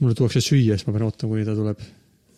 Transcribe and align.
mulle 0.00 0.16
tuuakse 0.18 0.42
süüa, 0.44 0.76
siis 0.76 0.86
ma 0.88 0.94
pean 0.96 1.06
ootama, 1.06 1.32
kuni 1.32 1.46
ta 1.46 1.54
tuleb, 1.56 1.84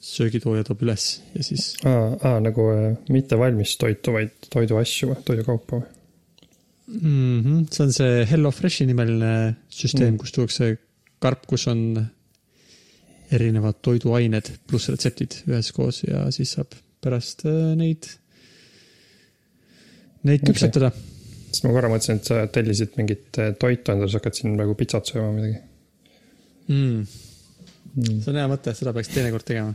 söögitooja 0.08 0.64
toob 0.66 0.82
üles 0.86 1.06
ja 1.34 1.42
siis 1.42 1.72
aa, 1.88 2.12
aa, 2.22 2.36
nagu 2.42 2.68
äh, 2.70 2.92
mitte 3.14 3.38
valmis 3.38 3.74
toitu, 3.80 4.14
vaid 4.14 4.36
toiduasju 4.52 5.10
või 5.10 5.24
toidukaupa 5.26 5.80
või? 5.80 5.88
mm. 7.00 7.40
-hmm. 7.40 7.64
see 7.72 7.84
on 7.84 7.96
see 7.96 8.20
Hello 8.30 8.52
Freshi 8.54 8.86
nimeline 8.86 9.56
süsteem 9.68 10.14
Mm. 10.14 10.20
kus 10.22 10.32
tuuakse 10.36 10.70
karp, 11.18 11.46
kus 11.50 11.66
on 11.68 11.82
erinevad 13.34 13.82
toiduained 13.82 14.52
pluss 14.66 14.88
retseptid 14.88 15.42
üheskoos 15.50 16.04
ja 16.06 16.28
siis 16.30 16.54
saab 16.56 16.78
pärast 17.02 17.44
äh, 17.46 17.74
neid, 17.76 18.06
neid 20.22 20.42
Okei. 20.42 20.52
küpsetada 20.52 20.92
okay.. 20.94 21.48
sest 21.50 21.66
ma 21.66 21.74
korra 21.74 21.90
mõtlesin, 21.90 22.22
et 22.22 22.30
sa 22.30 22.46
tellisid 22.46 22.94
mingit 22.96 23.42
äh, 23.42 23.50
toitu 23.58 23.92
endale, 23.92 24.10
sa 24.10 24.22
hakkad 24.22 24.38
siin 24.38 24.54
praegu 24.56 24.78
pitsat 24.78 25.10
sööma 25.10 25.34
midagi 25.34 25.64
Mm. 26.68 27.06
mm.. 27.98 28.20
see 28.24 28.32
on 28.32 28.40
hea 28.40 28.50
mõte, 28.50 28.74
seda 28.78 28.94
peaks 28.96 29.12
teinekord 29.14 29.46
tegema. 29.48 29.74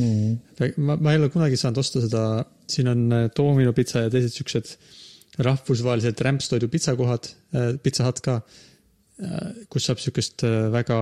Mm. 0.00 0.38
ma, 0.86 0.96
ma 0.96 1.12
ei 1.12 1.18
ole 1.18 1.30
kunagi 1.34 1.58
saanud 1.58 1.82
osta 1.82 2.02
seda, 2.04 2.24
siin 2.70 2.90
on 2.92 3.06
äh, 3.16 3.28
Domino 3.36 3.74
pitsa 3.76 4.06
ja 4.06 4.12
teised 4.12 4.36
siuksed 4.36 4.74
rahvusvahelised 5.40 6.20
rämpstoidu 6.26 6.68
pitsakohad, 6.68 7.28
Pizza 7.82 8.04
Hut 8.04 8.18
ka, 8.24 8.40
kus 9.70 9.86
saab 9.88 10.00
siukest 10.02 10.44
äh, 10.46 10.68
väga, 10.72 10.98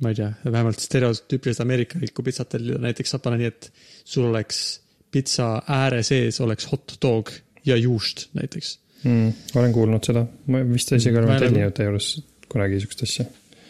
ma 0.00 0.12
ei 0.12 0.18
tea, 0.18 0.30
vähemalt 0.46 0.82
stereotüüpiliselt 0.82 1.64
ameerikalikku 1.64 2.24
pitsat 2.26 2.52
tellida, 2.54 2.80
näiteks 2.82 3.14
saab 3.14 3.24
panna 3.26 3.40
nii, 3.40 3.50
et 3.50 3.70
sul 4.04 4.28
oleks 4.30 4.62
pitsa 5.10 5.56
ääre 5.66 6.04
sees 6.06 6.38
oleks 6.44 6.68
hot 6.70 6.96
dog 7.02 7.32
ja 7.66 7.76
juust 7.76 8.28
näiteks. 8.38 8.78
Mm. 9.00 9.32
olen 9.56 9.72
kuulnud 9.72 10.04
seda, 10.04 10.26
ma 10.52 10.60
vist 10.68 10.92
isegi 10.92 11.16
olen 11.16 11.40
tellinud 11.40 11.72
teie 11.76 11.88
juures 11.88 12.12
kunagi 12.50 12.82
siukest 12.82 13.06
asja. 13.06 13.24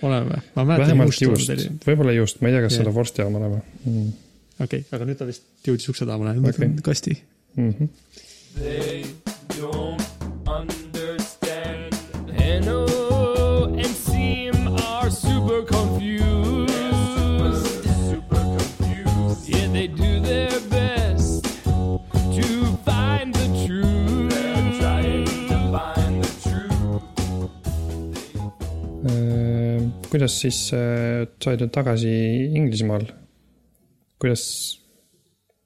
Oleme 0.07 0.27
või? 0.31 0.41
ma 0.57 0.67
mäletan 0.73 1.05
juust 1.07 1.25
juust 1.27 1.51
tellinud., 1.51 1.81
võib-olla 1.87 2.13
juust, 2.17 2.41
ma 2.41 2.51
ei 2.51 2.57
tea, 2.57 2.63
kas 2.67 2.75
Jah. 2.77 2.83
seda 2.85 2.95
vorsti 2.97 3.27
oma 3.27 3.43
olema 3.43 3.59
mm.. 3.61 4.09
okei 4.59 4.65
okay,, 4.67 4.81
aga 4.97 5.03
nüüd 5.11 5.19
ta 5.21 5.29
vist 5.29 5.45
jõudis 5.67 5.91
ukse 5.93 6.05
taha, 6.09 6.17
ma 6.23 6.25
võtan 6.39 6.73
Okei. 6.73 6.87
kasti. 6.87 7.13
Mm 7.59 7.73
-hmm. 7.75 7.89
Kuidas 30.11 30.37
siis 30.43 30.59
äh, 30.75 31.27
said 31.43 31.63
nüüd 31.63 31.73
tagasi 31.75 32.13
Inglismaal? 32.59 33.07
kuidas 34.21 34.45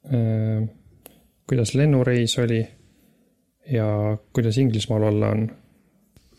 äh,, 0.07 0.63
kuidas 1.49 1.75
lennureis 1.75 2.37
oli 2.43 2.61
ja 3.73 3.87
kuidas 4.33 4.59
Inglismaal 4.59 5.09
olla 5.11 5.31
on? 5.35 5.47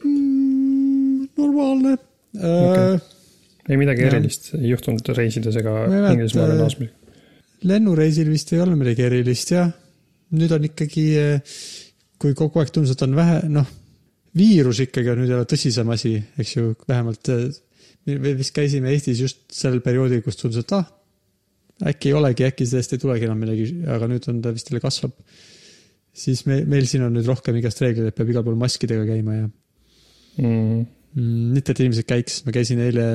Mm, 0.03 1.27
normaalne 1.37 1.95
okay.. 2.37 2.99
ei 3.69 3.77
midagi 3.81 4.05
Jah. 4.05 4.13
erilist 4.13 4.53
ei 4.59 4.69
juhtunud 4.69 5.15
reisides 5.17 5.57
ega 5.61 5.79
Inglismaale 6.13 6.59
naasmisel. 6.59 6.93
lennureisil 7.65 8.29
vist 8.29 8.53
ei 8.53 8.61
ole 8.61 8.77
midagi 8.79 9.07
erilist 9.09 9.55
jah. 9.55 9.73
nüüd 10.35 10.51
on 10.55 10.65
ikkagi, 10.67 11.07
kui 12.21 12.33
kogu 12.37 12.59
aeg 12.59 12.71
tundus, 12.73 12.95
et 12.95 13.03
on 13.05 13.13
vähe, 13.15 13.37
noh, 13.53 13.67
viirus 14.35 14.81
ikkagi 14.83 15.11
on 15.13 15.21
nüüd 15.21 15.31
jälle 15.31 15.47
tõsisem 15.47 15.91
asi, 15.93 16.17
eks 16.41 16.55
ju, 16.57 16.73
vähemalt 16.89 17.29
me 18.05 18.35
vist 18.37 18.53
käisime 18.55 18.93
Eestis 18.93 19.21
just 19.21 19.43
sel 19.53 19.81
perioodil, 19.85 20.21
kus 20.25 20.39
tundus, 20.39 20.61
et 20.61 20.75
ah, 20.77 20.85
äkki 21.91 22.11
ei 22.11 22.17
olegi, 22.17 22.45
äkki 22.47 22.67
sellest 22.69 22.95
ei 22.95 23.01
tulegi 23.01 23.27
enam 23.27 23.41
midagi, 23.41 23.67
aga 23.91 24.07
nüüd 24.11 24.27
on 24.31 24.41
ta 24.43 24.53
vist 24.55 24.71
jälle 24.71 24.83
kasvab. 24.83 25.13
siis 26.15 26.45
me, 26.47 26.61
meil 26.69 26.85
siin 26.87 27.03
on 27.03 27.13
nüüd 27.17 27.27
rohkem 27.27 27.57
igast 27.59 27.81
reegleid, 27.83 28.11
et 28.11 28.17
peab 28.17 28.29
igal 28.31 28.45
pool 28.45 28.59
maskidega 28.59 29.03
käima 29.09 29.39
ja 29.41 29.47
Mm, 30.35 30.83
mm, 31.15 31.51
mitte, 31.55 31.71
et 31.71 31.81
inimesed 31.83 32.07
käiks, 32.09 32.41
ma 32.45 32.53
käisin 32.55 32.81
eile, 32.83 33.07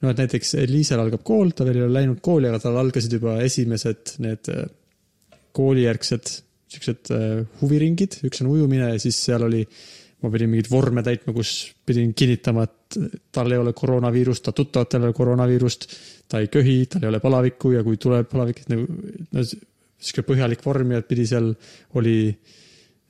no 0.00 0.12
et 0.12 0.20
näiteks 0.22 0.54
Liisal 0.70 1.02
algab 1.02 1.24
kool, 1.26 1.52
ta 1.52 1.66
veel 1.68 1.82
ei 1.82 1.84
ole 1.84 1.96
läinud 1.98 2.22
kooli, 2.24 2.48
aga 2.48 2.60
tal 2.62 2.78
algasid 2.80 3.18
juba 3.18 3.36
esimesed 3.44 4.14
need 4.24 4.48
äh, 4.54 4.64
koolijärgsed 5.56 6.32
siuksed 6.72 7.12
äh, 7.16 7.42
huviringid, 7.60 8.20
üks 8.28 8.42
on 8.44 8.52
ujumine 8.52 8.92
ja 8.94 9.02
siis 9.02 9.20
seal 9.28 9.44
oli, 9.44 9.62
ma 10.22 10.30
pidin 10.34 10.50
mingeid 10.50 10.70
vorme 10.72 11.02
täitma, 11.06 11.32
kus 11.36 11.52
pidin 11.86 12.12
kinnitama, 12.18 12.66
et 12.66 12.98
tal 13.34 13.52
ei 13.54 13.60
ole 13.60 13.72
koroonaviirust, 13.76 14.44
ta 14.48 14.54
tuttavatel 14.56 15.04
ei 15.04 15.10
ole 15.10 15.16
koroonaviirust, 15.16 15.88
ta 16.28 16.42
ei 16.42 16.48
köhi, 16.52 16.78
tal 16.90 17.06
ei 17.06 17.12
ole 17.12 17.20
palavikku 17.22 17.74
ja 17.76 17.84
kui 17.86 18.00
tuleb 18.02 18.30
palavik, 18.30 18.64
et 18.64 18.72
nagu 18.72 18.86
no, 18.88 19.44
sihuke 19.44 20.26
põhjalik 20.26 20.64
vorm 20.64 20.96
ja 20.96 21.04
pidi 21.06 21.26
seal, 21.30 21.52
oli 21.98 22.18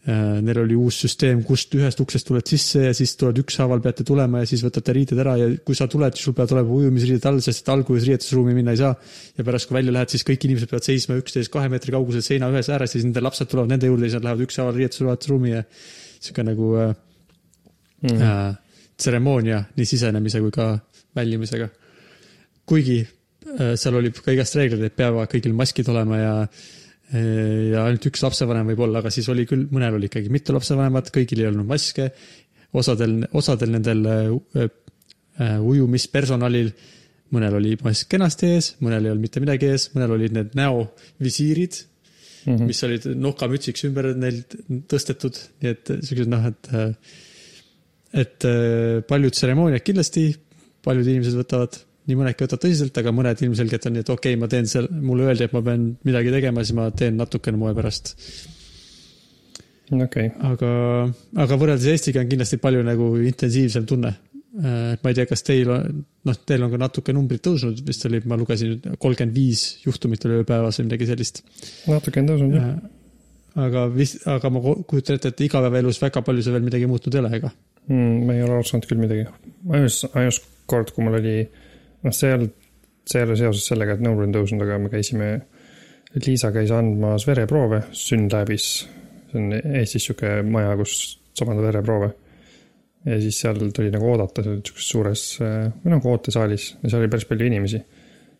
Äh, 0.08 0.41
Neil 0.41 0.60
oli 0.62 0.76
uus 0.78 1.02
süsteem, 1.02 1.42
kust 1.44 1.74
ühest 1.76 1.98
uksest 2.00 2.24
tuled 2.30 2.46
sisse 2.48 2.84
ja 2.86 2.92
siis 2.96 3.16
tuled 3.19 3.40
ükshaaval 3.42 3.82
peate 3.84 4.06
tulema 4.08 4.40
ja 4.40 4.48
siis 4.48 4.62
võtate 4.64 4.94
riided 4.96 5.19
ära 5.20 5.34
ja 5.36 5.48
kui 5.66 5.76
sa 5.76 5.88
tuled, 5.90 6.14
siis 6.16 6.28
sul 6.28 6.36
peavad 6.38 6.54
olema 6.54 6.76
ujumisriided 6.78 7.26
all, 7.28 7.42
sest 7.44 7.64
et 7.64 7.69
alguses 7.75 8.06
riietusruumi 8.06 8.54
minna 8.56 8.72
ei 8.72 8.80
saa. 8.80 8.94
ja 9.36 9.44
pärast, 9.44 9.69
kui 9.69 9.76
välja 9.76 9.92
lähed, 9.92 10.14
siis 10.14 10.25
kõik 10.25 10.46
inimesed 10.48 10.70
peavad 10.70 10.86
seisma 10.86 11.19
üksteisest 11.19 11.52
kahe 11.52 11.69
meetri 11.69 11.92
kaugusel 11.92 12.25
seina 12.25 12.48
ühes 12.54 12.70
ääres 12.72 12.94
ja 12.94 13.00
siis 13.00 13.08
nende 13.08 13.25
lapsed 13.26 13.50
tulevad 13.50 13.75
nende 13.75 13.90
juurde 13.90 14.06
ja 14.06 14.12
siis 14.12 14.20
nad 14.20 14.28
lähevad 14.28 14.46
ükshaaval 14.46 14.78
riietusruumi 14.78 15.52
ja 15.52 15.64
sihuke 16.20 16.44
nagu 16.46 16.72
äh, 16.78 16.94
mm. 18.02 18.22
äh, 18.22 18.56
tseremoonia 18.98 19.62
nii 19.76 19.86
sisenemise 19.86 20.42
kui 20.44 20.54
ka 20.54 20.72
väljumisega. 21.16 21.68
kuigi 22.66 22.98
äh, 23.02 23.76
seal 23.76 24.00
oli 24.00 24.12
ka 24.12 24.34
igast 24.34 24.58
reegleid, 24.58 24.90
et 24.90 24.96
peavad 24.98 25.30
kõigil 25.30 25.54
maskid 25.56 25.88
olema 25.92 26.18
ja 26.20 26.34
äh, 26.42 26.66
ja 27.08 27.86
ainult 27.86 28.04
üks 28.10 28.22
lapsevanem 28.24 28.68
võib 28.72 28.84
olla, 28.84 29.00
aga 29.00 29.12
siis 29.12 29.28
oli 29.32 29.46
küll, 29.48 29.66
mõnel 29.72 29.96
oli 29.96 30.10
ikkagi 30.10 30.32
mitu 30.32 30.52
lapsevanemat, 30.56 31.08
kõigil 31.14 31.42
ei 31.42 31.48
olnud 31.50 31.68
maske. 31.68 32.10
osadel, 32.72 33.22
osadel 33.32 33.70
nendel 33.72 34.06
äh, 34.06 34.66
äh, 35.40 35.56
ujumispersonalil, 35.64 36.72
mõnel 37.32 37.54
oli 37.56 37.76
mask 37.84 38.10
kenasti 38.12 38.52
ees, 38.56 38.74
mõnel 38.84 39.06
ei 39.06 39.12
olnud 39.12 39.24
mitte 39.24 39.40
midagi 39.40 39.70
ees, 39.72 39.88
mõnel 39.94 40.12
olid 40.18 40.36
need 40.36 40.52
näovisiirid, 40.58 41.80
Mm 42.48 42.56
-hmm. 42.56 42.69
mis 42.70 42.82
olid 42.86 43.06
nokamütsiks 43.20 43.84
ümber 43.84 44.06
neil 44.16 44.38
tõstetud, 44.88 45.36
nii 45.60 45.72
et 45.75 45.91
siuksed 46.06 46.31
noh, 46.32 46.47
et, 46.48 46.70
et 48.22 48.47
äh, 48.48 49.03
paljud 49.09 49.34
tseremooniad 49.36 49.84
kindlasti, 49.84 50.31
paljud 50.84 51.10
inimesed 51.12 51.37
võtavad, 51.37 51.76
nii 52.08 52.16
mõnedki 52.16 52.47
võtavad 52.47 52.62
tõsiselt, 52.64 53.00
aga 53.03 53.12
mõned 53.12 53.42
ilmselgelt 53.44 53.88
on 53.91 53.98
nii, 53.98 54.04
et 54.06 54.12
okei 54.14 54.32
okay,, 54.32 54.41
ma 54.41 54.48
teen 54.48 54.70
seal, 54.70 54.88
mulle 54.88 55.26
öeldi, 55.28 55.44
et 55.44 55.56
ma 55.56 55.62
pean 55.66 55.91
midagi 56.08 56.32
tegema, 56.32 56.64
siis 56.64 56.78
ma 56.78 56.88
teen 57.03 57.20
natukene 57.20 57.60
moe 57.60 57.75
pärast. 57.76 58.14
okei, 59.92 60.32
aga, 60.53 60.72
aga 61.44 61.60
võrreldes 61.60 61.91
Eestiga 61.92 62.25
on 62.25 62.32
kindlasti 62.32 62.60
palju 62.64 62.87
nagu 62.87 63.10
intensiivsem 63.28 63.84
tunne. 63.88 64.14
Et 64.56 65.03
ma 65.04 65.10
ei 65.10 65.16
tea, 65.16 65.26
kas 65.28 65.44
teil 65.44 65.70
on, 65.72 66.04
noh, 66.28 66.36
teil 66.48 66.62
on 66.64 66.70
ka 66.72 66.81
natuke 66.81 67.12
numbrid 67.12 67.42
tõusnud, 67.44 67.82
vist 67.86 68.06
oli, 68.09 68.20
ma 68.28 68.38
lugesin 68.41 68.78
kolmkümmend 68.97 69.34
viis 69.36 69.64
juhtumit 69.84 70.25
oli 70.25 70.41
ööpäevas 70.41 70.81
või 70.81 70.88
midagi 70.88 71.09
sellist. 71.10 71.42
natuke 71.88 72.22
on 72.22 72.31
tõusnud 72.31 72.56
jah. 72.56 72.70
aga 73.66 73.87
vist, 73.92 74.22
aga 74.31 74.53
ma 74.54 74.62
kujutan 74.62 75.19
ette, 75.19 75.34
et 75.34 75.42
igapäevaelus 75.48 76.00
väga 76.00 76.22
palju 76.25 76.44
see 76.47 76.54
veel 76.54 76.64
midagi 76.64 76.88
muutnud 76.88 77.19
ei 77.19 77.22
ole, 77.25 77.32
ega? 77.41 77.53
mm,. 77.91 78.14
ma 78.25 78.37
ei 78.37 78.47
ole 78.47 78.56
aru 78.56 78.70
saanud 78.70 78.88
küll 78.88 79.03
midagi. 79.03 79.26
ainus, 79.69 80.00
ainus 80.14 80.41
kord, 80.70 80.94
kui 80.94 81.04
mul 81.04 81.19
oli, 81.20 81.37
noh, 82.06 82.16
see 82.16 82.31
ei 82.31 82.38
olnud, 82.38 82.54
see 83.08 83.20
ei 83.20 83.28
ole 83.28 83.37
seoses 83.41 83.69
sellega, 83.69 83.97
et 83.97 84.04
number 84.04 84.25
on 84.25 84.32
tõusnud, 84.37 84.64
aga 84.64 84.81
me 84.82 84.92
käisime, 84.92 85.32
Liisa 86.25 86.48
käis 86.54 86.70
andmas 86.72 87.26
vereproove 87.28 87.82
Synlabis. 87.92 88.69
see 89.28 89.42
on 89.42 89.53
Eestis 89.76 90.06
sihuke 90.08 90.38
maja, 90.41 90.72
kus 90.81 91.19
saab 91.37 91.53
anda 91.53 91.66
vereproove. 91.66 92.08
Ja 93.06 93.20
siis 93.20 93.38
seal 93.41 93.59
tuli 93.75 93.91
nagu 93.94 94.09
oodata 94.10 94.42
seal 94.42 94.59
sihukeses 94.62 94.88
suures, 94.88 95.22
või 95.84 95.92
nagu 95.94 96.10
ootesaalis 96.10 96.70
ja 96.82 96.88
seal 96.91 97.03
oli 97.04 97.10
päris 97.12 97.28
palju 97.31 97.47
inimesi. 97.47 97.82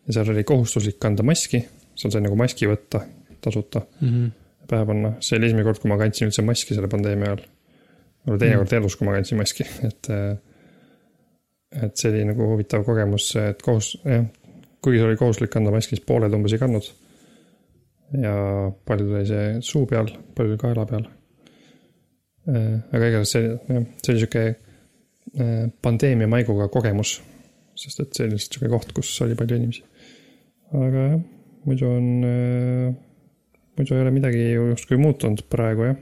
ja 0.07 0.13
seal 0.13 0.29
oli 0.33 0.43
kohustuslik 0.43 0.99
kanda 0.99 1.23
maski, 1.23 1.63
seal 1.95 2.11
sai 2.11 2.21
nagu 2.25 2.35
maski 2.35 2.67
võtta 2.67 3.03
tasuta 3.41 3.81
Mm 4.01 4.09
-hmm. 4.09 4.31
pähe 4.67 4.85
panna, 4.85 5.13
see 5.19 5.37
oli 5.37 5.45
esimene 5.45 5.63
kord, 5.63 5.79
kui 5.79 5.89
ma 5.89 5.97
kandsin 5.97 6.27
üldse 6.27 6.41
maski 6.45 6.75
selle 6.75 6.87
pandeemia 6.87 7.25
ajal. 7.31 7.45
võib-olla 8.25 8.39
teine 8.39 8.55
Mm. 8.55 8.59
kord 8.59 8.73
elus, 8.73 8.95
kui 8.95 9.07
ma 9.07 9.13
kandsin 9.13 9.37
maski, 9.37 9.63
et. 9.87 10.07
et 11.83 11.97
see 11.97 12.11
oli 12.11 12.25
nagu 12.25 12.47
huvitav 12.51 12.83
kogemus, 12.83 13.35
et 13.35 13.61
kohus, 13.61 13.97
jah, 14.05 14.25
kuigi 14.81 14.97
see 14.99 15.07
oli 15.07 15.17
kohustuslik 15.19 15.51
kanda 15.53 15.71
maski, 15.71 15.95
siis 15.95 16.05
pooled 16.05 16.33
umbes 16.33 16.53
ei 16.53 16.59
kandnud. 16.59 16.91
ja 18.21 18.33
paljudel 18.85 19.15
oli 19.19 19.25
see 19.29 19.57
suu 19.61 19.85
peal, 19.85 20.07
paljudel 20.35 20.57
kaela 20.57 20.85
peal. 20.89 21.03
Aga 22.49 23.09
igatahes 23.11 23.33
see, 23.35 23.51
jah, 23.69 23.85
see 24.03 24.13
oli 24.13 24.23
sihuke 24.23 24.45
äh, 24.49 25.65
pandeemia 25.81 26.29
maiguga 26.31 26.69
kogemus. 26.73 27.19
sest 27.79 28.01
et 28.03 28.15
see 28.15 28.25
oli 28.27 28.35
lihtsalt 28.35 28.57
sihuke 28.57 28.71
koht, 28.73 28.95
kus 28.97 29.11
oli 29.25 29.37
palju 29.39 29.59
inimesi. 29.59 29.83
aga 30.73 31.05
jah, 31.13 31.21
muidu 31.65 31.93
on 31.93 32.09
äh, 32.27 32.97
muidu 33.77 33.95
ei 33.95 34.03
ole 34.03 34.11
midagi 34.11 34.43
ju 34.51 34.69
justkui 34.73 34.99
muutunud 34.99 35.45
praegu 35.49 35.89
jah. 35.89 35.97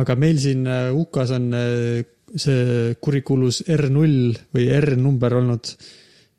aga 0.00 0.16
meil 0.16 0.38
siin 0.38 0.66
äh, 0.66 0.94
UK-s 0.94 1.34
on 1.36 1.50
äh, 1.56 2.04
see 2.30 2.94
kurikuulus 3.02 3.64
R0 3.66 4.36
või 4.54 4.68
R-number 4.78 5.34
olnud 5.40 5.72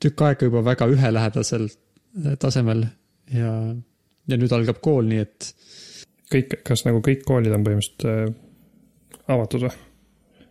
tükk 0.02 0.24
aega 0.28 0.48
juba 0.48 0.64
väga 0.66 0.88
ühelähedasel 0.92 1.68
äh, 1.68 2.38
tasemel 2.40 2.86
ja, 3.34 3.52
ja 4.28 4.40
nüüd 4.40 4.56
algab 4.56 4.80
kool, 4.84 5.10
nii 5.12 5.26
et 5.26 5.52
kõik, 6.32 6.62
kas 6.68 6.86
nagu 6.88 7.04
kõik 7.04 7.26
koolid 7.28 7.54
on 7.56 7.68
põhimõtteliselt 7.68 8.08
äh, 8.08 8.32
avatud 9.28 9.68
või? 9.68 9.76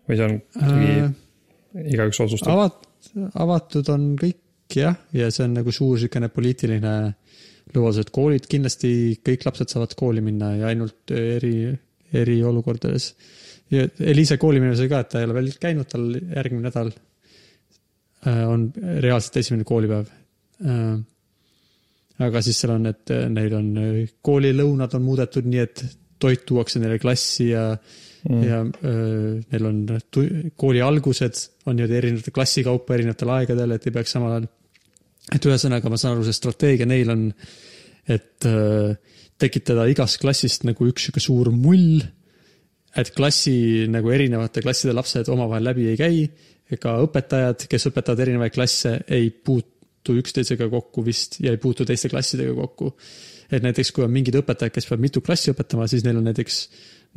või 0.08 0.18
see 0.18 0.26
on 0.26 0.36
ikkagi 0.38 0.92
äh, 0.92 1.02
äh, 1.04 1.90
igaüks 1.94 2.22
otsustab? 2.24 2.54
avat-, 2.54 3.10
avatud 3.40 3.90
on 3.94 4.14
kõik 4.20 4.76
jah, 4.76 4.96
ja 5.16 5.30
see 5.34 5.46
on 5.48 5.56
nagu 5.58 5.72
suur 5.74 5.96
niisugune 5.96 6.30
poliitiline 6.32 6.94
lubadus, 7.74 8.00
et 8.02 8.10
koolid 8.14 8.46
kindlasti, 8.50 9.20
kõik 9.26 9.46
lapsed 9.46 9.70
saavad 9.70 9.94
kooli 9.98 10.22
minna 10.24 10.54
ja 10.58 10.70
ainult 10.70 11.12
eri, 11.14 11.70
eriolukordades. 12.16 13.12
ja 13.70 13.86
Eliise 14.02 14.38
kooli 14.42 14.62
minemise 14.62 14.88
ka, 14.90 15.02
et 15.02 15.12
ta 15.12 15.20
ei 15.20 15.28
ole 15.28 15.38
veel 15.38 15.52
käinud, 15.62 15.88
tal 15.90 16.10
järgmine 16.16 16.66
nädal 16.66 16.90
äh, 18.26 18.42
on 18.48 18.68
reaalselt 18.74 19.40
esimene 19.42 19.66
koolipäev. 19.68 20.10
aga 22.20 22.42
siis 22.44 22.58
seal 22.60 22.74
on, 22.74 22.90
et 22.90 23.10
äh, 23.14 23.26
neil 23.32 23.54
on 23.56 23.72
äh, 23.80 24.00
koolilõunad 24.22 24.94
on 24.98 25.06
muudetud 25.06 25.46
nii, 25.48 25.62
et 25.62 25.84
toit 26.20 26.42
tuuakse 26.46 26.82
neile 26.82 26.98
klassi 27.00 27.50
ja 27.54 27.70
mm. 28.28 28.42
ja 28.46 28.60
öö, 28.64 29.34
neil 29.52 29.68
on 29.70 29.82
kooli 30.60 30.82
algused 30.84 31.44
on 31.66 31.78
niimoodi 31.78 31.98
erinevate 31.98 32.34
klassi 32.34 32.64
kaupa 32.66 32.96
erinevatel 32.96 33.34
aegadel, 33.36 33.76
et 33.76 33.86
ei 33.86 33.94
peaks 33.94 34.16
samal 34.16 34.36
ajal. 34.36 34.48
et 35.34 35.48
ühesõnaga, 35.50 35.92
ma 35.92 36.00
saan 36.00 36.16
aru, 36.16 36.26
see 36.26 36.36
strateegia 36.36 36.88
neil 36.90 37.12
on, 37.12 37.26
et 38.10 38.48
öö, 38.48 38.94
tekitada 39.40 39.86
igast 39.90 40.20
klassist 40.20 40.66
nagu 40.68 40.88
üks 40.90 41.06
sihuke 41.06 41.22
suur 41.22 41.52
mull. 41.54 42.00
et 42.98 43.12
klassi 43.14 43.86
nagu 43.86 44.10
erinevate 44.10 44.62
klasside 44.64 44.92
lapsed 44.96 45.28
omavahel 45.30 45.68
läbi 45.70 45.84
ei 45.92 45.98
käi 45.98 46.24
ega 46.74 46.96
õpetajad, 47.04 47.66
kes 47.70 47.88
õpetavad 47.90 48.22
erinevaid 48.24 48.54
klasse, 48.54 48.96
ei 49.10 49.30
puutu 49.30 50.16
üksteisega 50.18 50.68
kokku 50.70 51.04
vist 51.06 51.38
ja 51.42 51.54
ei 51.54 51.60
puutu 51.62 51.86
teiste 51.86 52.10
klassidega 52.10 52.54
kokku. 52.54 52.94
et 53.50 53.62
näiteks, 53.62 53.90
kui 53.90 54.04
on 54.04 54.12
mingid 54.14 54.36
õpetajad, 54.38 54.70
kes 54.74 54.86
peavad 54.86 55.02
mitu 55.02 55.20
klassi 55.26 55.50
õpetama, 55.50 55.88
siis 55.90 56.04
neil 56.06 56.20
on 56.20 56.28
näiteks 56.30 56.58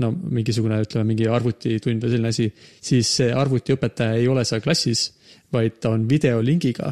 no 0.01 0.10
mingisugune, 0.12 0.80
ütleme 0.86 1.12
mingi 1.12 1.28
arvutitund 1.30 2.04
või 2.04 2.13
selline 2.13 2.34
asi, 2.34 2.50
siis 2.81 3.10
see 3.19 3.30
arvutiõpetaja 3.36 4.18
ei 4.18 4.28
ole 4.31 4.45
seal 4.48 4.63
klassis, 4.63 5.12
vaid 5.54 5.78
ta 5.84 5.92
on 5.94 6.07
videolingiga, 6.10 6.90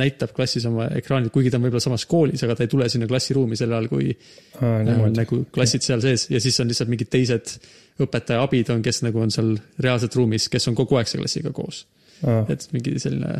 näitab 0.00 0.32
klassis 0.34 0.64
oma 0.66 0.88
ekraanil, 0.98 1.30
kuigi 1.34 1.52
ta 1.52 1.58
on 1.60 1.66
võib-olla 1.66 1.84
samas 1.84 2.06
koolis, 2.10 2.42
aga 2.46 2.56
ta 2.56 2.64
ei 2.64 2.72
tule 2.72 2.88
sinna 2.90 3.06
klassiruumi 3.10 3.58
sel 3.58 3.74
ajal, 3.74 3.90
kui 3.92 4.08
aa, 4.10 4.80
niimoodi. 4.86 5.18
nagu 5.20 5.40
klassid 5.54 5.84
seal 5.86 6.02
sees 6.02 6.26
ja 6.32 6.40
siis 6.42 6.58
on 6.62 6.70
lihtsalt 6.70 6.90
mingid 6.90 7.12
teised 7.12 7.54
õpetaja 8.02 8.42
abid 8.42 8.72
on, 8.74 8.82
kes 8.82 9.04
nagu 9.06 9.22
on 9.22 9.30
seal 9.34 9.52
reaalselt 9.84 10.16
ruumis, 10.18 10.48
kes 10.50 10.66
on 10.70 10.78
kogu 10.78 10.98
aeg 10.98 11.10
selle 11.10 11.28
klassiga 11.28 11.52
koos. 11.54 11.84
et 12.24 12.66
mingi 12.72 12.96
selline, 13.02 13.36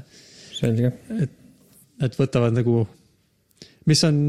selge. 0.54 0.92
et 2.04 2.18
võtavad 2.20 2.54
nagu, 2.54 2.84
mis 3.90 4.04
on, 4.06 4.20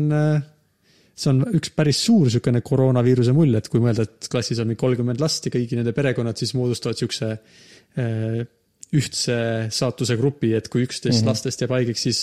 see 1.16 1.32
on 1.32 1.46
üks 1.56 1.72
päris 1.76 2.02
suur 2.04 2.28
niisugune 2.28 2.60
koroonaviiruse 2.66 3.34
mull, 3.36 3.56
et 3.56 3.70
kui 3.72 3.80
mõelda, 3.84 4.04
et 4.04 4.28
klassis 4.32 4.60
on 4.60 4.68
mingi 4.68 4.82
kolmkümmend 4.82 5.22
last 5.24 5.48
ja 5.48 5.54
kõigi 5.54 5.80
nende 5.80 5.94
perekonnad 5.96 6.38
siis 6.42 6.52
moodustavad 6.58 6.98
niisuguse 6.98 7.32
eh, 8.04 8.42
ühtse 8.96 9.38
saatuse 9.74 10.18
grupi, 10.20 10.52
et 10.58 10.68
kui 10.72 10.84
üksteist 10.86 11.18
mm. 11.18 11.22
-hmm. 11.24 11.32
lastest 11.32 11.64
jääb 11.64 11.74
haigeks, 11.76 12.04
siis 12.08 12.20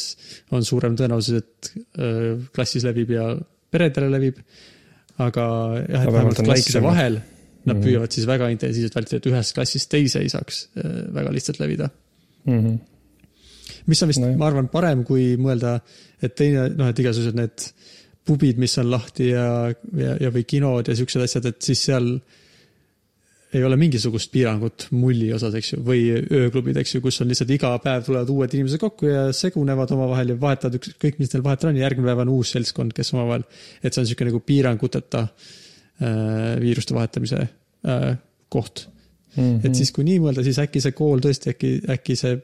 on 0.53 0.65
suurem 0.65 0.97
tõenäosus, 0.97 1.41
et 1.41 1.73
eh, 1.99 2.37
klassis 2.55 2.85
levib 2.85 3.11
ja 3.17 3.33
peredele 3.71 4.11
levib. 4.13 4.45
aga 5.19 5.43
jah, 5.89 6.03
et 6.03 6.13
vähemalt 6.13 6.39
klasside 6.41 6.81
vahel 6.83 7.21
nad 7.65 7.77
Mhm. 7.77 7.85
püüavad 7.85 8.11
siis 8.11 8.27
väga 8.27 8.49
intensiivselt 8.51 8.95
vältida, 8.97 9.17
et 9.17 9.27
ühest 9.27 9.55
klassist 9.55 9.91
teise 9.91 10.19
ei 10.19 10.29
saaks 10.29 10.69
eh, 10.77 11.05
väga 11.15 11.31
lihtsalt 11.31 11.61
levida 11.61 11.91
Mhm. 12.47 12.75
mis 13.87 14.03
on 14.03 14.09
vist 14.09 14.21
no, 14.21 14.37
ma 14.37 14.47
arvan, 14.47 14.69
parem 14.69 15.05
kui 15.05 15.37
mõelda, 15.37 15.81
et 16.23 16.35
teine, 16.35 16.69
noh, 16.77 16.89
et 16.89 16.99
igasugused 16.99 17.35
need 17.35 17.73
pubid, 18.27 18.61
mis 18.63 18.77
on 18.79 18.93
lahti 18.93 19.33
ja, 19.33 19.49
ja, 19.99 20.15
ja 20.21 20.31
või 20.35 20.45
kinod 20.49 20.89
ja 20.89 20.97
siuksed 20.99 21.25
asjad, 21.25 21.49
et 21.51 21.61
siis 21.65 21.83
seal 21.89 22.15
ei 23.53 23.65
ole 23.67 23.77
mingisugust 23.77 24.31
piirangut 24.33 24.87
mulli 24.97 25.27
osas, 25.37 25.57
eks 25.59 25.75
ju, 25.75 25.81
või 25.85 26.07
ööklubid, 26.15 26.79
eks 26.81 26.95
ju, 26.95 27.03
kus 27.05 27.21
on 27.21 27.29
lihtsalt 27.29 27.51
iga 27.53 27.75
päev 27.85 28.07
tulevad 28.07 28.31
uued 28.33 28.55
inimesed 28.57 28.81
kokku 28.81 29.11
ja 29.11 29.27
segunevad 29.37 29.93
omavahel 29.93 30.33
ja 30.33 30.39
vahetavad 30.41 30.79
ükskõik, 30.79 31.19
mis 31.21 31.35
neil 31.35 31.45
vahetada 31.45 31.73
on 31.73 31.81
ja 31.81 31.85
järgmine 31.85 32.09
päev 32.09 32.23
on 32.25 32.33
uus 32.39 32.55
seltskond, 32.57 32.95
kes 32.97 33.13
omavahel, 33.13 33.45
et 33.83 33.93
see 33.93 34.01
on 34.01 34.09
niisugune 34.09 34.33
nagu 34.33 34.41
piiranguteta 34.47 35.27
äh, 35.27 36.57
viiruste 36.63 36.97
vahetamise 36.97 37.43
äh, 37.45 38.09
koht 38.53 38.87
Mhm. 39.37 39.65
et 39.65 39.79
siis, 39.79 39.93
kui 39.95 40.05
nii 40.05 40.19
mõelda, 40.21 40.45
siis 40.45 40.59
äkki 40.61 40.83
see 40.85 40.93
kool 40.97 41.23
tõesti 41.25 41.55
äkki, 41.55 41.71
äkki 41.95 42.17
see 42.21 42.37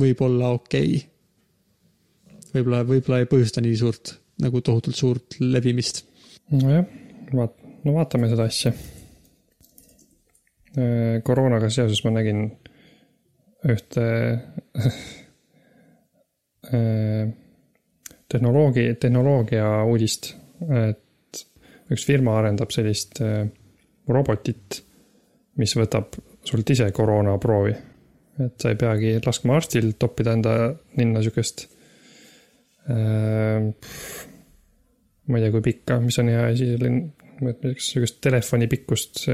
võib 0.00 0.22
olla 0.24 0.54
okei 0.56 0.94
okay.. 0.96 2.38
võib-olla, 2.54 2.84
võib-olla 2.88 3.20
ei 3.20 3.28
põhjusta 3.28 3.60
nii 3.64 3.76
suurt 3.76 4.14
nagu 4.42 4.60
tohutult 4.60 4.96
suurt 4.96 5.38
levimist. 5.40 6.04
nojah, 6.52 6.84
vaat-, 7.32 7.64
no 7.84 7.96
vaatame 7.96 8.28
seda 8.32 8.48
asja. 8.50 8.72
koroonaga 11.24 11.70
seoses 11.72 12.02
ma 12.04 12.10
nägin 12.18 12.40
ühte 13.66 14.02
äh, 16.76 17.22
tehnoloogi, 18.28 18.84
tehnoloogia 19.00 19.70
uudist, 19.88 20.34
et 20.68 21.40
üks 21.94 22.04
firma 22.04 22.36
arendab 22.42 22.74
sellist 22.76 23.22
äh, 23.24 23.46
robotit, 24.12 24.82
mis 25.56 25.72
võtab 25.80 26.20
sult 26.46 26.70
ise 26.76 26.90
koroonaproovi. 26.92 27.72
et 28.44 28.60
sa 28.60 28.68
ei 28.68 28.76
peagi 28.76 29.14
laskma 29.24 29.56
arstil 29.56 29.94
toppida 29.96 30.36
enda 30.36 30.52
ninna 31.00 31.24
sihukest 31.24 31.64
äh, 31.64 31.75
ma 35.26 35.38
ei 35.38 35.42
tea, 35.42 35.50
kui 35.50 35.62
pikk 35.64 35.80
ka, 35.90 35.96
mis 36.00 36.18
on 36.22 36.28
hea 36.30 36.42
asi, 36.52 36.68
selline, 36.76 37.00
sihukest 37.82 38.20
telefoni 38.22 38.68
pikkust 38.70 39.24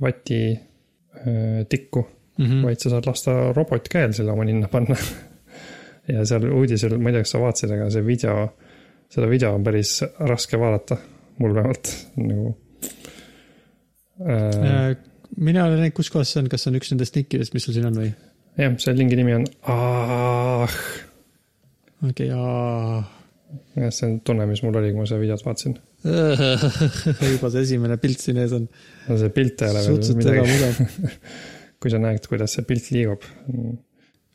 vati 0.00 0.40
äh, 0.52 1.66
tikku 1.68 2.08
mm. 2.38 2.46
-hmm. 2.46 2.66
vaid 2.66 2.78
sa 2.78 2.90
saad 2.90 3.06
lasta 3.06 3.52
robotkäel 3.52 4.12
selle 4.12 4.32
oma 4.32 4.44
ninna 4.44 4.68
panna. 4.68 4.96
ja 6.12 6.24
seal 6.24 6.52
uudisel, 6.52 6.98
ma 6.98 7.08
ei 7.08 7.12
tea, 7.12 7.24
kas 7.24 7.34
sa 7.34 7.40
vaatasid, 7.40 7.72
aga 7.74 7.90
see 7.90 8.06
video, 8.06 8.36
seda 9.10 9.30
video 9.30 9.54
on 9.54 9.64
päris 9.64 9.98
raske 10.18 10.58
vaadata, 10.60 10.96
mul 11.38 11.54
vähemalt 11.54 11.90
nagu 12.16 12.56
äh,. 14.20 14.96
mina 15.36 15.64
olen 15.64 15.78
näinud, 15.78 15.96
kus 15.96 16.10
kohas 16.10 16.32
see 16.32 16.42
on, 16.42 16.48
kas 16.48 16.62
see 16.62 16.70
on 16.70 16.78
üks 16.78 16.92
nendest 16.92 17.16
linkidest, 17.16 17.54
mis 17.54 17.66
sul 17.66 17.74
siin 17.74 17.90
on 17.90 17.98
või? 17.98 18.12
jah, 18.58 18.78
see 18.78 18.94
lingi 18.96 19.18
nimi 19.18 19.34
on 19.34 19.50
Ah. 19.62 20.78
okei, 22.04 22.30
aa. 22.34 23.00
jah, 23.76 23.90
see 23.90 24.10
on 24.10 24.20
tunne, 24.26 24.46
mis 24.50 24.62
mul 24.66 24.76
oli, 24.82 24.92
kui 24.92 25.00
ma 25.00 25.08
seda 25.08 25.22
videot 25.22 25.44
vaatasin. 25.46 25.78
juba 27.34 27.50
see 27.50 27.62
esimene 27.64 27.96
pilt 27.98 28.20
siin 28.22 28.38
ees 28.38 28.52
on 28.54 28.68
see 29.08 29.32
pilt 29.34 29.64
ei 29.64 29.72
ole 29.72 29.82
veel 29.88 30.20
midagi, 30.20 30.86
kui 31.80 31.90
sa 31.90 31.98
näed, 31.98 32.28
kuidas 32.30 32.54
see 32.54 32.66
pilt 32.68 32.92
liigub 32.94 33.24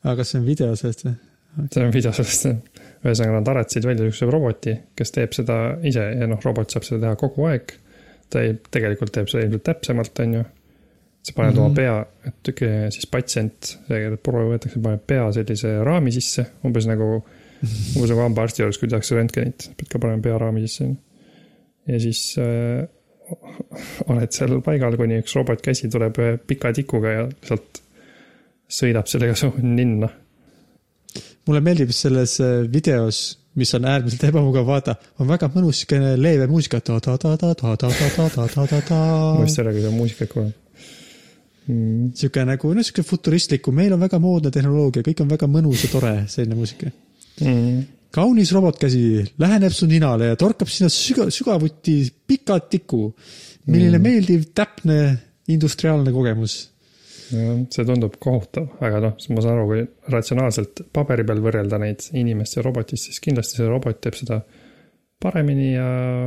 aga 0.02 0.16
kas 0.20 0.32
see 0.32 0.40
on 0.40 0.46
video 0.46 0.72
sellest 0.78 1.04
või? 1.06 1.14
see 1.68 1.84
on 1.84 1.92
video 1.92 2.12
sellest, 2.16 2.48
ühesõnaga 3.04 3.36
nad 3.36 3.50
aretasid 3.52 3.86
välja 3.86 4.06
niisuguse 4.06 4.32
roboti, 4.32 4.74
kes 4.96 5.14
teeb 5.14 5.34
seda 5.36 5.58
ise 5.88 6.04
ja 6.16 6.28
noh, 6.30 6.40
robot 6.44 6.72
saab 6.72 6.86
seda 6.86 7.02
teha 7.06 7.18
kogu 7.20 7.46
aeg. 7.50 7.74
ta 8.32 8.40
ei, 8.40 8.56
tegelikult 8.72 9.12
teeb 9.12 9.28
seda 9.28 9.44
ilmselt 9.44 9.66
täpsemalt, 9.68 10.22
on 10.24 10.38
ju. 10.38 10.44
sa 11.22 11.32
paned 11.36 11.52
mm 11.52 11.58
-hmm. 11.58 11.60
Mhm. 11.60 11.66
oma 11.66 11.74
pea, 11.74 12.06
et 12.26 12.94
siis 12.94 13.06
patsient, 13.06 13.76
see 13.88 14.16
proov 14.22 14.54
võetakse, 14.54 14.82
paneb 14.82 15.04
pea 15.06 15.32
sellise 15.32 15.84
raami 15.84 16.12
sisse, 16.12 16.46
umbes 16.64 16.86
nagu, 16.86 17.24
nagu 17.62 18.24
hambaarsti 18.24 18.64
juures, 18.64 18.80
kui 18.80 18.90
tehakse 18.90 19.18
röntgenit, 19.18 19.68
pead 19.78 19.92
ka 19.92 20.00
panema 20.02 20.24
pea 20.24 20.38
raami 20.40 20.64
sisse. 20.66 20.88
ja 21.88 22.00
siis 22.02 22.24
äh, 22.42 22.82
oled 24.12 24.34
seal 24.34 24.58
paigal, 24.66 24.98
kuni 25.00 25.20
üks 25.22 25.36
robotkäsi 25.38 25.90
tuleb 25.92 26.18
ühe 26.20 26.34
pika 26.46 26.72
tikuga 26.76 27.14
ja 27.14 27.28
sealt 27.46 27.82
sõidab 28.72 29.08
sellega 29.10 29.36
su 29.38 29.52
ninna 29.62 30.10
mulle 31.46 31.62
meeldib 31.64 31.92
selles 31.94 32.38
äh, 32.42 32.62
videos, 32.72 33.22
mis 33.58 33.72
on 33.76 33.86
äärmiselt 33.88 34.24
ebamugav 34.30 34.66
vaadata, 34.68 34.96
on 35.20 35.28
väga 35.28 35.50
mõnus 35.52 35.82
siukene 35.82 36.14
leebe 36.16 36.46
muusika. 36.50 36.80
ma 39.36 39.44
vist 39.44 39.58
ei 39.58 39.64
ole, 39.64 39.74
kui 39.74 39.82
seda 39.82 39.94
muusikat 39.96 40.32
kuulanud 40.32 40.58
mm.. 41.66 42.12
sihuke 42.18 42.44
nagu, 42.48 42.74
noh, 42.76 42.86
sihuke 42.86 43.04
futuristliku, 43.06 43.74
meil 43.76 43.96
on 43.96 44.02
väga 44.02 44.20
moodne 44.22 44.52
tehnoloogia, 44.54 45.04
kõik 45.06 45.24
on 45.24 45.32
väga 45.34 45.50
mõnus 45.50 45.84
ja 45.86 45.92
tore, 45.92 46.14
selline 46.32 46.58
muusika. 46.58 46.92
Mm. 47.40 47.84
kaunis 48.12 48.52
robotkäsi 48.52 49.22
läheneb 49.40 49.72
su 49.72 49.86
ninale 49.88 50.32
ja 50.32 50.36
torkab 50.36 50.68
sinna 50.68 50.90
süga, 50.92 51.30
sügavuti 51.32 51.96
pika 52.28 52.58
tiku. 52.60 53.12
milline 53.66 53.98
mm. 53.98 54.02
meeldiv, 54.02 54.44
täpne 54.54 54.98
industriaalne 55.48 56.12
kogemus. 56.12 56.58
see 57.32 57.84
tundub 57.88 58.18
kohutav, 58.20 58.66
aga 58.84 58.98
noh, 59.00 59.14
ma 59.32 59.42
saan 59.44 59.54
aru, 59.56 59.68
kui 59.70 59.84
ratsionaalselt 60.12 60.82
paberi 60.92 61.24
peal 61.24 61.40
võrrelda 61.40 61.78
neid 61.80 62.04
inimest 62.12 62.58
ja 62.58 62.64
robotist, 62.66 63.08
siis 63.08 63.22
kindlasti 63.24 63.56
see 63.56 63.70
robot 63.70 64.02
teeb 64.04 64.18
seda 64.18 64.42
paremini 65.22 65.70
ja 65.72 65.86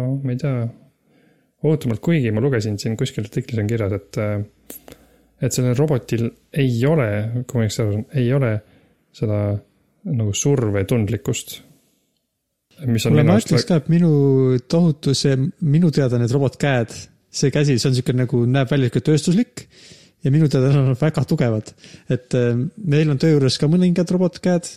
ma 0.09 0.33
ei 0.33 0.39
tea, 0.41 0.63
ootamalt, 1.65 2.01
kuigi 2.01 2.31
ma 2.33 2.41
lugesin 2.41 2.79
siin 2.81 2.97
kuskil 2.97 3.27
artiklis 3.27 3.61
on 3.61 3.69
kirjas, 3.69 3.93
et 3.99 4.19
et 5.43 5.53
sellel 5.53 5.75
robotil 5.77 6.29
ei 6.55 6.73
ole, 6.87 7.09
kui 7.45 7.59
ma 7.59 7.65
õigesti 7.65 7.83
aru 7.83 7.95
saan, 7.97 8.05
ei 8.17 8.29
ole 8.33 8.51
seda 9.15 9.39
nagu 10.05 10.33
survetundlikkust. 10.37 11.57
mis 12.85 13.05
on 13.07 13.13
kuule, 13.15 13.23
minu 13.23 13.31
ma 13.31 13.39
ütleks 13.39 13.67
ka, 13.67 13.79
et 13.79 13.91
minu 13.91 14.11
tohutu 14.69 15.13
see, 15.15 15.37
minu 15.63 15.91
teada 15.95 16.19
need 16.19 16.33
robotkäed, 16.35 16.95
see 17.31 17.51
käsi, 17.53 17.77
see 17.79 17.89
on 17.89 17.95
siuke 17.97 18.15
nagu 18.15 18.41
näeb 18.49 18.71
välja 18.71 18.89
siuke 18.89 19.03
tööstuslik 19.09 19.67
ja 20.25 20.33
minu 20.33 20.49
teada 20.51 20.73
nad 20.73 20.91
on 20.91 20.97
väga 20.99 21.23
tugevad. 21.29 21.71
et 22.09 22.35
äh, 22.35 22.57
meil 22.77 23.09
on 23.09 23.21
töö 23.21 23.37
juures 23.37 23.57
ka 23.61 23.69
mõningad 23.71 24.11
robotkäed. 24.11 24.69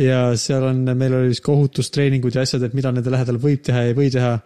ja 0.00 0.20
seal 0.40 0.64
on, 0.70 0.84
meil 0.96 1.14
oli 1.20 1.36
siuke 1.36 1.52
ohutustreeningud 1.52 2.34
ja 2.34 2.46
asjad, 2.46 2.64
et 2.64 2.74
mida 2.74 2.92
nende 2.92 3.12
lähedal 3.12 3.38
võib 3.42 3.62
teha 3.62 3.84
ja 3.84 3.92
ei 3.92 3.98
või 3.98 4.10
teha. 4.14 4.38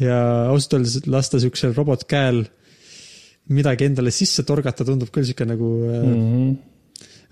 ja 0.00 0.20
ausalt 0.52 0.78
öeldes 0.78 1.06
lasta 1.06 1.40
siuksel 1.42 1.76
robotkäel 1.76 2.46
midagi 3.52 3.86
endale 3.86 4.10
sisse 4.10 4.42
torgata, 4.42 4.84
tundub 4.84 5.12
küll 5.14 5.28
siuke 5.28 5.46
nagu 5.46 5.68
mm. 5.84 6.16
-hmm. 6.16 6.56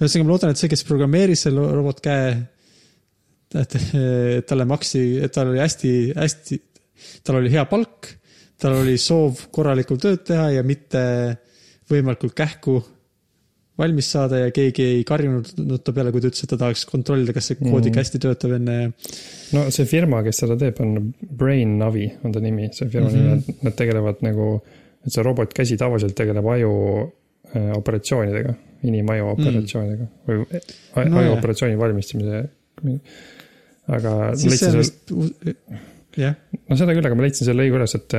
ühesõnaga, 0.00 0.26
ma 0.26 0.32
loodan, 0.34 0.54
et 0.54 0.60
see, 0.60 0.70
kes 0.72 0.84
programmeeris 0.88 1.46
selle 1.46 1.64
robotkäe, 1.74 2.34
et 3.54 3.76
talle 4.48 4.66
maksi, 4.66 5.04
et 5.22 5.32
tal 5.34 5.52
oli 5.52 5.60
hästi-hästi, 5.62 6.60
tal 7.26 7.38
oli 7.38 7.52
hea 7.52 7.64
palk, 7.70 8.10
tal 8.60 8.80
oli 8.80 8.96
soov 8.98 9.46
korralikku 9.54 9.98
tööd 10.00 10.24
teha 10.26 10.50
ja 10.56 10.64
mitte 10.66 11.04
võimalikult 11.90 12.34
kähku 12.34 12.80
valmis 13.78 14.06
saada 14.14 14.38
ja 14.44 14.50
keegi 14.54 14.84
ei 14.98 15.00
karjunud 15.06 15.48
ta 15.82 15.92
peale, 15.94 16.12
kui 16.14 16.22
ta 16.22 16.30
ütles, 16.30 16.44
et 16.46 16.50
ta 16.52 16.58
tahaks 16.60 16.84
kontrollida, 16.86 17.34
kas 17.34 17.50
see 17.50 17.58
kood 17.58 17.88
ikka 17.88 18.04
hästi 18.04 18.20
töötab 18.22 18.54
enne. 18.58 18.76
no 19.54 19.64
see 19.74 19.86
firma, 19.90 20.20
kes 20.26 20.44
seda 20.44 20.56
teeb, 20.60 20.78
on 20.84 21.08
Brain 21.42 21.74
Navi 21.80 22.06
on 22.22 22.34
ta 22.34 22.42
nimi, 22.42 22.68
see 22.72 22.88
firma 22.88 23.10
mm 23.10 23.16
Mhm. 23.16 23.24
-hmm. 23.32 23.42
nimi, 23.46 23.58
nad 23.66 23.74
tegelevad 23.78 24.22
nagu, 24.22 24.62
et 25.06 25.12
see 25.12 25.22
robotkäsi 25.26 25.76
tavaliselt 25.76 26.14
tegeleb 26.14 26.46
aju 26.46 26.70
äh, 27.54 27.72
operatsioonidega, 27.76 28.54
inimaju 28.84 29.32
operatsioonidega 29.34 30.06
mm. 30.06 30.24
või 30.28 31.10
No 31.10 31.20
aju 31.20 31.34
operatsiooni 31.38 31.78
valmistamise. 31.80 32.44
aga 33.94 34.12
selle, 34.38 34.78
vist, 34.78 35.12
jah, 36.20 36.36
no 36.68 36.78
seda 36.78 36.94
küll, 36.96 37.06
aga 37.06 37.18
ma 37.18 37.26
leidsin 37.26 37.48
selle 37.48 37.64
lõigu 37.64 37.80
üles, 37.80 37.94
et, 37.98 38.16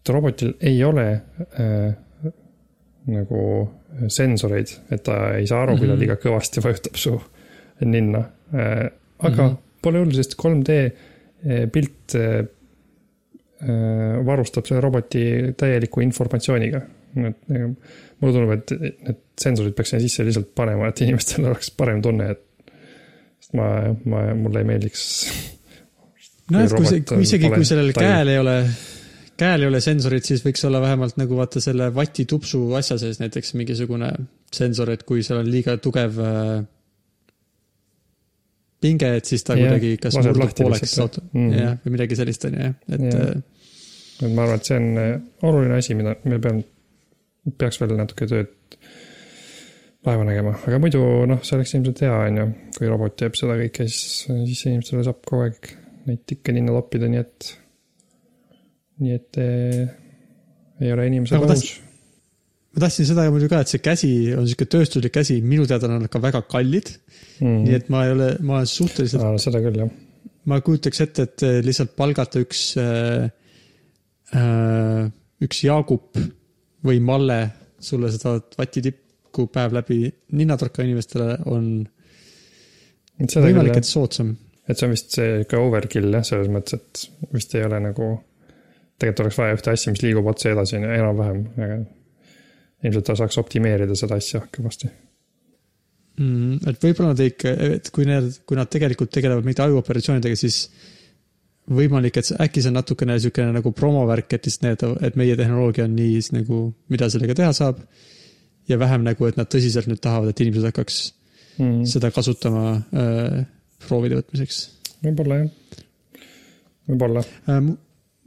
et 0.00 0.12
robotil 0.12 0.54
ei 0.60 0.82
ole 0.84 1.06
äh, 1.14 2.32
nagu 3.08 3.42
sensoreid, 4.12 4.74
et 4.92 5.02
ta 5.06 5.18
ei 5.38 5.46
saa 5.48 5.62
aru, 5.64 5.78
kui 5.78 5.88
ta 5.88 5.94
Mhm. 5.94 6.02
liiga 6.02 6.18
kõvasti 6.20 6.62
vajutab 6.64 6.98
su 7.00 7.14
ninna 7.80 8.24
äh,. 8.52 8.90
aga 9.18 9.42
mm. 9.42 9.48
-hmm. 9.48 9.56
pole 9.82 9.98
hullu, 9.98 10.14
sest 10.14 10.36
3D 10.42 10.70
äh, 10.78 11.66
pilt 11.72 12.14
äh, 12.14 12.44
äh, 13.62 14.26
varustab 14.26 14.66
selle 14.66 14.80
roboti 14.80 15.54
täieliku 15.56 16.00
informatsiooniga. 16.00 16.80
et 17.16 17.36
äh, 17.50 17.70
mulle 18.20 18.34
tundub, 18.34 18.54
et 18.56 18.74
need 19.08 19.20
sensorid 19.38 19.76
peaks 19.76 19.94
sinna 19.94 20.04
sisse 20.04 20.26
lihtsalt 20.26 20.50
panema, 20.58 20.90
et 20.90 21.02
inimestel 21.06 21.46
oleks 21.48 21.70
parem 21.78 22.02
tunne, 22.04 22.32
et 22.34 22.72
sest 23.38 23.54
ma, 23.58 23.68
ma, 24.10 24.24
mulle 24.38 24.64
ei 24.64 24.68
meeldiks 24.68 25.02
no 26.52 26.62
et 26.64 26.74
kui 26.74 26.88
see, 26.88 27.02
kui 27.06 27.26
isegi, 27.26 27.50
kui 27.52 27.68
sellel 27.68 27.92
taju. 27.96 28.08
käel 28.08 28.32
ei 28.32 28.40
ole, 28.42 28.56
käel 29.38 29.64
ei 29.64 29.70
ole 29.70 29.82
sensorit, 29.84 30.26
siis 30.28 30.42
võiks 30.46 30.64
olla 30.68 30.82
vähemalt 30.84 31.20
nagu 31.20 31.38
vaata 31.38 31.62
selle 31.64 31.90
vatitupsu 31.94 32.64
asja 32.78 32.98
sees 33.00 33.22
näiteks 33.22 33.54
mingisugune 33.58 34.10
sensor, 34.54 34.92
et 34.94 35.04
kui 35.08 35.22
seal 35.26 35.42
on 35.42 35.52
liiga 35.52 35.76
tugev 35.82 36.18
äh, 36.24 36.56
pinge, 38.82 39.12
et 39.20 39.28
siis 39.28 39.44
ta 39.46 39.56
Jah, 39.58 39.68
kuidagi 39.68 39.94
kas 40.02 40.18
murdub 40.18 40.56
pooleks 40.58 40.98
auto 41.02 41.22
jah. 41.22 41.30
Mhm. 41.36 41.54
jah, 41.62 41.78
või 41.84 41.96
midagi 41.98 42.18
sellist 42.18 42.48
on 42.48 42.58
ju 42.58 42.66
jah, 42.66 42.76
et 42.96 43.08
äh, 43.12 43.38
et 44.18 44.32
ma 44.34 44.44
arvan, 44.44 44.58
et 44.58 44.66
see 44.66 44.78
on 44.80 44.88
äh, 44.98 45.14
oluline 45.46 45.78
asi, 45.78 45.94
mida 45.98 46.16
me 46.24 46.40
peame, 46.42 46.64
peaks 47.56 47.80
veel 47.80 47.96
natuke 47.98 48.28
tööd 48.28 48.54
vaeva 50.06 50.24
nägema, 50.26 50.54
aga 50.68 50.78
muidu 50.80 51.00
noh, 51.28 51.40
see 51.44 51.56
oleks 51.58 51.74
ilmselt 51.76 52.04
hea, 52.04 52.14
on 52.28 52.40
ju, 52.40 52.46
kui 52.76 52.90
robot 52.90 53.16
teeb 53.18 53.36
seda 53.38 53.56
kõike, 53.58 53.88
siis, 53.90 54.28
siis 54.28 54.62
inimestele 54.70 55.04
saab 55.06 55.20
kogu 55.26 55.48
aeg 55.48 55.72
neid 56.08 56.22
tikke 56.28 56.54
ninna 56.54 56.74
toppida, 56.76 57.10
nii 57.10 57.20
et, 57.20 57.50
nii 59.02 59.16
et 59.16 59.40
eh, 59.42 59.82
ei 60.84 60.94
ole 60.94 61.08
inimesel 61.10 61.40
Aga 61.40 61.50
ma 61.50 61.56
aus. 61.58 61.66
ma 62.72 62.84
tahtsin 62.86 63.08
seda 63.10 63.26
muidu 63.34 63.50
ka, 63.50 63.64
et 63.64 63.72
see 63.72 63.82
käsi 63.84 64.12
on 64.38 64.46
sihuke 64.48 64.68
tööstuslik 64.70 65.16
käsi, 65.18 65.40
minu 65.44 65.66
teada 65.68 65.90
on 65.90 65.98
nad 65.98 66.12
ka 66.12 66.22
väga 66.22 66.44
kallid 66.48 66.94
mm., 67.42 67.60
nii 67.66 67.78
et 67.80 67.92
ma 67.92 68.06
ei 68.06 68.14
ole, 68.14 68.30
ma 68.40 68.60
olen 68.60 68.70
suhteliselt 68.70 69.26
Aa, 69.26 69.36
seda 69.42 69.60
küll, 69.64 69.82
jah. 69.82 69.92
ma 70.48 70.62
kujutaks 70.64 71.04
ette, 71.04 71.28
et 71.28 71.46
eh, 71.48 71.60
lihtsalt 71.66 71.98
palgata 71.98 72.40
üks 72.44 72.68
äh,, 72.80 73.28
äh, 74.38 75.06
üks 75.44 75.66
Jaagup 75.66 76.16
või 76.86 77.00
Malle 77.04 77.38
sulle 77.80 78.10
seda 78.12 78.36
vatitipku 78.58 79.46
päev 79.52 79.74
läbi 79.76 80.02
ninnatorka 80.38 80.84
inimestele 80.86 81.36
on 81.46 81.70
võimalik, 83.18 83.78
et. 83.80 83.88
soodsam. 83.88 84.34
et 84.68 84.78
see 84.78 84.86
on 84.86 84.94
vist 84.94 85.14
see 85.18 85.42
ikka 85.44 85.60
overkill 85.62 86.12
jah, 86.14 86.24
selles 86.26 86.50
mõttes, 86.52 86.78
et 86.78 87.34
vist 87.34 87.54
ei 87.58 87.64
ole 87.66 87.80
nagu, 87.82 88.10
tegelikult 88.98 89.26
oleks 89.26 89.38
vaja 89.40 89.58
ühte 89.58 89.74
asja, 89.74 89.94
mis 89.94 90.04
liigub 90.04 90.30
otse 90.30 90.52
edasi, 90.52 90.78
on 90.78 90.86
ju, 90.86 90.94
enam-vähem, 90.98 91.44
aga 91.58 91.78
ilmselt 92.86 93.08
ta 93.08 93.18
saaks 93.18 93.38
optimeerida 93.42 93.96
seda 93.98 94.18
asja 94.20 94.44
kõvasti. 94.54 94.90
Mm, 96.18 96.58
et 96.66 96.82
võib-olla 96.82 97.12
nad 97.12 97.22
ikka, 97.22 97.50
et 97.78 97.90
kui 97.94 98.06
need, 98.06 98.40
kui 98.46 98.58
nad 98.58 98.70
tegelikult 98.70 99.10
tegelevad 99.14 99.46
mingite 99.46 99.64
ajuoperatsioonidega, 99.66 100.38
siis 100.38 100.64
võimalik, 101.68 102.16
et 102.16 102.28
see, 102.30 102.38
äkki 102.40 102.62
see 102.64 102.70
on 102.72 102.78
natukene 102.80 103.16
niisugune 103.16 103.52
nagu 103.52 103.72
promovärk, 103.76 104.32
et 104.38 104.48
siis 104.48 104.62
need, 104.64 104.82
et 105.04 105.16
meie 105.20 105.36
tehnoloogia 105.36 105.84
on 105.84 105.94
nii 105.98 106.22
nagu, 106.38 106.62
mida 106.88 107.10
sellega 107.12 107.36
teha 107.36 107.52
saab. 107.52 107.84
ja 108.68 108.76
vähem 108.78 109.00
nagu, 109.04 109.24
et 109.26 109.36
nad 109.36 109.48
tõsiselt 109.48 109.86
nüüd 109.88 110.00
tahavad, 110.04 110.28
et 110.28 110.40
inimesed 110.44 110.68
hakkaks 110.68 110.98
Mm. 111.58 111.82
seda 111.90 112.12
kasutama 112.14 112.76
äh, 112.94 113.38
proovide 113.82 114.20
võtmiseks 114.20 114.58
võib-olla 115.02 115.40
jah, 115.40 115.48
võib-olla. 116.86 117.24
äh,. 117.50 117.70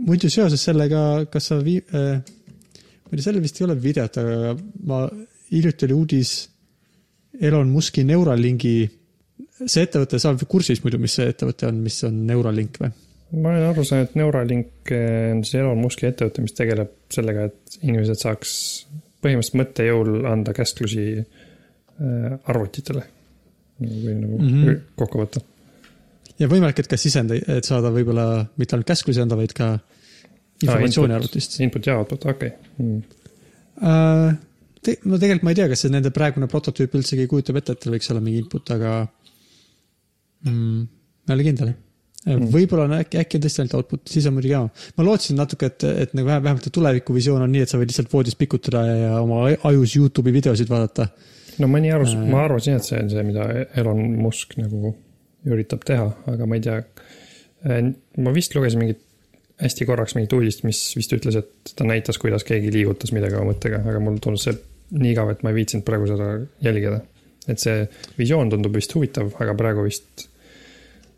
muidu 0.03 0.27
seoses 0.31 0.63
sellega, 0.67 1.23
kas 1.31 1.47
sa 1.47 1.61
vii- 1.63 1.85
äh,, 1.95 2.19
ma 2.19 3.13
ei 3.13 3.21
tea, 3.21 3.23
sellel 3.29 3.43
vist 3.45 3.61
ei 3.61 3.67
ole 3.69 3.77
videot, 3.79 4.19
aga 4.19 4.51
ma, 4.83 5.05
hiljuti 5.51 5.87
oli 5.87 5.95
uudis 5.95 6.33
Elon 7.39 7.71
Muski 7.71 8.03
Neuralingi, 8.03 8.73
see 9.63 9.85
ettevõte, 9.87 10.19
sa 10.19 10.33
oled 10.33 10.43
kursis 10.51 10.83
muidu, 10.83 10.99
mis 10.99 11.15
see 11.15 11.31
ettevõte 11.31 11.69
on, 11.69 11.79
mis 11.85 12.01
on 12.03 12.19
Neuralink 12.27 12.81
või? 12.83 12.91
Ma 13.31 13.51
olen 13.51 13.69
aru 13.69 13.85
saanud, 13.87 14.09
et 14.09 14.17
Neuralink 14.19 14.91
eh, 14.91 15.29
on 15.31 15.43
siis 15.45 15.61
Elon 15.61 15.79
Muski 15.79 16.07
ettevõte, 16.09 16.43
mis 16.43 16.55
tegeleb 16.57 16.91
sellega, 17.13 17.47
et 17.47 17.77
inimesed 17.81 18.19
saaks 18.19 18.51
põhimõtteliselt 19.21 19.59
mõttejõul 19.61 20.27
anda 20.29 20.53
käsklusi 20.57 21.05
eh, 21.21 22.51
arvutitele. 22.51 23.05
või 23.81 24.13
nagu 24.13 24.37
mm. 24.37 24.49
-hmm. 24.49 24.83
kokku 24.95 25.23
võtta. 25.23 25.41
ja 26.39 26.47
võimalik, 26.51 26.79
et 26.79 26.91
ka 26.91 26.97
sisend, 26.97 27.31
et 27.31 27.65
saada 27.65 27.89
võib-olla 27.91 28.45
mitte 28.57 28.75
ainult 28.75 28.87
käsklusi 28.87 29.21
anda, 29.21 29.35
vaid 29.39 29.53
ka 29.57 29.73
informatsiooni 30.61 31.13
arvutist. 31.13 31.59
Input 31.59 31.87
ja 31.87 31.97
output, 31.97 32.25
okei 32.25 32.53
okay. 32.53 32.85
mm.. 32.85 33.01
Äh, 33.81 34.35
te, 34.83 34.97
no 35.05 35.17
tegelikult 35.17 35.47
ma 35.47 35.53
ei 35.53 35.57
tea, 35.57 35.69
kas 35.71 35.85
see 35.85 35.93
nende 35.93 36.11
praegune 36.13 36.49
prototüüp 36.51 36.93
üldsegi 36.99 37.27
kujutab 37.31 37.61
ette, 37.61 37.73
et 37.73 37.81
tal 37.81 37.95
võiks 37.95 38.11
olla 38.13 38.21
mingi 38.21 38.43
input, 38.43 38.73
aga 38.75 38.91
mm, 40.45 40.83
ma 41.25 41.33
ei 41.33 41.39
ole 41.39 41.47
kindel. 41.47 41.73
Võib-olla 42.25 42.83
on 42.85 42.93
äkki, 42.99 43.17
äkki 43.17 43.37
on 43.39 43.43
tõesti 43.45 43.61
ainult 43.63 43.73
output, 43.79 44.01
siis 44.13 44.25
on 44.29 44.35
muidugi 44.35 44.53
hea. 44.53 44.63
ma 44.97 45.03
lootsin 45.07 45.39
natuke, 45.41 45.65
et, 45.71 45.83
et 46.05 46.11
nagu 46.13 46.27
vähe- 46.27 46.43
vähemalt 46.43 46.67
see 46.67 46.75
tulevikuvisioon 46.75 47.41
on 47.47 47.51
nii, 47.51 47.63
et 47.65 47.69
sa 47.71 47.79
võid 47.81 47.89
lihtsalt 47.89 48.11
voodis 48.13 48.35
pikutada 48.37 48.83
ja, 48.85 48.95
ja 49.07 49.13
oma 49.23 49.43
ajus 49.71 49.95
Youtube'i 49.97 50.33
videosid 50.35 50.69
vaadata. 50.69 51.07
no 51.59 51.67
ma 51.67 51.79
nii 51.81 51.91
arvasin, 51.95 52.21
Äh. 52.21 52.29
ma 52.29 52.43
arvasin, 52.45 52.75
et 52.77 52.83
see 52.85 52.99
on 53.01 53.09
see, 53.09 53.23
mida 53.25 53.47
Elon 53.75 54.03
Musk 54.21 54.53
nagu 54.61 54.93
üritab 55.49 55.81
teha, 55.87 56.11
aga 56.29 56.45
ma 56.45 56.55
ei 56.59 56.61
tea. 56.61 56.81
ma 58.17 58.33
vist 58.35 58.55
lugesin 58.55 58.79
mingit, 58.81 59.01
hästi 59.61 59.85
korraks 59.85 60.15
mingit 60.17 60.33
uudist, 60.33 60.63
mis 60.65 60.79
vist 60.97 61.11
ütles, 61.13 61.35
et 61.37 61.73
ta 61.77 61.85
näitas, 61.85 62.17
kuidas 62.21 62.45
keegi 62.47 62.71
liigutas 62.73 63.11
midagi 63.13 63.37
oma 63.37 63.51
mõttega, 63.51 63.81
aga 63.85 63.99
mulle 64.01 64.21
tundus 64.23 64.47
see 64.47 64.55
nii 64.91 65.11
igav, 65.13 65.29
et 65.33 65.43
ma 65.45 65.51
ei 65.53 65.59
viitsinud 65.61 65.85
praegu 65.87 66.07
seda 66.09 66.31
jälgida. 66.65 67.01
et 67.49 67.57
see 67.61 67.87
visioon 68.19 68.49
tundub 68.53 68.75
vist 68.77 68.93
huvitav, 68.93 69.31
aga 69.41 69.53
praegu 69.57 69.85
vist, 69.87 70.27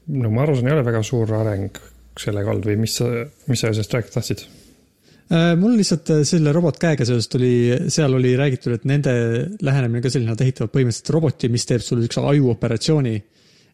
no 0.07 0.31
ma 0.33 0.43
aru 0.43 0.57
saan, 0.57 0.69
ei 0.69 0.75
ole 0.75 0.85
väga 0.85 1.03
suur 1.05 1.31
areng 1.37 1.79
selle 2.19 2.43
kaldu 2.45 2.69
või 2.71 2.83
mis 2.83 2.97
sa, 2.99 3.07
mis 3.49 3.63
sa 3.63 3.71
sellest 3.71 3.95
rääkida 3.95 4.17
tahtsid? 4.17 4.43
Äh, 5.33 5.53
mul 5.57 5.77
lihtsalt 5.79 6.11
äh, 6.13 6.23
selle 6.27 6.51
robotkäega 6.53 7.05
seoses 7.07 7.29
tuli, 7.31 7.53
seal 7.93 8.13
oli 8.17 8.33
räägitud, 8.37 8.75
et 8.75 8.83
nende 8.89 9.13
lähenemine 9.63 10.03
ka 10.03 10.11
selline, 10.11 10.33
nad 10.33 10.43
ehitavad 10.43 10.73
põhimõtteliselt 10.73 11.13
roboti, 11.15 11.49
mis 11.53 11.65
teeb 11.69 11.81
sulle 11.85 12.09
üks 12.09 12.19
ajuoperatsiooni. 12.19 13.15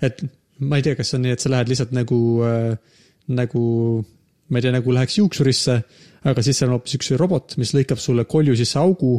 et 0.05 0.21
ma 0.59 0.77
ei 0.77 0.86
tea, 0.86 0.95
kas 0.95 1.12
see 1.12 1.19
on 1.19 1.25
nii, 1.25 1.36
et 1.36 1.43
sa 1.43 1.51
lähed 1.51 1.71
lihtsalt 1.71 1.91
nagu 1.95 2.19
äh,, 2.45 3.00
nagu, 3.36 3.63
ma 4.50 4.59
ei 4.59 4.65
tea, 4.65 4.74
nagu 4.75 4.93
läheks 4.93 5.19
juuksurisse, 5.19 5.75
aga 6.29 6.43
siis 6.45 6.59
seal 6.59 6.71
on 6.71 6.77
hoopis 6.77 6.98
üks 7.00 7.12
robot, 7.19 7.57
mis 7.62 7.74
lõikab 7.75 8.01
sulle 8.01 8.25
kolju 8.29 8.55
sisse 8.59 8.79
augu, 8.81 9.17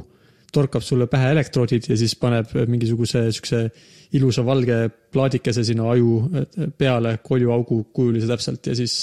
torkab 0.52 0.84
sulle 0.84 1.06
pähe 1.10 1.30
elektroodid 1.34 1.88
ja 1.90 1.96
siis 1.98 2.14
paneb 2.18 2.52
mingisuguse 2.68 3.26
siukse 3.32 3.64
ilusa 4.16 4.44
valge 4.46 4.88
plaadikese 5.12 5.64
sinu 5.64 5.88
aju 5.90 6.14
peale 6.78 7.18
koljuaugu 7.22 7.84
kujulise 7.94 8.26
täpselt 8.30 8.66
ja 8.66 8.74
siis, 8.74 8.96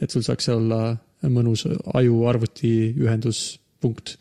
et 0.00 0.10
sul 0.10 0.24
saaks 0.26 0.48
see 0.48 0.54
olla 0.54 0.80
mõnus 1.32 1.64
aju-arvuti 1.66 2.72
ühenduspunkt. 3.02 4.16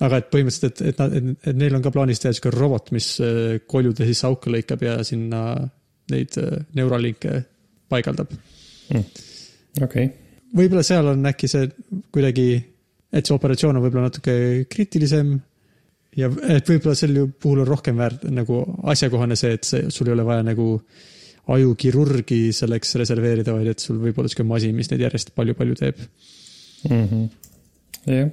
aga 0.00 0.16
et 0.16 0.30
põhimõtteliselt, 0.32 0.80
et, 0.80 0.94
et 0.94 1.00
nad, 1.00 1.34
et 1.44 1.56
neil 1.60 1.74
on 1.76 1.82
ka 1.84 1.92
plaanis 1.92 2.22
teha 2.22 2.32
sihuke 2.32 2.54
robot, 2.54 2.88
mis 2.96 3.08
äh, 3.20 3.58
koljude 3.68 4.06
sisse 4.08 4.26
auke 4.26 4.52
lõikab 4.52 4.82
ja 4.84 4.94
sinna 5.04 5.42
neid 6.10 6.38
äh, 6.40 6.56
neuralinke 6.74 7.42
paigaldab. 7.88 8.32
okei, 9.82 10.06
võib-olla 10.56 10.82
seal 10.86 11.12
on 11.12 11.26
äkki 11.30 11.50
see 11.52 11.68
kuidagi, 12.12 12.48
et 13.12 13.26
see 13.26 13.36
operatsioon 13.36 13.76
on 13.76 13.84
võib-olla 13.84 14.08
natuke 14.08 14.34
kriitilisem 14.72 15.36
ja 16.18 16.30
et 16.50 16.68
võib-olla 16.68 16.96
sel 16.98 17.16
puhul 17.40 17.62
on 17.62 17.68
rohkem 17.68 17.98
väärt 18.00 18.26
nagu 18.32 18.60
asjakohane 18.90 19.36
see, 19.38 19.54
et 19.58 19.66
see, 19.68 19.90
sul 19.94 20.10
ei 20.10 20.16
ole 20.16 20.26
vaja 20.26 20.44
nagu 20.46 20.66
ajukirurgi 21.50 22.50
selleks 22.54 22.94
reserveerida, 23.00 23.54
vaid 23.56 23.72
et 23.72 23.82
sul 23.82 23.98
võib 24.02 24.18
olla 24.20 24.30
sihuke 24.30 24.46
masin, 24.46 24.74
mis 24.76 24.90
neid 24.90 25.04
järjest 25.06 25.34
palju-palju 25.36 25.78
teeb. 25.78 26.02
Mhm. 26.88 27.24
jah, 28.08 28.30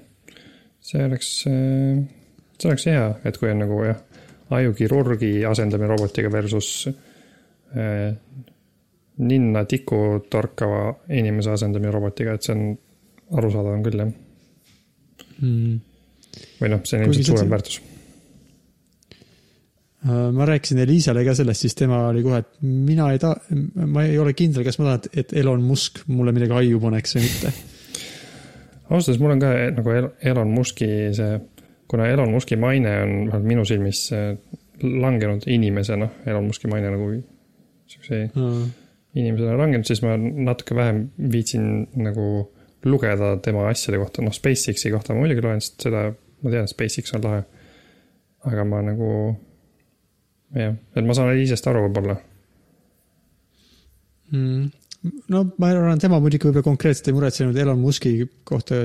see 0.88 1.04
oleks, 1.04 1.32
see 1.44 2.70
oleks 2.70 2.86
hea, 2.88 3.08
et 3.28 3.40
kui 3.40 3.52
on 3.52 3.64
nagu 3.66 3.82
jah, 3.84 3.98
ajukirurgi 4.58 5.32
asendamine 5.50 5.90
robotiga 5.92 6.32
versus 6.32 6.88
äh, 6.88 8.14
ninna 9.18 9.66
tiku 9.68 10.22
torkava 10.30 10.94
inimese 11.10 11.52
asendamine 11.58 11.92
robotiga, 11.92 12.38
et 12.38 12.48
see 12.48 12.56
on 12.56 12.78
arusaadav 13.38 13.76
on 13.76 13.84
küll 13.86 14.04
jah. 14.04 14.16
Mm. 15.42 15.80
Või 16.62 16.72
noh, 16.74 16.82
see 16.88 17.00
on 17.00 17.08
ilmselt 17.08 17.30
suurem 17.32 17.50
väärtus. 17.54 17.80
Äh, 20.08 20.30
ma 20.32 20.46
rääkisin 20.46 20.80
Elisale 20.84 21.24
ka 21.26 21.34
sellest, 21.36 21.64
siis 21.66 21.76
tema 21.76 22.04
oli 22.12 22.22
kohe, 22.26 22.44
et 22.44 22.52
mina 22.62 23.10
ei 23.14 23.20
taha, 23.22 23.58
ma 23.90 24.06
ei 24.06 24.18
ole 24.22 24.34
kindel, 24.38 24.64
kas 24.68 24.78
ma 24.80 24.92
tahan, 24.92 25.10
et 25.24 25.34
Elon 25.42 25.64
Musk 25.66 26.04
mulle 26.14 26.34
midagi 26.36 26.54
aiu 26.60 26.80
paneks 26.84 27.18
või 27.18 27.26
mitte. 27.26 27.54
ausalt 28.88 29.10
öeldes 29.10 29.22
mul 29.24 29.34
on 29.36 29.42
ka 29.42 29.54
nagu 29.80 29.96
El- 29.98 30.12
Elon 30.32 30.52
Muski 30.54 30.90
see, 31.18 31.40
kuna 31.92 32.08
Elon 32.14 32.32
Muski 32.32 32.56
maine 32.62 32.94
on 33.04 33.16
vähemalt 33.28 33.48
minu 33.50 33.66
silmis 33.68 34.06
äh, 34.16 34.36
langenud 34.84 35.48
inimesena, 35.50 36.08
Elon 36.30 36.46
Muski 36.48 36.70
maine 36.72 36.94
nagu 36.94 37.10
siukse 37.88 38.22
inimesena 39.18 39.58
langenud, 39.58 39.88
siis 39.88 40.04
ma 40.06 40.14
natuke 40.20 40.76
vähem 40.78 41.08
viitsin 41.34 41.88
nagu 41.98 42.28
lugeda 42.86 43.34
tema 43.44 43.66
asjade 43.72 43.98
kohta, 43.98 44.22
noh 44.22 44.36
SpaceX'i 44.36 44.92
kohta 44.94 45.16
ma 45.16 45.24
muidugi 45.26 45.42
loen, 45.44 45.64
sest 45.64 45.88
seda 45.88 46.06
ma 46.44 46.54
tean, 46.54 46.70
SpaceX 46.70 47.14
on 47.18 47.26
lahe. 47.26 47.44
aga 48.48 48.64
ma 48.70 48.82
nagu, 48.86 49.12
jah, 50.56 50.76
et 50.96 51.06
ma 51.06 51.16
saan 51.18 51.34
Elisast 51.34 51.68
aru 51.68 51.88
võib-olla. 51.88 52.18
Mm. 54.32 54.68
no 55.32 55.44
ma 55.58 55.72
arvan, 55.72 56.00
tema 56.04 56.20
muidugi 56.24 56.50
võib-olla 56.50 56.66
konkreetselt 56.68 57.08
ei 57.10 57.16
muretsenud 57.16 57.58
Elon 57.58 57.80
Muski 57.80 58.18
kohta 58.48 58.76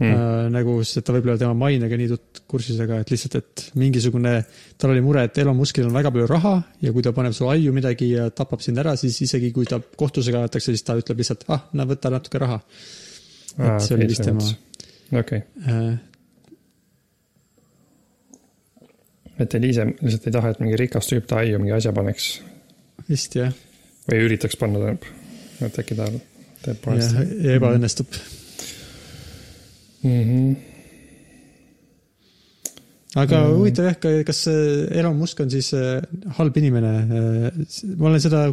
mm. 0.00 0.08
äh, 0.08 0.48
nagu, 0.54 0.78
sest 0.82 1.00
et 1.00 1.06
ta 1.06 1.14
võib-olla 1.14 1.38
tema 1.40 1.54
mainega 1.58 1.98
nii 2.00 2.08
tut- 2.10 2.42
kursis, 2.50 2.80
aga 2.82 3.00
et 3.04 3.12
lihtsalt, 3.12 3.36
et 3.38 3.64
mingisugune, 3.78 4.34
tal 4.80 4.94
oli 4.94 5.04
mure, 5.04 5.24
et 5.28 5.38
Elon 5.42 5.58
Muskil 5.58 5.86
on 5.86 5.94
väga 5.94 6.12
palju 6.14 6.26
raha 6.30 6.56
ja 6.82 6.94
kui 6.96 7.04
ta 7.06 7.14
paneb 7.16 7.36
sulle 7.36 7.54
aiu 7.54 7.74
midagi 7.76 8.12
ja 8.14 8.28
tapab 8.34 8.64
sind 8.64 8.80
ära, 8.82 8.96
siis 9.00 9.20
isegi 9.26 9.52
kui 9.54 9.68
ta 9.70 9.78
kohtusse 9.80 10.34
kaevatakse, 10.34 10.74
siis 10.74 10.86
ta 10.86 10.98
ütleb 10.98 11.22
lihtsalt, 11.22 11.46
ah, 11.54 11.66
no 11.76 11.86
võta 11.90 12.12
natuke 12.12 12.42
raha. 12.42 12.60
et 13.58 13.84
see 13.84 13.96
oli 13.98 14.10
vist 14.10 14.24
tema, 14.26 14.46
okei, 15.20 15.44
äh, 15.68 15.92
et 19.40 19.54
Eliise 19.56 19.86
lihtsalt 19.90 20.28
ei 20.28 20.34
taha, 20.36 20.52
et 20.52 20.62
mingi 20.62 20.78
rikas 20.80 21.08
tüüp 21.10 21.28
ta 21.30 21.40
aiu 21.42 21.60
mingi 21.60 21.74
asja 21.76 21.92
paneks 21.96 22.32
vist 23.08 23.36
jah, 23.38 23.52
või 24.10 24.24
üritaks 24.26 24.58
panna, 24.60 24.82
tähendab. 24.82 25.06
et 25.66 25.78
äkki 25.82 25.96
ta 25.98 26.08
teeb 26.64 26.84
valesti. 26.86 27.24
ja 27.44 27.56
ebaõnnestub. 27.58 28.18
Mhm. 30.00 30.52
aga 33.20 33.40
Mm. 33.40 33.56
huvitav 33.58 33.88
jah, 33.90 34.24
kas 34.24 34.44
see 34.46 34.86
Elon 35.00 35.16
Musk 35.18 35.40
on 35.40 35.50
siis 35.50 35.72
äh, 35.74 36.00
halb 36.38 36.56
inimene? 36.56 36.92
ma 37.96 38.08
olen 38.08 38.22
seda, 38.22 38.46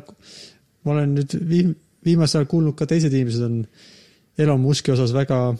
ma 0.84 0.96
olen 0.96 1.16
nüüd 1.20 1.38
viim-, 1.48 1.76
viimasel 2.04 2.42
ajal 2.42 2.52
kuulnud 2.52 2.76
ka 2.76 2.88
teised 2.90 3.14
inimesed 3.14 3.46
on 3.46 3.62
Elon 4.38 4.62
Muski 4.62 4.92
osas 4.94 5.14
väga 5.14 5.56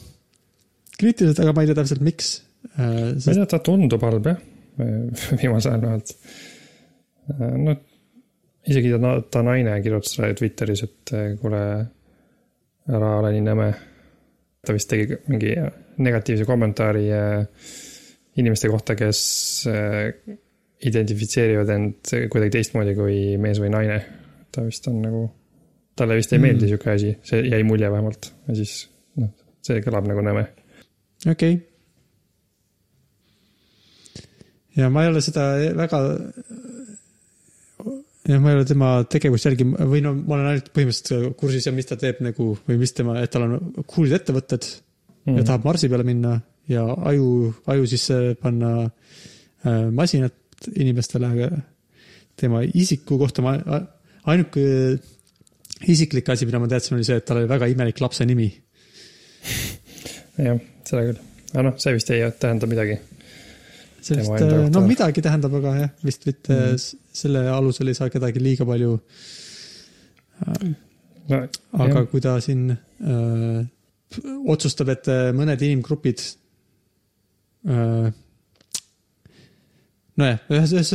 kriitilised, 0.98 1.40
aga 1.44 1.54
ma 1.54 1.64
ei 1.64 1.70
tea 1.70 1.78
täpselt, 1.78 2.02
miks. 2.06 2.42
ma 2.78 2.90
ei 3.14 3.22
tea, 3.22 3.46
ta 3.46 3.60
tundub 3.64 4.02
halb 4.06 4.32
jah, 4.32 4.42
viimasel 5.42 5.74
ajal 5.74 5.84
vähemalt. 5.84 6.16
noh, 7.66 7.78
isegi 8.68 8.94
ta, 8.94 9.14
ta 9.32 9.44
naine 9.46 9.78
kirjutas 9.84 10.18
Twitteris, 10.38 10.84
et 10.88 11.14
eh, 11.16 11.30
kuule, 11.42 11.62
ära 12.88 13.14
ole 13.22 13.34
nii 13.36 13.46
nõme. 13.46 13.70
ta 14.68 14.76
vist 14.76 14.90
tegi 14.92 15.16
mingi 15.32 15.54
negatiivse 16.04 16.46
kommentaari 16.48 17.06
eh, 17.16 17.70
inimeste 18.42 18.70
kohta, 18.70 18.96
kes 19.00 19.22
eh, 19.72 20.36
identifitseerivad 20.88 21.72
end 21.74 22.14
kuidagi 22.32 22.58
teistmoodi 22.58 22.94
kui 22.98 23.20
mees 23.42 23.62
või 23.64 23.72
naine. 23.74 24.02
ta 24.52 24.66
vist 24.66 24.88
on 24.90 25.02
nagu, 25.04 25.24
talle 25.98 26.18
vist 26.20 26.34
ei 26.34 26.44
meeldi 26.44 26.66
Mm. 26.66 26.70
sihuke 26.70 26.92
asi, 26.92 27.18
see 27.24 27.42
jäi 27.50 27.64
mulje 27.64 27.92
vähemalt 27.92 28.32
ja 28.48 28.56
siis 28.56 28.90
noh, 29.16 29.34
see 29.62 29.82
kõlab 29.86 30.08
nagu 30.10 30.24
nõme. 30.26 30.48
okei 31.26 31.32
okay.. 31.34 31.77
Ja 34.78 34.90
ma 34.94 35.04
ei 35.04 35.12
ole 35.12 35.22
seda 35.26 35.46
väga, 35.78 36.02
jah, 38.28 38.42
ma 38.42 38.52
ei 38.52 38.60
ole 38.60 38.68
tema 38.70 38.92
tegevust 39.10 39.48
jälgi- 39.50 39.68
või 39.68 40.04
no 40.06 40.14
ma 40.18 40.38
olen 40.38 40.52
ainult 40.54 40.72
põhimõtteliselt 40.76 41.38
kursis 41.40 41.68
ja 41.68 41.74
mis 41.76 41.90
ta 41.90 41.98
teeb 42.00 42.22
nagu 42.26 42.52
või 42.68 42.80
mis 42.82 42.94
tema, 42.98 43.18
et 43.22 43.34
tal 43.34 43.48
on 43.48 43.58
cool'id 43.84 44.18
ettevõtted 44.20 44.68
mm. 44.68 45.40
ja 45.40 45.48
tahab 45.48 45.68
Marsi 45.68 45.90
peale 45.92 46.06
minna 46.08 46.38
ja 46.72 46.84
aju, 47.12 47.54
aju 47.74 47.90
sisse 47.90 48.36
panna 48.42 48.74
äh, 48.86 49.88
masinat 49.92 50.36
inimestele, 50.76 51.30
aga 51.30 51.62
tema 52.38 52.64
isiku 52.66 53.18
kohta 53.22 53.44
ma, 53.46 53.56
ainuke 54.28 54.64
isiklik 55.88 56.30
asi, 56.30 56.48
mida 56.50 56.60
ma 56.62 56.70
teadsin, 56.70 56.98
oli 56.98 57.06
see, 57.08 57.20
et 57.20 57.26
tal 57.26 57.42
oli 57.42 57.50
väga 57.50 57.70
imelik 57.72 58.02
lapse 58.02 58.26
nimi 58.26 58.50
jah, 60.48 60.58
seda 60.86 61.04
küll, 61.10 61.22
aga 61.54 61.66
noh, 61.70 61.78
see 61.82 61.96
vist 61.96 62.12
ei 62.14 62.26
tähenda 62.42 62.70
midagi. 62.70 62.98
Vist 64.14 64.34
enda, 64.34 64.60
no 64.74 64.84
midagi 64.88 65.24
tähendab, 65.26 65.56
aga 65.60 65.74
jah, 65.82 65.94
vist 66.06 66.28
mitte 66.30 66.56
mm. 66.56 67.00
selle 67.22 67.46
alusel 67.54 67.92
ei 67.92 67.98
saa 67.98 68.12
kedagi 68.14 68.44
liiga 68.44 68.68
palju. 68.68 68.98
no 71.30 71.40
aga 71.40 71.90
jah. 71.90 71.96
ja. 71.96 72.06
kui 72.12 72.24
ta 72.24 72.38
siin 72.44 72.70
öö, 72.72 73.64
otsustab, 74.48 74.92
et 74.94 75.10
äh, 75.12 75.30
mõned 75.36 75.62
inimgrupid. 75.68 76.24
nojah, 80.18 80.38
ühes, 80.54 80.72
ühes, 80.72 80.92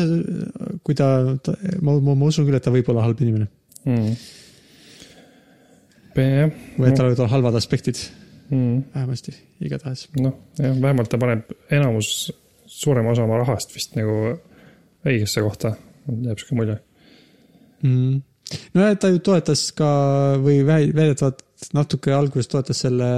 kui 0.86 0.96
ta, 0.96 1.08
ta, 1.44 1.56
ma, 1.84 1.98
ma, 2.00 2.14
ma 2.16 2.30
usun 2.30 2.46
küll, 2.46 2.56
et 2.56 2.64
ta 2.64 2.72
võib 2.72 2.88
olla 2.88 3.04
halb 3.04 3.20
inimene 3.20 3.48
mm.. 3.84 4.14
või 6.16 6.88
et 6.88 6.96
tal 6.96 7.10
võivad 7.10 7.20
olla 7.20 7.32
halvad 7.34 7.58
aspektid, 7.60 8.00
mm. 8.48 8.78
vähemasti, 8.94 9.34
igatahes. 9.68 10.06
noh, 10.16 10.38
jah, 10.56 10.78
vähemalt 10.78 11.12
ta 11.12 11.20
paneb 11.20 11.52
enamus, 11.68 12.30
suurem 12.82 13.06
osa 13.12 13.24
oma 13.26 13.38
rahast 13.42 13.72
vist 13.74 13.94
nagu 13.98 14.16
õigesse 15.06 15.42
kohta, 15.44 15.74
jääb 16.08 16.38
sihuke 16.40 16.58
mulje. 16.58 16.76
mm.. 17.82 18.20
no 18.74 18.84
ja 18.88 18.94
ta 19.00 19.10
ju 19.12 19.18
toetas 19.24 19.68
ka 19.78 19.88
või 20.42 20.60
väi- 20.66 20.92
väidetavalt 20.94 21.42
natuke 21.76 22.12
alguses 22.14 22.48
toetas 22.50 22.80
selle, 22.84 23.08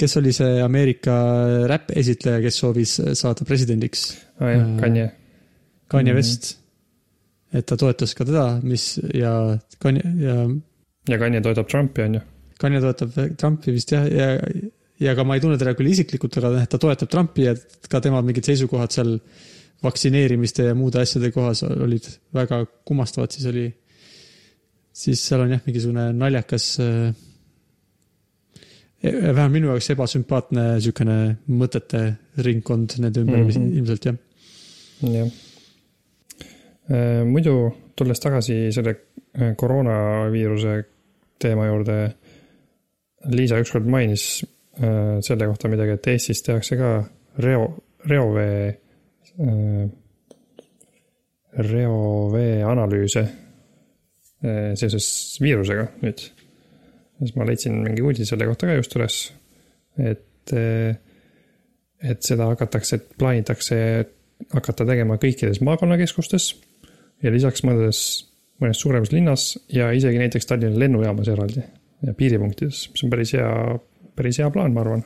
kes 0.00 0.16
oli 0.20 0.32
see 0.36 0.60
Ameerika 0.64 1.14
räpp-esitleja, 1.70 2.40
kes 2.44 2.58
soovis 2.62 2.96
saada 3.20 3.44
presidendiks, 3.48 4.10
ah, 4.40 4.50
jah 4.52 4.64
Mm., 4.66 4.80
Kanye. 4.80 5.06
Kanye 5.90 6.12
Mhm. 6.12 6.16
West. 6.20 6.56
et 7.52 7.66
ta 7.66 7.76
toetas 7.76 8.14
ka 8.14 8.24
teda, 8.24 8.60
mis 8.62 8.98
ja 9.14 9.58
Kanye 9.82 10.02
ja 10.22 10.36
ja 11.08 11.18
Kanye 11.18 11.40
toetab 11.42 11.66
Trumpi, 11.68 12.02
on 12.02 12.14
ju. 12.14 12.20
Kanye 12.60 12.80
toetab 12.80 13.10
Trumpi 13.36 13.72
vist 13.72 13.90
jah, 13.92 14.04
ja, 14.06 14.30
ja 14.38 14.69
ka 15.16 15.24
ma 15.24 15.36
ei 15.36 15.42
tunne 15.42 15.56
teda 15.60 15.72
küll 15.76 15.90
isiklikult, 15.90 16.36
aga 16.40 16.50
noh, 16.52 16.66
ta 16.68 16.78
toetab 16.80 17.08
Trumpi 17.10 17.46
ja 17.46 17.54
ka 17.88 18.02
tema 18.04 18.20
mingid 18.24 18.44
seisukohad 18.50 18.92
seal 18.92 19.14
vaktsineerimiste 19.84 20.66
ja 20.68 20.76
muude 20.76 21.00
asjade 21.00 21.30
kohas 21.32 21.62
olid 21.64 22.04
väga 22.36 22.60
kummastavad, 22.84 23.32
siis 23.32 23.46
oli, 23.48 23.64
siis 24.92 25.22
seal 25.24 25.46
on 25.46 25.54
jah, 25.54 25.62
mingisugune 25.64 26.10
naljakas 26.12 26.66
äh, 26.84 27.14
vähemalt 29.00 29.54
minu 29.56 29.72
jaoks 29.72 29.88
ebasümpaatne 29.96 30.66
niisugune 30.74 31.18
mõtete 31.48 32.02
ringkond 32.44 32.98
nende 33.00 33.24
ümber 33.24 33.40
mm. 33.40 33.48
-hmm. 33.56 33.72
ilmselt 33.80 34.10
jah. 34.10 34.20
jah. 35.16 35.30
muidu 37.24 37.54
tulles 37.96 38.20
tagasi 38.20 38.66
selle 38.76 38.96
äh, 38.96 39.56
koroonaviiruse 39.56 40.82
teema 41.40 41.66
juurde. 41.66 42.00
Liisa 43.28 43.58
ükskord 43.60 43.84
mainis 43.84 44.44
äh, 44.44 44.59
selle 44.80 45.46
kohta 45.50 45.68
midagi, 45.68 45.92
et 45.98 46.06
Eestis 46.08 46.40
tehakse 46.46 46.76
ka 46.80 46.90
reo, 47.44 47.66
reovee, 48.08 48.70
reovee 51.70 52.54
analüüse 52.64 53.22
äh, 53.26 54.72
seoses 54.80 55.10
viirusega 55.42 55.84
nüüd. 56.00 56.24
siis 57.20 57.36
ma 57.36 57.44
leidsin 57.44 57.76
mingi 57.84 58.00
uudise 58.00 58.24
selle 58.30 58.48
kohta 58.48 58.70
ka 58.70 58.78
just 58.78 58.96
üles, 58.96 59.20
et 60.00 60.54
äh, 60.56 60.96
et 62.00 62.24
seda 62.24 62.48
hakatakse, 62.48 62.98
plaanitakse 63.20 63.76
hakata 64.54 64.86
tegema 64.88 65.18
kõikides 65.20 65.60
maakonnakeskustes 65.64 66.54
ja 67.20 67.32
lisaks 67.32 67.64
mõnedes, 67.66 68.00
mõnes 68.62 68.80
suuremas 68.80 69.12
linnas 69.12 69.50
ja 69.72 69.90
isegi 69.96 70.20
näiteks 70.22 70.48
Tallinna 70.48 70.80
lennujaamas 70.80 71.28
eraldi 71.28 71.62
ja 72.06 72.16
piiripunktides, 72.16 72.86
mis 72.94 73.04
on 73.04 73.12
päris 73.12 73.34
hea, 73.36 73.50
päris 74.20 74.38
hea 74.42 74.50
plaan, 74.54 74.76
ma 74.76 74.84
arvan. 74.84 75.04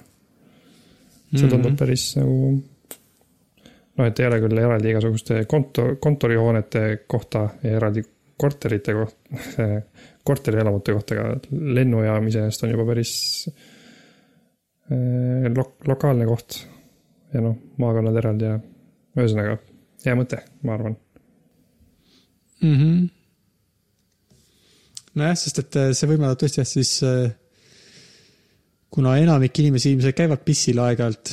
see 1.35 1.49
tundub 1.51 1.73
Mhm. 1.73 1.79
päris 1.81 2.03
nagu 2.19 2.35
noh, 3.99 4.07
et 4.07 4.21
ei 4.21 4.27
ole 4.29 4.41
küll 4.43 4.59
eraldi 4.59 4.91
igasuguste 4.93 5.45
konto, 5.51 5.87
kontorihoonete 6.03 6.85
kohta 7.11 7.49
ja 7.63 7.77
eraldi 7.79 8.05
korterite 8.37 8.95
kohta, 8.97 9.41
korterielamute 10.29 10.95
kohta, 10.97 11.15
aga 11.15 11.25
lennujaam 11.79 12.27
iseenesest 12.31 12.67
on 12.67 12.73
juba 12.75 12.87
päris 12.91 13.13
eh, 14.91 15.47
lo-, 15.55 15.77
lokaalne 15.91 16.27
koht. 16.29 16.63
ja 17.35 17.43
noh, 17.43 17.57
maakonnad 17.83 18.17
eraldi 18.21 18.47
ja 18.47 18.59
ühesõnaga 19.19 19.57
hea 20.05 20.15
mõte, 20.19 20.39
ma 20.63 20.75
arvan. 20.77 20.97
mm. 22.61 22.75
-hmm. 22.75 23.09
nojah, 25.15 25.37
sest 25.39 25.59
et 25.65 25.77
äh, 25.81 25.91
see 25.99 26.11
võimaldab 26.11 26.39
tõesti 26.43 26.63
jah, 26.63 26.69
siis 26.69 26.93
äh, 27.03 27.33
kuna 28.95 29.17
enamik 29.19 29.59
inimesi 29.59 29.91
ilmselt 29.95 30.15
käivad 30.17 30.45
pissil 30.47 30.79
aeg-ajalt, 30.79 31.33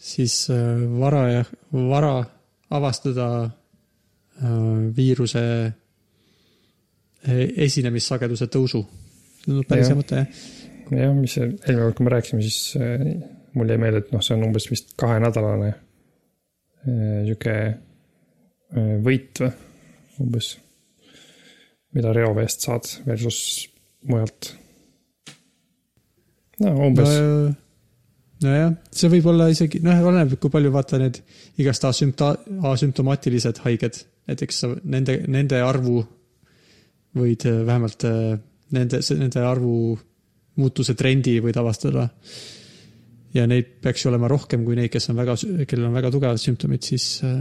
siis 0.00 0.46
äh, 0.50 0.80
vara 0.98 1.22
ja 1.28 1.42
vara 1.72 2.14
avastada 2.72 3.26
äh, 3.44 4.54
viiruse 4.96 5.42
äh, 5.66 7.42
esinemissageduse 7.66 8.48
tõusu. 8.52 8.84
tundub 9.44 9.66
päris 9.68 9.88
Jah. 9.88 9.92
hea 9.92 9.98
mõte 10.00 10.20
jah. 10.22 10.42
jah, 11.02 11.14
mis 11.18 11.36
see- 11.36 11.48
eelmine 11.50 11.82
kord, 11.82 11.96
kui 11.98 12.06
me 12.06 12.14
rääkisime, 12.14 12.42
siis 12.46 12.58
mul 13.54 13.72
jäi 13.74 13.80
meelde, 13.82 14.04
et 14.04 14.12
noh, 14.14 14.22
see 14.24 14.36
on 14.36 14.46
umbes 14.48 14.70
vist 14.70 14.94
kahenädalane 15.00 15.72
sihuke 16.82 17.56
võit 19.04 19.42
või 19.42 19.52
umbes, 20.22 20.52
mida 21.94 22.12
reoveest 22.16 22.64
saad 22.66 22.88
versus 23.06 23.68
mujalt. 24.08 24.52
No 26.62 26.72
umbes 26.86 27.12
no,, 27.12 27.52
nojah, 28.46 28.72
see 28.94 29.10
võib 29.12 29.28
olla 29.32 29.48
isegi, 29.52 29.82
noh, 29.84 30.00
oleneb, 30.08 30.36
kui 30.40 30.52
palju 30.52 30.72
vaata 30.74 31.00
need 31.02 31.20
igast 31.62 31.84
asümpta-, 31.88 32.34
asümptomaatilised 32.72 33.62
haiged, 33.66 34.00
näiteks 34.30 34.64
nende, 34.82 35.20
nende 35.30 35.60
arvu 35.64 36.00
võid 37.18 37.46
äh, 37.48 37.60
vähemalt 37.68 38.06
äh, 38.08 38.38
nende, 38.76 39.02
nende 39.18 39.44
arvu 39.46 39.76
muutuse 40.60 40.96
trendi 40.98 41.38
võid 41.44 41.56
avastada. 41.60 42.08
ja 43.32 43.46
neid 43.48 43.78
peaks 43.80 44.04
ju 44.04 44.10
olema 44.10 44.28
rohkem 44.28 44.64
kui 44.64 44.76
neid, 44.76 44.90
kes 44.92 45.08
on 45.08 45.16
väga, 45.16 45.36
kellel 45.68 45.88
on 45.88 45.94
väga 45.96 46.10
tugevad 46.12 46.40
sümptomid, 46.40 46.82
siis 46.84 47.06
äh, 47.24 47.38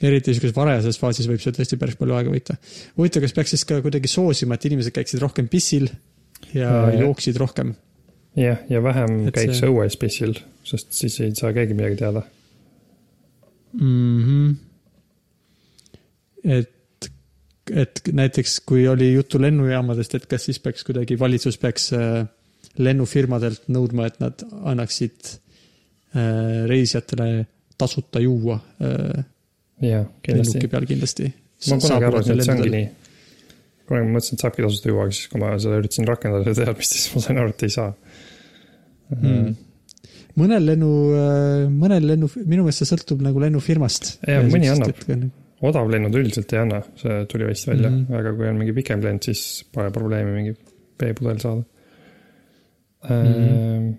eriti 0.00 0.32
niisuguses 0.32 0.56
varajases 0.56 1.00
faasis 1.00 1.28
võib 1.28 1.42
see 1.42 1.52
tõesti 1.56 1.76
päris 1.80 1.98
palju 2.00 2.16
aega 2.16 2.32
võita. 2.32 2.56
huvitav, 2.96 3.26
kas 3.26 3.36
peaks 3.36 3.56
siis 3.56 3.66
ka 3.68 3.82
kuidagi 3.84 4.08
soosima, 4.08 4.56
et 4.56 4.70
inimesed 4.70 4.96
käiksid 4.96 5.20
rohkem 5.20 5.50
pissil 5.52 5.90
ja 6.54 6.70
Äh, 6.88 7.00
jooksid 7.00 7.36
rohkem? 7.36 7.74
jah, 8.36 8.58
ja 8.70 8.82
vähem 8.82 9.26
Et 9.28 9.34
käiks 9.34 9.58
see- 9.60 9.68
õues 9.70 9.96
pissil, 9.98 10.34
sest 10.64 10.92
siis 10.92 11.20
ei 11.20 11.34
saa 11.34 11.52
keegi 11.52 11.74
midagi 11.74 11.96
teada. 11.96 12.22
mm. 13.72 14.24
-hmm. 14.24 14.54
et, 16.44 17.10
et 17.70 18.00
näiteks 18.12 18.60
kui 18.66 18.88
oli 18.88 19.12
juttu 19.14 19.40
lennujaamadest, 19.42 20.14
et 20.14 20.26
kas 20.26 20.44
siis 20.48 20.58
peaks 20.60 20.84
kuidagi, 20.84 21.18
valitsus 21.18 21.58
peaks 21.58 21.92
äh, 21.92 22.24
lennufirmadelt 22.78 23.68
nõudma, 23.68 24.06
et 24.06 24.20
nad 24.20 24.44
annaksid 24.62 25.34
äh, 26.16 26.66
reisijatele 26.70 27.46
tasuta 27.78 28.20
juua 28.20 28.58
jah, 29.80 30.06
kindlasti 30.22 30.58
lennuki. 30.58 30.68
peal 30.68 30.86
kindlasti. 30.86 31.30
ma 31.70 31.76
kunagi 31.80 32.04
arvasin, 32.04 32.38
et 32.40 32.44
see 32.44 32.54
ongi 32.54 32.70
nii. 32.74 32.88
Kunagi 33.90 34.06
ma 34.06 34.16
mõtlesin, 34.16 34.38
et 34.38 34.44
saabki 34.44 34.64
tasuta 34.64 34.92
juua, 34.92 35.08
aga 35.08 35.16
siis, 35.16 35.30
kui 35.32 35.42
ma 35.42 35.50
seda 35.58 35.80
üritasin 35.80 36.06
rakendada, 36.08 36.46
seda 36.46 36.70
teadmist, 36.70 36.94
siis 36.96 37.10
ma 37.16 37.24
sain 37.24 37.40
aru, 37.42 37.54
et 37.54 37.64
ei 37.66 37.74
saa 37.74 37.88
mm.. 39.16 39.56
mõnel 40.38 40.68
lennu, 40.70 40.90
mõnel 41.74 42.06
lennu, 42.12 42.30
minu 42.44 42.66
meelest 42.66 42.84
see 42.84 42.90
sõltub 42.92 43.24
nagu 43.26 43.42
lennufirmast. 43.42 44.12
Jaa, 44.30 44.44
mõni 44.46 44.70
annab. 44.70 45.02
odavlennud 45.70 46.20
üldiselt 46.20 46.54
ei 46.54 46.62
anna, 46.62 46.84
see 47.00 47.18
tuli 47.32 47.48
vist 47.50 47.66
välja 47.68 47.90
mm. 47.90 48.04
-hmm. 48.06 48.20
aga 48.20 48.36
kui 48.38 48.48
on 48.48 48.62
mingi 48.62 48.76
pikem 48.78 49.02
lend, 49.04 49.26
siis 49.26 49.66
pole 49.74 49.90
probleemi 49.94 50.36
mingi 50.38 50.54
veepudel 51.00 51.42
saada 51.42 51.64
mm. 53.08 53.34
-hmm. 53.34 53.90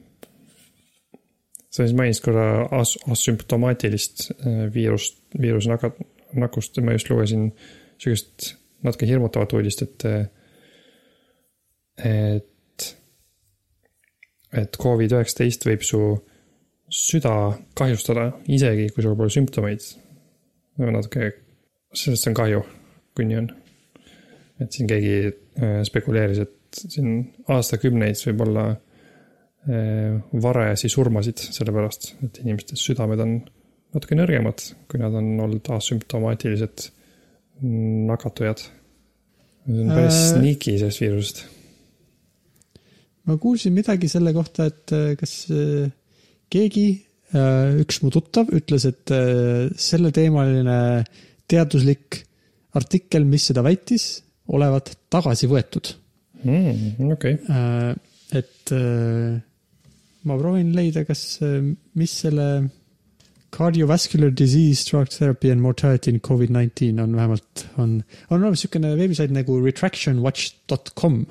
sa 1.69 1.84
siis 1.84 1.93
mainisid 1.97 2.23
korra 2.25 2.47
as-, 2.80 2.97
asümptomaatilist 3.12 4.32
äh, 4.32 4.65
viirust, 4.73 5.19
viiruse 5.41 5.69
nakat-, 5.69 6.01
nakust 6.34 6.80
ma 6.82 6.95
just 6.97 7.10
lugesin 7.12 7.51
sihukest 8.01 8.61
natuke 8.85 9.07
hirmutavat 9.09 9.53
uudist, 9.57 9.83
et, 9.85 10.05
et, 12.07 12.87
et 14.61 14.77
Covid-19 14.83 15.69
võib 15.71 15.85
su 15.85 16.01
süda 16.91 17.35
kahjustada, 17.77 18.27
isegi 18.51 18.89
kui 18.91 19.03
sul 19.05 19.15
pole 19.19 19.31
sümptomeid. 19.31 19.87
natuke, 20.81 21.31
sellest 21.93 22.27
on 22.27 22.37
kahju, 22.37 22.63
kui 23.15 23.27
nii 23.29 23.41
on. 23.43 23.51
et 24.61 24.75
siin 24.75 24.89
keegi 24.89 25.13
äh, 25.25 25.79
spekuleeris, 25.87 26.43
et 26.43 26.81
siin 26.93 27.23
aastakümneid 27.49 28.19
võib 28.27 28.43
olla 28.45 28.65
äh, 28.71 30.19
varajasi 30.43 30.89
surmasid 30.91 31.41
sellepärast, 31.41 32.11
et 32.27 32.41
inimeste 32.43 32.77
südamed 32.77 33.23
on 33.23 33.33
natuke 33.95 34.15
nõrgemad, 34.15 34.61
kui 34.91 35.01
nad 35.01 35.15
on 35.17 35.33
olnud 35.47 35.71
asümptomaatilised 35.75 36.91
nakatujad. 37.62 38.63
see 39.65 39.82
on 39.84 39.91
päris 39.93 40.17
Äh, 40.17 40.28
sneaky 40.34 40.78
sellest 40.82 41.02
viirusest. 41.02 41.43
ma 43.30 43.38
kuulsin 43.38 43.74
midagi 43.74 44.10
selle 44.10 44.34
kohta, 44.34 44.65
et 44.71 44.91
äh, 44.95 45.13
kas 45.19 45.45
äh, 45.54 45.91
keegi, 46.52 46.88
üks 47.32 48.02
mu 48.04 48.10
tuttav 48.12 48.50
ütles, 48.52 48.84
et 48.89 49.12
äh, 49.15 49.69
selleteemaline 49.80 51.06
teaduslik 51.47 52.26
artikkel, 52.76 53.24
mis 53.28 53.45
seda 53.47 53.63
väitis, 53.63 54.24
olevat 54.52 54.91
tagasi 55.12 55.47
võetud. 55.52 55.93
mm,. 56.43 57.13
okei 57.13 57.38
okay., 57.38 57.95
et 58.32 58.74
äh, 58.76 59.39
ma 60.28 60.38
proovin 60.39 60.74
leida, 60.76 61.06
kas, 61.08 61.39
mis 61.95 62.13
selle 62.26 62.47
cardiovascular 63.51 64.31
disease 64.31 64.85
drug 64.89 65.09
therapy 65.09 65.51
and 65.51 65.61
mortality 65.61 66.11
in 66.11 66.21
Covid-19 66.21 67.01
on 67.03 67.15
vähemalt, 67.15 67.65
on, 67.77 68.03
on 68.29 68.37
olemas 68.39 68.61
niisugune 68.61 68.93
veebisait 68.97 69.33
nagu 69.35 69.59
retractionwatch.com 69.65 71.25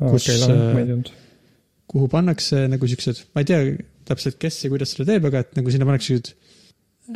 kus, 0.00 0.28
lahe, 0.40 0.84
äh, 0.84 1.10
kuhu 1.90 2.08
pannakse 2.12 2.64
nagu 2.72 2.88
siuksed, 2.88 3.26
ma 3.34 3.44
ei 3.44 3.50
tea 3.50 3.60
täpselt, 4.08 4.40
kes 4.40 4.64
ja 4.64 4.72
kuidas 4.72 4.94
seda 4.94 5.12
teeb, 5.12 5.28
aga 5.28 5.44
et 5.44 5.54
nagu 5.58 5.72
sinna 5.72 5.88
pannakse 5.88 6.14
siuksed 6.14 6.32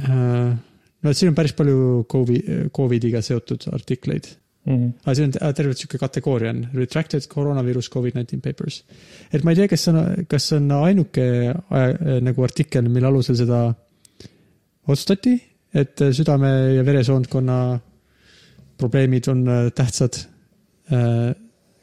äh,. 0.04 0.52
no 1.00 1.12
et 1.12 1.16
siin 1.18 1.32
on 1.32 1.40
päris 1.40 1.56
palju 1.56 2.04
Covid, 2.12 2.70
Covidiga 2.76 3.24
seotud 3.24 3.70
artikleid. 3.72 4.34
Mhm. 4.68 4.88
aga 5.06 5.16
siin 5.16 5.30
on 5.30 5.36
äh, 5.40 5.52
tervelt 5.56 5.80
sihuke 5.80 5.98
kategooria 5.98 6.50
on 6.52 6.66
retracted 6.76 7.24
coronavirus 7.32 7.88
Covid-19 7.94 8.42
papers. 8.44 8.82
et 9.32 9.44
ma 9.44 9.54
ei 9.54 9.62
tea, 9.62 9.70
kas 9.72 9.88
on, 9.88 10.02
kas 10.28 10.52
on 10.52 10.68
ainuke 10.82 11.24
aja, 11.56 12.18
nagu 12.20 12.44
artikkel, 12.44 12.92
mille 12.92 13.08
alusel 13.08 13.40
seda 13.40 13.70
otsustati, 14.88 15.36
et 15.74 16.02
südame 16.16 16.50
ja 16.76 16.84
veresoonkonna 16.86 17.60
probleemid 18.80 19.28
on 19.28 19.44
äh, 19.48 19.68
tähtsad 19.76 20.18
äh, 20.92 21.34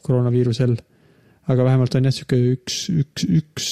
koroonaviirusel. 0.04 0.76
aga 1.48 1.64
vähemalt 1.64 1.96
on 1.96 2.04
jah, 2.04 2.12
sihuke 2.12 2.38
üks, 2.52 2.90
üks, 2.92 3.24
üks 3.24 3.68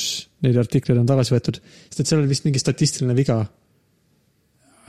neid 0.46 0.56
artikleid 0.62 1.02
on 1.02 1.10
tagasi 1.10 1.34
võetud, 1.34 1.58
sest 1.90 2.00
et 2.00 2.08
seal 2.08 2.22
oli 2.22 2.32
vist 2.32 2.46
mingi 2.48 2.62
statistiline 2.62 3.16
viga 3.18 3.42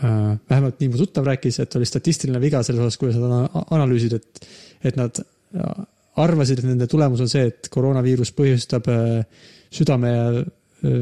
äh, 0.04 0.36
vähemalt 0.50 0.78
nii 0.80 0.92
mu 0.92 1.00
tuttav 1.00 1.26
rääkis, 1.26 1.58
et 1.64 1.76
oli 1.78 1.88
statistiline 1.88 2.40
viga 2.42 2.62
selles 2.66 2.84
osas, 2.84 3.00
kuidas 3.00 3.18
nad 3.18 3.32
ana- 3.40 3.64
analüüsid, 3.78 4.14
et, 4.20 4.48
et 4.86 5.00
nad 5.00 5.18
äh, 5.18 5.84
arvasid, 6.22 6.60
et 6.60 6.68
nende 6.70 6.88
tulemus 6.90 7.22
on 7.24 7.30
see, 7.30 7.46
et 7.50 7.70
koroonaviirus 7.72 8.32
põhjustab 8.36 8.88
äh, 8.92 9.46
südame 9.74 10.12
ja 10.12 10.26
äh, 10.32 10.46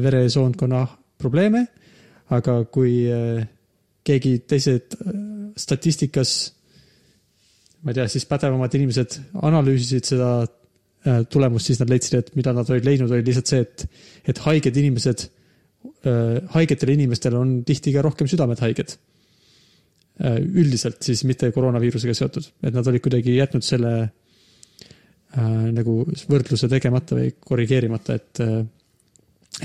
veresoonkonna 0.05 0.85
probleeme. 1.21 1.67
Aga 2.33 2.57
kui 2.73 3.05
äh, 3.11 3.45
keegi 4.05 4.39
teised 4.49 4.97
äh, 4.97 5.15
statistikas, 5.59 6.35
ma 7.85 7.93
ei 7.93 7.99
tea, 7.99 8.07
siis 8.11 8.25
pädevamad 8.29 8.73
inimesed 8.77 9.19
analüüsisid 9.45 10.09
seda 10.13 10.29
äh, 10.41 11.23
tulemust, 11.29 11.69
siis 11.69 11.81
nad 11.81 11.91
leidsid, 11.91 12.17
et 12.19 12.35
mida 12.37 12.53
nad 12.55 12.69
olid 12.71 12.87
leidnud, 12.87 13.11
oli 13.13 13.25
lihtsalt 13.25 13.51
see, 13.53 13.65
et, 13.65 13.87
et 14.33 14.45
haiged 14.47 14.83
inimesed 14.83 15.29
haigetel 16.53 16.89
inimestel 16.95 17.35
on 17.37 17.59
tihti 17.65 17.91
ka 17.93 18.01
rohkem 18.01 18.29
südamed 18.29 18.57
haiged. 18.61 18.95
üldiselt 20.17 21.03
siis 21.03 21.21
mitte 21.27 21.49
koroonaviirusega 21.51 22.13
seotud, 22.15 22.45
et 22.63 22.73
nad 22.73 22.87
olid 22.87 23.03
kuidagi 23.03 23.33
jätnud 23.35 23.65
selle 23.67 23.91
äh, 24.01 25.65
nagu 25.75 25.97
võrdluse 26.31 26.69
tegemata 26.71 27.17
või 27.17 27.33
korrigeerimata, 27.35 28.15
et 28.15 28.41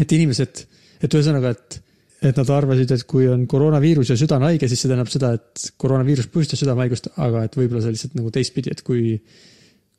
et 0.00 0.12
inimesed, 0.14 0.64
et 1.02 1.14
ühesõnaga, 1.14 1.54
et, 1.54 1.78
et 2.20 2.36
nad 2.36 2.50
arvasid, 2.52 2.90
et 2.92 3.04
kui 3.08 3.28
on 3.32 3.46
koroonaviirus 3.48 4.12
ja 4.12 4.16
süda 4.20 4.36
on 4.36 4.44
haige, 4.50 4.68
siis 4.68 4.82
see 4.82 4.90
tähendab 4.90 5.08
seda, 5.12 5.32
et 5.38 5.70
koroonaviirus 5.80 6.28
põhjustas 6.32 6.60
südamehaigust, 6.60 7.08
aga 7.16 7.46
et 7.46 7.56
võib-olla 7.56 7.80
see 7.84 7.94
lihtsalt 7.94 8.18
nagu 8.18 8.32
teistpidi, 8.34 8.74
et 8.74 8.82
kui, 8.84 9.16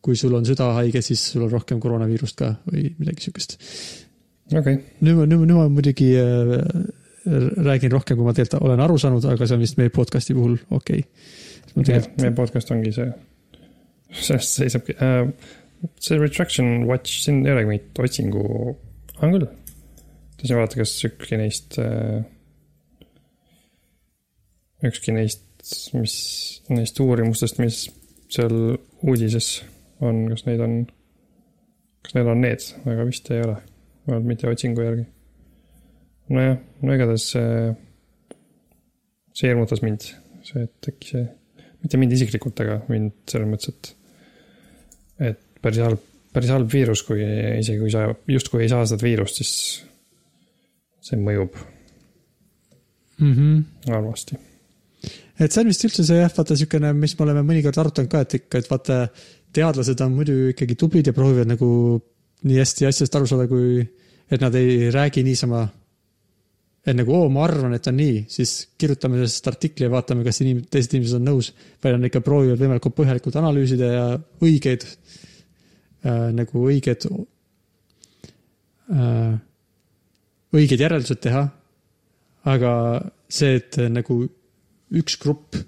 kui 0.05 0.17
sul 0.19 0.35
on 0.37 0.45
süda 0.45 0.69
haige, 0.77 1.01
siis 1.05 1.23
sul 1.33 1.47
on 1.47 1.53
rohkem 1.55 1.81
koroonaviirust 1.81 2.37
ka 2.37 2.53
või 2.69 2.91
midagi 2.99 3.25
siukest. 3.25 3.57
okei 4.51 4.59
okay., 4.61 4.77
nüüd 5.01 5.17
ma, 5.17 5.25
nüüd 5.29 5.47
nüüd 5.47 5.57
ma 5.57 5.65
muidugi 5.73 6.11
äh, 6.21 6.67
räägin 7.25 7.93
rohkem, 7.93 8.17
kui 8.17 8.25
ma 8.25 8.35
tegelikult 8.37 8.69
olen 8.69 8.85
aru 8.85 8.99
saanud, 9.01 9.25
aga 9.29 9.47
see 9.47 9.57
on 9.57 9.65
vist 9.65 9.81
meie 9.81 9.93
podcast'i 9.93 10.37
puhul 10.37 10.59
okei 10.69 11.03
okay.. 11.73 11.95
jah, 11.95 12.07
meie 12.21 12.33
podcast 12.37 12.71
ongi 12.73 12.93
see, 12.95 13.09
sellest 14.29 14.61
seisabki 14.61 14.97
äh,. 15.01 15.25
see 15.97 16.21
Retraction 16.21 16.85
Watch, 16.89 17.23
siin 17.25 17.41
ei 17.47 17.55
olegi 17.55 17.71
mingit 17.71 18.01
otsingu, 18.05 18.45
on 19.21 19.33
küll. 19.33 19.49
Tahtsin 20.41 20.57
vaadata, 20.57 20.81
kas 20.81 20.95
ükski 21.07 21.37
neist 21.39 21.77
äh,, 21.81 22.21
ükski 24.87 25.13
neist, 25.13 25.45
mis, 25.93 26.15
neist 26.71 26.99
uurimustest, 27.03 27.61
mis 27.61 27.83
seal 28.31 28.55
uudises 29.05 29.61
on, 30.01 30.23
kas 30.31 30.45
neid 30.47 30.63
on, 30.65 30.77
kas 32.01 32.15
need 32.17 32.29
on 32.31 32.41
need, 32.41 32.65
aga 32.89 33.05
vist 33.07 33.29
ei 33.33 33.43
ole, 33.45 33.57
vähemalt 34.07 34.29
mitte 34.31 34.49
otsingu 34.49 34.85
järgi. 34.85 35.05
nojah, 36.31 36.57
no 36.81 36.95
igatahes 36.95 37.27
see, 37.35 37.53
see 39.35 39.51
hirmutas 39.51 39.83
mind, 39.85 40.07
see, 40.47 40.65
et 40.65 40.91
äkki 40.93 41.13
see 41.13 41.27
mitte 41.81 41.99
mind 42.01 42.15
isiklikult, 42.15 42.61
aga 42.63 42.79
mind 42.91 43.13
selles 43.29 43.49
mõttes, 43.49 43.73
et, 43.73 43.93
et 45.31 45.61
päris 45.61 45.81
halb, 45.83 46.01
päris 46.33 46.53
halb 46.53 46.69
viirus, 46.71 47.03
kui 47.05 47.21
isegi 47.21 47.79
kui 47.81 47.93
sa 47.93 48.07
justkui 48.29 48.65
ei 48.65 48.71
saa 48.71 48.85
seda 48.89 49.05
viirust, 49.05 49.41
siis 49.41 49.53
see 51.01 51.19
mõjub 51.19 51.57
mm. 53.17 53.33
-hmm. 53.33 53.63
halvasti. 53.89 54.37
et 55.39 55.51
see 55.51 55.61
on 55.63 55.71
vist 55.71 55.85
üldse 55.87 56.05
see 56.05 56.21
jah, 56.21 56.31
vaata 56.37 56.57
siukene, 56.57 56.93
mis 56.93 57.17
me 57.17 57.25
oleme 57.25 57.43
mõnikord 57.47 57.77
arutanud 57.81 58.11
ka, 58.11 58.23
et 58.25 58.39
ikka, 58.41 58.61
et 58.61 58.69
vaata 58.69 59.01
teadlased 59.53 60.01
on 60.05 60.15
muidu 60.15 60.37
ikkagi 60.53 60.77
tublid 60.79 61.07
ja 61.09 61.13
proovivad 61.13 61.49
nagu 61.49 61.69
nii 62.47 62.57
hästi 62.57 62.87
asjast 62.89 63.15
aru 63.15 63.29
saada, 63.29 63.47
kui, 63.49 63.83
et 64.31 64.41
nad 64.41 64.55
ei 64.57 64.89
räägi 64.93 65.23
niisama. 65.23 65.67
et 66.81 66.95
nagu 66.97 67.13
oo, 67.13 67.29
ma 67.29 67.43
arvan, 67.45 67.75
et 67.77 67.87
on 67.87 67.93
nii, 67.93 68.23
siis 68.25 68.51
kirjutame 68.77 69.19
sellest 69.19 69.47
artikli 69.51 69.85
ja 69.85 69.91
vaatame, 69.93 70.23
kas 70.25 70.41
inim-, 70.41 70.63
teised 70.65 70.95
inimesed 70.95 71.19
on 71.19 71.27
nõus. 71.29 71.51
vaid 71.83 71.93
nad 71.93 72.07
ikka 72.09 72.23
proovivad 72.25 72.57
võimalikult 72.57 72.95
põhjalikult 72.97 73.37
analüüsida 73.37 73.85
ja 73.85 74.05
õigeid 74.41 74.87
äh,, 74.87 76.31
nagu 76.33 76.65
õiged 76.65 77.05
äh,, 78.89 79.37
õiged 80.55 80.83
järeldused 80.83 81.21
teha. 81.23 81.47
aga 82.51 82.71
see, 83.29 83.59
et 83.59 83.77
äh, 83.77 83.89
nagu 83.93 84.23
üks 84.97 85.17
grupp 85.21 85.59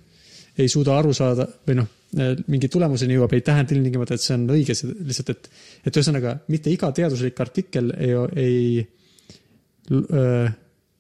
ei 0.58 0.70
suuda 0.70 0.98
aru 0.98 1.14
saada 1.14 1.46
või 1.68 1.78
noh, 1.80 1.92
mingi 2.50 2.70
tulemuseni 2.70 3.16
jõuab, 3.16 3.32
ei 3.34 3.42
tähenda 3.46 3.74
ilmtingimata, 3.74 4.18
et 4.18 4.22
see 4.22 4.36
on 4.36 4.44
õige, 4.54 4.76
see 4.78 4.90
lihtsalt, 4.94 5.32
et, 5.34 5.48
et 5.88 5.96
ühesõnaga 5.98 6.36
mitte 6.54 6.70
iga 6.74 6.92
teaduslik 6.94 7.40
artikkel 7.42 7.90
ei, 7.96 8.12
ei 8.38 8.84
öö, 9.90 10.44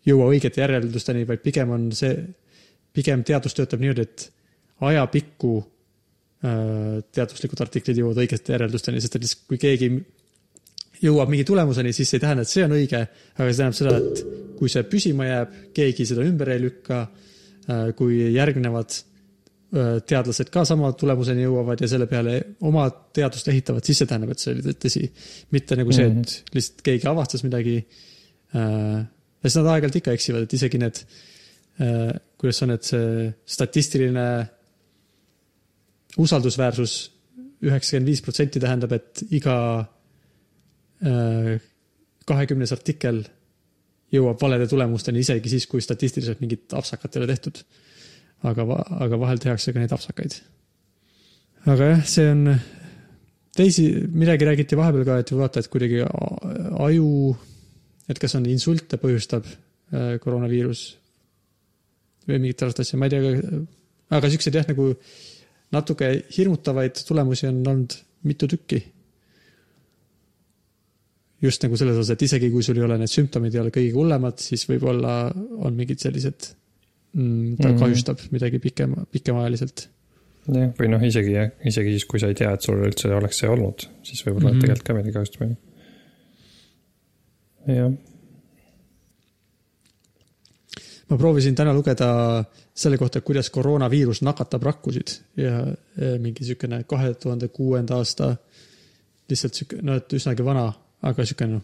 jõua 0.09 0.29
õigete 0.31 0.63
järeldusteni, 0.63 1.27
vaid 1.29 1.43
pigem 1.45 1.73
on 1.75 1.91
see, 1.93 2.15
pigem 2.97 3.21
teadus 3.27 3.53
töötab 3.57 3.83
niimoodi, 3.83 4.07
et 4.07 4.25
ajapikku 4.89 5.53
teaduslikud 6.43 7.61
artiklid 7.63 8.01
jõuavad 8.01 8.25
õigete 8.25 8.51
järeldusteni, 8.55 8.99
sest 9.03 9.15
et 9.15 9.27
kui 9.47 9.59
keegi 9.61 9.89
jõuab 11.03 11.31
mingi 11.31 11.45
tulemuseni, 11.47 11.93
siis 11.95 12.11
see 12.11 12.19
ei 12.19 12.23
tähenda, 12.23 12.45
et 12.45 12.51
see 12.51 12.65
on 12.65 12.75
õige, 12.77 13.01
aga 13.35 13.47
see 13.47 13.59
tähendab 13.59 13.77
seda, 13.77 13.95
et 13.99 14.53
kui 14.59 14.71
see 14.71 14.85
püsima 14.87 15.27
jääb, 15.27 15.57
keegi 15.75 16.05
seda 16.07 16.23
ümber 16.27 16.53
ei 16.53 16.61
lükka, 16.63 17.01
kui 17.97 18.19
järgnevad 18.33 18.95
öö, 19.73 19.99
teadlased 20.07 20.49
ka 20.51 20.65
sama 20.67 20.91
tulemuseni 20.99 21.45
jõuavad 21.45 21.79
ja 21.79 21.87
selle 21.91 22.07
peale 22.11 22.39
oma 22.67 22.89
teadust 23.15 23.47
ehitavad, 23.51 23.85
siis 23.87 24.01
see 24.01 24.09
tähendab, 24.09 24.33
et 24.33 24.43
see 24.43 24.55
oli 24.55 24.75
tõsi. 24.85 25.03
mitte 25.55 25.77
nagu 25.79 25.95
see, 25.95 26.09
et 26.11 26.55
lihtsalt 26.55 26.83
keegi 26.87 27.07
avastas 27.11 27.45
midagi. 27.47 27.77
ja 28.53 29.45
siis 29.45 29.59
nad 29.59 29.71
aeg-ajalt 29.71 30.01
ikka 30.01 30.17
eksivad, 30.17 30.43
et 30.45 30.57
isegi 30.59 30.81
need, 30.83 30.99
kuidas 32.37 32.61
on, 32.65 32.75
et 32.75 32.91
see 32.91 33.31
statistiline 33.55 34.27
usaldusväärsus 36.21 36.97
üheksakümmend 37.63 38.11
viis 38.11 38.21
protsenti 38.21 38.61
tähendab, 38.61 38.91
et 38.95 39.23
iga 39.31 39.55
kahekümnes 42.23 42.71
artikkel 42.71 43.23
jõuab 44.13 44.41
valede 44.41 44.67
tulemusteni 44.69 45.23
isegi 45.23 45.51
siis, 45.55 45.65
kui 45.69 45.81
statistiliselt 45.83 46.41
mingit 46.43 46.73
apsakat 46.77 47.15
ei 47.15 47.23
ole 47.23 47.31
tehtud. 47.33 47.63
aga, 48.43 48.63
aga 49.05 49.19
vahel 49.19 49.39
tehakse 49.39 49.73
ka 49.73 49.79
neid 49.79 49.93
apsakaid. 49.95 50.35
aga 51.65 51.89
jah, 51.93 52.05
see 52.07 52.29
on 52.29 52.55
teisi, 53.55 53.87
midagi 54.11 54.45
räägiti 54.45 54.77
vahepeal 54.77 55.05
ka, 55.07 55.19
et 55.21 55.31
vaata, 55.31 55.59
et 55.59 55.69
kuidagi 55.71 56.01
aju, 56.03 57.35
et 58.09 58.19
kas 58.19 58.35
on 58.39 58.49
insulte 58.49 58.99
põhjustab 59.01 59.47
äh, 59.47 60.17
koroonaviirus 60.23 60.83
või 62.27 62.39
mingit 62.39 62.59
taolist 62.61 62.83
asja, 62.83 62.99
ma 62.99 63.09
ei 63.09 63.13
tea, 63.13 63.61
aga 64.15 64.31
siukseid 64.31 64.59
jah, 64.59 64.67
nagu 64.69 64.91
natuke 65.73 66.09
hirmutavaid 66.37 67.01
tulemusi 67.07 67.49
on 67.49 67.63
olnud 67.65 67.95
mitu 68.29 68.47
tükki 68.47 68.79
just 71.43 71.63
nagu 71.65 71.77
selles 71.79 71.97
osas, 71.99 72.13
et 72.15 72.25
isegi 72.27 72.49
kui 72.53 72.63
sul 72.65 72.79
ei 72.79 72.85
ole 72.85 72.97
need 73.01 73.11
sümptomid 73.11 73.55
ei 73.55 73.61
ole 73.63 73.73
kõige 73.75 73.95
hullemad, 73.97 74.39
siis 74.41 74.63
võib-olla 74.69 75.15
on 75.33 75.75
mingid 75.75 75.99
sellised 76.03 76.47
mm,, 77.13 77.57
ta 77.59 77.69
Mhm. 77.69 77.79
kahjustab 77.81 78.23
midagi 78.31 78.61
pikema, 78.63 79.05
pikemaajaliselt. 79.11 79.89
jah, 80.47 80.71
või 80.79 80.89
noh, 80.91 81.03
isegi, 81.03 81.35
isegi 81.65 81.97
siis, 81.97 82.05
kui 82.05 82.19
sa 82.19 82.31
ei 82.31 82.39
tea, 82.39 82.51
et 82.53 82.61
sul 82.65 82.81
üldse 82.83 83.11
oleks 83.15 83.37
see 83.43 83.49
olnud, 83.51 83.85
siis 84.03 84.25
võib-olla 84.25 84.49
mm. 84.49 84.55
-hmm. 84.55 84.65
tegelikult 84.65 84.87
ka 84.87 84.97
midagi 84.97 85.15
kahjustab, 85.19 85.41
on 85.45 85.53
ju. 85.53 85.57
jah, 87.75 87.91
ma 91.09 91.17
proovisin 91.17 91.55
täna 91.55 91.73
lugeda 91.73 92.09
selle 92.73 92.97
kohta, 92.97 93.21
kuidas 93.21 93.49
koroonaviirus 93.53 94.23
nakatab 94.25 94.63
rakkusid 94.63 95.17
ja 95.37 95.59
ja 95.99 96.19
mingi 96.19 96.45
siukene 96.47 96.83
kahe 96.83 97.13
tuhande 97.13 97.47
kuuenda 97.47 97.99
aasta 98.01 98.35
lihtsalt 99.29 99.53
siuke, 99.53 99.81
no 99.81 99.95
et 99.99 100.13
üsnagi 100.13 100.45
vana, 100.45 100.65
aga 101.09 101.25
siukene 101.27 101.57
noh, 101.57 101.63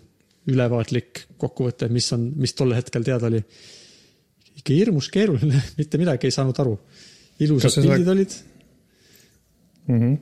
ülevaatlik 0.49 1.25
kokkuvõte, 1.39 1.89
mis 1.93 2.07
on, 2.15 2.29
mis 2.39 2.55
tol 2.57 2.73
hetkel 2.77 3.05
teada 3.05 3.29
oli. 3.29 3.41
ikka 4.59 4.75
hirmus 4.75 5.09
keeruline, 5.13 5.61
mitte 5.79 6.01
midagi 6.01 6.29
ei 6.29 6.35
saanud 6.35 6.57
aru. 6.63 6.77
ilusad 7.39 7.79
pildid 7.83 8.07
olid 8.15 8.33
mm 9.87 9.99
-hmm. 9.99 10.17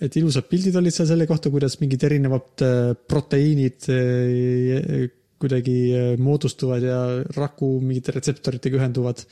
Et 0.00 0.16
ilusad 0.16 0.46
pildid 0.46 0.76
olid 0.76 0.94
seal 0.94 1.08
selle 1.08 1.26
kohta, 1.26 1.50
kuidas 1.50 1.80
mingid 1.80 2.04
erinevad 2.06 2.62
äh, 2.62 2.94
proteiinid 3.08 3.88
äh, 3.90 5.10
kuidagi 5.38 6.16
moodustuvad 6.22 6.82
ja 6.82 6.98
raku 7.36 7.80
mingite 7.80 8.12
retseptoritega 8.14 8.78
ühenduvad. 8.78 9.24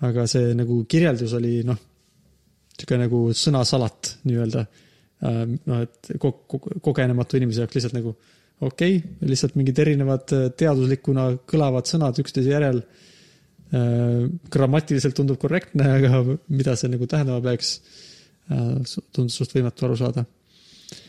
aga 0.00 0.26
see 0.26 0.54
nagu 0.56 0.84
kirjeldus 0.88 1.34
oli 1.36 1.58
noh, 1.68 1.76
sihuke 2.72 2.96
nagu 2.96 3.18
sõnasalat 3.36 4.14
nii-öelda. 4.24 4.64
noh, 5.20 5.80
et 5.84 6.12
ko- 6.22 6.38
ko- 6.48 6.78
kogenematu 6.80 7.36
inimese 7.36 7.64
jaoks 7.64 7.76
lihtsalt 7.76 7.96
nagu 7.98 8.14
okei 8.60 8.96
okay,, 8.96 9.28
lihtsalt 9.28 9.56
mingid 9.60 9.78
erinevad 9.82 10.32
äh, 10.36 10.46
teaduslikuna 10.56 11.30
kõlavad 11.50 11.88
sõnad 11.90 12.18
üksteise 12.22 12.56
järel. 12.56 12.84
grammatiliselt 14.50 15.14
tundub 15.14 15.38
korrektne, 15.38 15.84
aga 15.96 16.24
mida 16.50 16.72
see 16.74 16.88
nagu 16.90 17.06
tähendama 17.06 17.38
peaks 17.44 17.76
Äh, 18.50 18.96
tundus 19.14 19.36
suht 19.38 19.52
võimatu 19.54 19.86
aru 19.86 19.96
saada. 19.98 20.24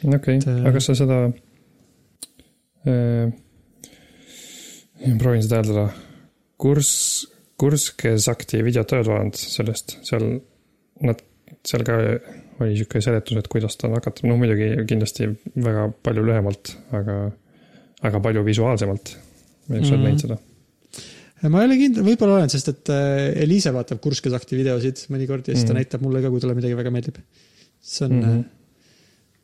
okei 0.06 0.38
okay. 0.38 0.42
Äh, 0.46 0.60
aga 0.62 0.76
kas 0.76 0.90
sa 0.92 0.96
seda 1.00 1.18
äh,. 2.86 3.32
proovin 5.18 5.42
seda 5.46 5.62
hääldada. 5.62 5.88
kurs, 6.62 6.92
Kurskesakti 7.62 8.62
videot 8.66 8.94
oled 8.94 9.10
vaadanud 9.10 9.38
sellest, 9.38 9.98
seal 10.06 10.28
nad, 11.06 11.20
seal 11.66 11.84
ka 11.86 11.98
oli 12.66 12.78
sihuke 12.78 13.02
seletus, 13.04 13.38
et 13.42 13.50
kuidas 13.52 13.78
ta 13.80 13.90
nakatab, 13.92 14.28
noh 14.30 14.40
muidugi 14.40 14.70
kindlasti 14.90 15.28
väga 15.56 15.90
palju 16.06 16.24
lühemalt, 16.28 16.76
aga, 16.98 17.18
aga 18.08 18.24
palju 18.24 18.46
visuaalsemalt. 18.48 19.14
ma 19.68 19.76
ei 19.76 19.82
tea, 19.82 19.82
kas 19.82 19.92
sa 19.92 19.98
oled 19.98 20.08
näinud 20.08 20.26
seda? 20.26 20.40
ma 21.50 21.62
ei 21.62 21.70
ole 21.70 21.78
kindel, 21.80 22.06
võib-olla 22.06 22.40
olen, 22.40 22.52
sest 22.54 22.70
et 22.70 22.92
äh, 22.94 23.30
Eliise 23.46 23.74
vaatab 23.74 24.02
Kurskesakti 24.04 24.60
videosid 24.60 25.06
mõnikord 25.14 25.48
ja 25.48 25.56
siis 25.56 25.66
ta 25.66 25.74
Mhm. 25.74 25.80
näitab 25.80 26.04
mulle 26.06 26.22
ka, 26.22 26.30
kui 26.30 26.44
talle 26.44 26.58
midagi 26.58 26.78
väga 26.78 26.92
meeldib. 26.94 27.18
see 27.82 28.06
on 28.06 28.12
mm. 28.12 28.22
-hmm. 28.22 28.44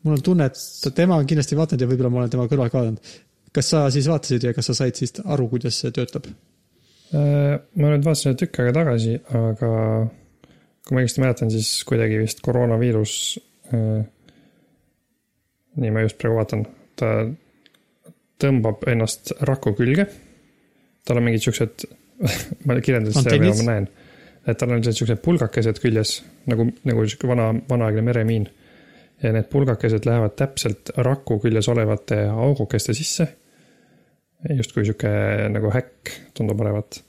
mul 0.02 0.14
on 0.14 0.22
tunne, 0.22 0.44
et 0.44 0.94
tema 0.94 1.16
on 1.16 1.26
kindlasti 1.26 1.56
vaadanud 1.56 1.80
ja 1.80 1.88
võib-olla 1.88 2.10
ma 2.10 2.18
olen 2.20 2.30
tema 2.30 2.46
kõrval 2.46 2.70
ka 2.70 2.78
vaadanud. 2.78 3.00
kas 3.52 3.70
sa 3.70 3.90
siis 3.90 4.06
vaatasid 4.06 4.44
ja 4.44 4.54
kas 4.54 4.66
sa 4.66 4.74
said 4.74 4.94
siis 4.94 5.12
aru, 5.24 5.48
kuidas 5.48 5.80
see 5.80 5.90
töötab? 5.90 6.26
Äh, 7.14 7.58
ma 7.74 7.90
nüüd 7.90 8.04
vaatasin 8.04 8.36
tükk 8.36 8.60
aega 8.60 8.72
tagasi, 8.72 9.18
aga 9.32 9.70
kui 10.88 10.96
ma 10.96 11.02
õigesti 11.04 11.20
mäletan, 11.20 11.50
siis 11.52 11.84
kuidagi 11.84 12.16
vist 12.22 12.40
koroonaviirus. 12.44 13.12
nii, 15.78 15.90
ma 15.92 16.00
just 16.06 16.16
praegu 16.18 16.40
vaatan, 16.40 16.64
ta, 16.96 17.12
tõmbab 18.40 18.86
ennast 18.90 19.34
raku 19.46 19.74
külge. 19.78 20.06
tal 21.06 21.20
on 21.20 21.26
mingid 21.26 21.44
siuksed, 21.44 21.86
ma 22.66 22.78
kirjeldan 22.80 23.14
seda, 23.14 23.36
mida 23.40 23.56
ma 23.60 23.66
näen. 23.72 23.88
et 24.48 24.58
tal 24.58 24.72
on 24.72 24.80
sellised 24.80 25.02
siuksed 25.02 25.20
pulgakesed 25.24 25.80
küljes 25.82 26.22
nagu, 26.48 26.70
nagu 26.88 27.04
sihuke 27.04 27.28
vana, 27.30 27.50
vanaaegne 27.68 28.04
meremiin. 28.06 28.48
ja 29.22 29.34
need 29.34 29.50
pulgakesed 29.52 30.06
lähevad 30.06 30.36
täpselt 30.38 30.94
raku 30.96 31.40
küljes 31.42 31.68
olevate 31.68 32.22
augukeste 32.28 32.94
sisse. 32.94 33.28
justkui 34.54 34.86
sihuke 34.86 35.12
nagu 35.52 35.72
häkk 35.74 36.14
tundub 36.34 36.60
olevat. 36.64 37.02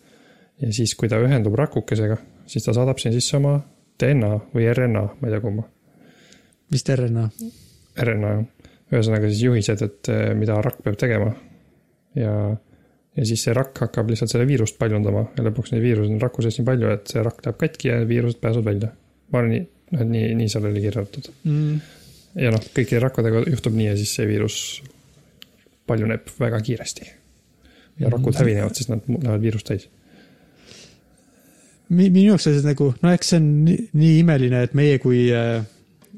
ja 0.62 0.74
siis, 0.74 0.96
kui 0.96 1.10
ta 1.10 1.22
ühendub 1.24 1.56
rakukesega, 1.56 2.18
siis 2.50 2.66
ta 2.66 2.74
saadab 2.76 3.00
sinna 3.02 3.18
sisse 3.18 3.38
oma 3.38 3.58
DNA 4.00 4.32
või 4.54 4.70
RNA, 4.72 5.04
ma 5.20 5.28
ei 5.28 5.36
tea 5.36 5.44
kumma. 5.44 5.66
vist 6.72 6.90
RNA. 6.94 7.26
RNA, 8.06 8.32
ühesõnaga 8.94 9.30
siis 9.30 9.44
juhised, 9.44 9.84
et 9.86 10.12
eh, 10.14 10.32
mida 10.38 10.58
rakk 10.64 10.82
peab 10.86 10.98
tegema. 11.00 11.34
ja, 12.18 12.34
ja 13.18 13.28
siis 13.28 13.44
see 13.46 13.54
rakk 13.54 13.84
hakkab 13.86 14.10
lihtsalt 14.10 14.32
seda 14.34 14.48
viirust 14.50 14.80
paljundama 14.80 15.28
ja 15.38 15.46
lõpuks 15.46 15.74
neid 15.74 15.84
viiruseid 15.86 16.16
on 16.16 16.24
raku 16.24 16.46
sees 16.46 16.58
nii 16.60 16.68
palju, 16.72 16.94
et 16.96 17.12
see 17.12 17.24
rakk 17.26 17.46
läheb 17.46 17.60
katki 17.60 17.92
ja 17.92 18.00
viirused 18.08 18.42
pääsevad 18.42 18.72
välja. 18.72 18.92
ma 19.30 19.42
arvan, 19.42 19.54
nii, 19.56 19.66
noh, 19.92 20.02
et 20.04 20.12
nii, 20.16 20.34
nii 20.40 20.50
seal 20.50 20.70
oli 20.70 20.84
kirjutatud. 20.86 21.32
Mm. 21.44 21.80
ja 22.46 22.56
noh, 22.56 22.66
kõikide 22.76 23.04
rakkudega 23.06 23.46
juhtub 23.50 23.78
nii 23.78 23.92
ja 23.92 24.00
siis 24.00 24.16
see 24.18 24.28
viirus 24.30 24.60
paljuneb 25.90 26.30
väga 26.40 26.62
kiiresti. 26.66 27.14
ja 28.00 28.10
rakud 28.14 28.38
hävinevad, 28.40 28.78
sest 28.78 28.94
nad 28.94 29.06
lähevad 29.10 29.42
viirust 29.44 29.68
täis. 29.68 29.90
Mi- 31.90 32.10
minu 32.14 32.32
jaoks 32.36 32.46
oli 32.50 32.60
see 32.60 32.68
nagu, 32.70 32.92
no 33.02 33.12
eks 33.16 33.32
see 33.34 33.40
on 33.42 33.48
nii, 33.66 33.78
nii 33.98 34.18
imeline, 34.22 34.60
et 34.68 34.76
meie 34.78 35.00
kui 35.02 35.24
äh, 35.34 35.64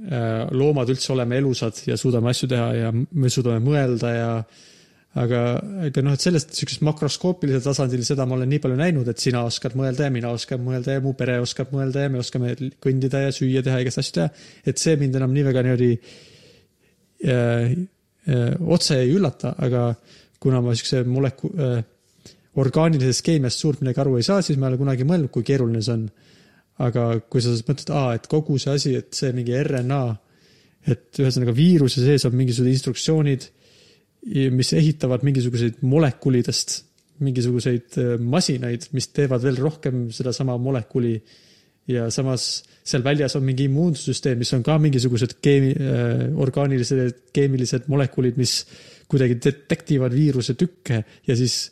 äh, 0.03 0.41
loomad 0.51 0.89
üldse 0.91 1.13
oleme 1.13 1.37
elusad 1.39 1.77
ja 1.87 1.95
suudame 1.99 2.33
asju 2.33 2.49
teha 2.51 2.67
ja 2.75 2.89
me 2.91 3.31
suudame 3.31 3.61
mõelda 3.63 4.11
ja 4.11 4.31
aga, 5.21 5.39
aga 5.87 6.03
noh, 6.03 6.15
et 6.17 6.23
sellest 6.23 6.51
sihukesest 6.55 6.83
makroskoopilisel 6.87 7.63
tasandil, 7.65 8.03
seda 8.07 8.25
ma 8.27 8.35
olen 8.37 8.51
nii 8.51 8.61
palju 8.63 8.79
näinud, 8.79 9.07
et 9.11 9.23
sina 9.23 9.45
oskad 9.47 9.75
mõelda 9.79 10.07
ja 10.09 10.13
mina 10.15 10.31
oskan 10.35 10.59
mõelda 10.63 10.97
ja 10.97 11.03
mu 11.03 11.11
pere 11.19 11.39
oskab 11.43 11.71
mõelda 11.75 12.05
ja 12.05 12.11
me 12.13 12.19
oskame 12.23 12.53
kõndida 12.83 13.25
ja 13.25 13.31
süüa 13.35 13.63
teha 13.63 13.79
igast 13.83 13.99
asju 14.03 14.17
teha. 14.19 14.29
et 14.67 14.79
see 14.79 14.95
mind 14.99 15.15
enam 15.19 15.31
nii 15.35 15.47
väga 15.49 15.63
niimoodi 15.67 15.91
äh, 17.27 17.71
äh, 18.27 18.53
otse 18.59 18.99
ei 19.05 19.15
üllata, 19.15 19.55
aga 19.57 19.93
kuna 20.41 20.61
ma 20.63 20.75
siukse 20.75 21.03
moleku- 21.07 21.53
äh,, 21.59 21.83
orgaanilisest 22.59 23.23
keemiast 23.23 23.63
suurt 23.63 23.81
midagi 23.81 24.01
aru 24.03 24.17
ei 24.19 24.27
saa, 24.27 24.41
siis 24.43 24.59
ma 24.59 24.67
ei 24.67 24.73
ole 24.73 24.81
kunagi 24.81 25.07
mõelnud, 25.07 25.31
kui 25.31 25.45
keeruline 25.47 25.81
see 25.85 25.95
on. 25.95 26.09
aga 26.81 27.05
kui 27.29 27.41
sa 27.43 27.51
mõtled, 27.67 27.89
aa, 27.93 28.13
et 28.17 28.25
kogu 28.27 28.57
see 28.57 28.71
asi, 28.73 28.95
et 28.97 29.13
see 29.13 29.29
mingi 29.37 29.53
RNA, 29.53 30.03
et 30.89 31.19
ühesõnaga 31.21 31.53
viiruse 31.53 32.01
sees 32.01 32.25
on 32.25 32.33
mingisugused 32.33 32.73
instruktsioonid, 32.73 33.43
mis 34.55 34.71
ehitavad 34.77 35.21
mingisuguseid 35.25 35.83
molekulidest 35.85 36.79
mingisuguseid 37.21 37.97
äh, 38.01 38.15
masinaid, 38.17 38.87
mis 38.95 39.09
teevad 39.13 39.43
veel 39.45 39.59
rohkem 39.61 40.07
sedasama 40.13 40.57
molekuli 40.61 41.15
ja 41.91 42.07
samas 42.13 42.63
seal 42.85 43.03
väljas 43.05 43.35
on 43.37 43.45
mingi 43.45 43.67
immuunsüsteem, 43.69 44.39
mis 44.41 44.53
on 44.57 44.63
ka 44.65 44.77
mingisugused 44.81 45.37
keemi- 45.43 45.75
äh,, 45.77 46.23
orgaanilised, 46.41 47.27
keemilised 47.33 47.87
molekulid, 47.91 48.37
mis 48.41 48.61
kuidagi 49.11 49.37
detektivad 49.43 50.13
viiruse 50.15 50.55
tükke 50.57 51.03
ja 51.27 51.37
siis 51.37 51.71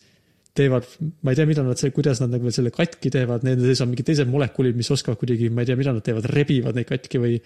teevad, 0.60 0.88
ma 1.24 1.34
ei 1.34 1.40
tea, 1.40 1.48
millal 1.50 1.70
nad 1.70 1.84
kuidas 1.96 2.20
nad 2.24 2.34
nagu 2.34 2.52
selle 2.54 2.72
katki 2.76 3.12
teevad, 3.14 3.46
nende 3.48 3.66
sees 3.68 3.82
on 3.86 3.92
mingid 3.92 4.10
teised 4.10 4.30
molekulid, 4.32 4.76
mis 4.78 4.92
oskavad 4.94 5.20
kuidagi, 5.22 5.48
ma 5.54 5.64
ei 5.64 5.70
tea, 5.70 5.80
mida 5.80 5.94
nad 5.96 6.06
teevad, 6.06 6.28
rebivad 6.36 6.78
neid 6.78 6.90
katki 6.90 7.22
või, 7.22 7.40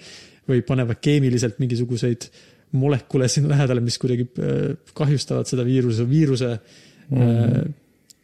või 0.50 0.64
panevad 0.68 1.02
keemiliselt 1.04 1.62
mingisuguseid 1.62 2.28
molekule 2.82 3.30
sinna 3.30 3.54
lähedale, 3.54 3.84
mis 3.86 4.00
kuidagi 4.02 4.26
äh, 4.42 4.74
kahjustavad 4.98 5.50
seda 5.50 5.66
viiruse, 5.68 6.08
viiruse 6.10 6.50
mm 6.56 7.18
-hmm. 7.18 7.74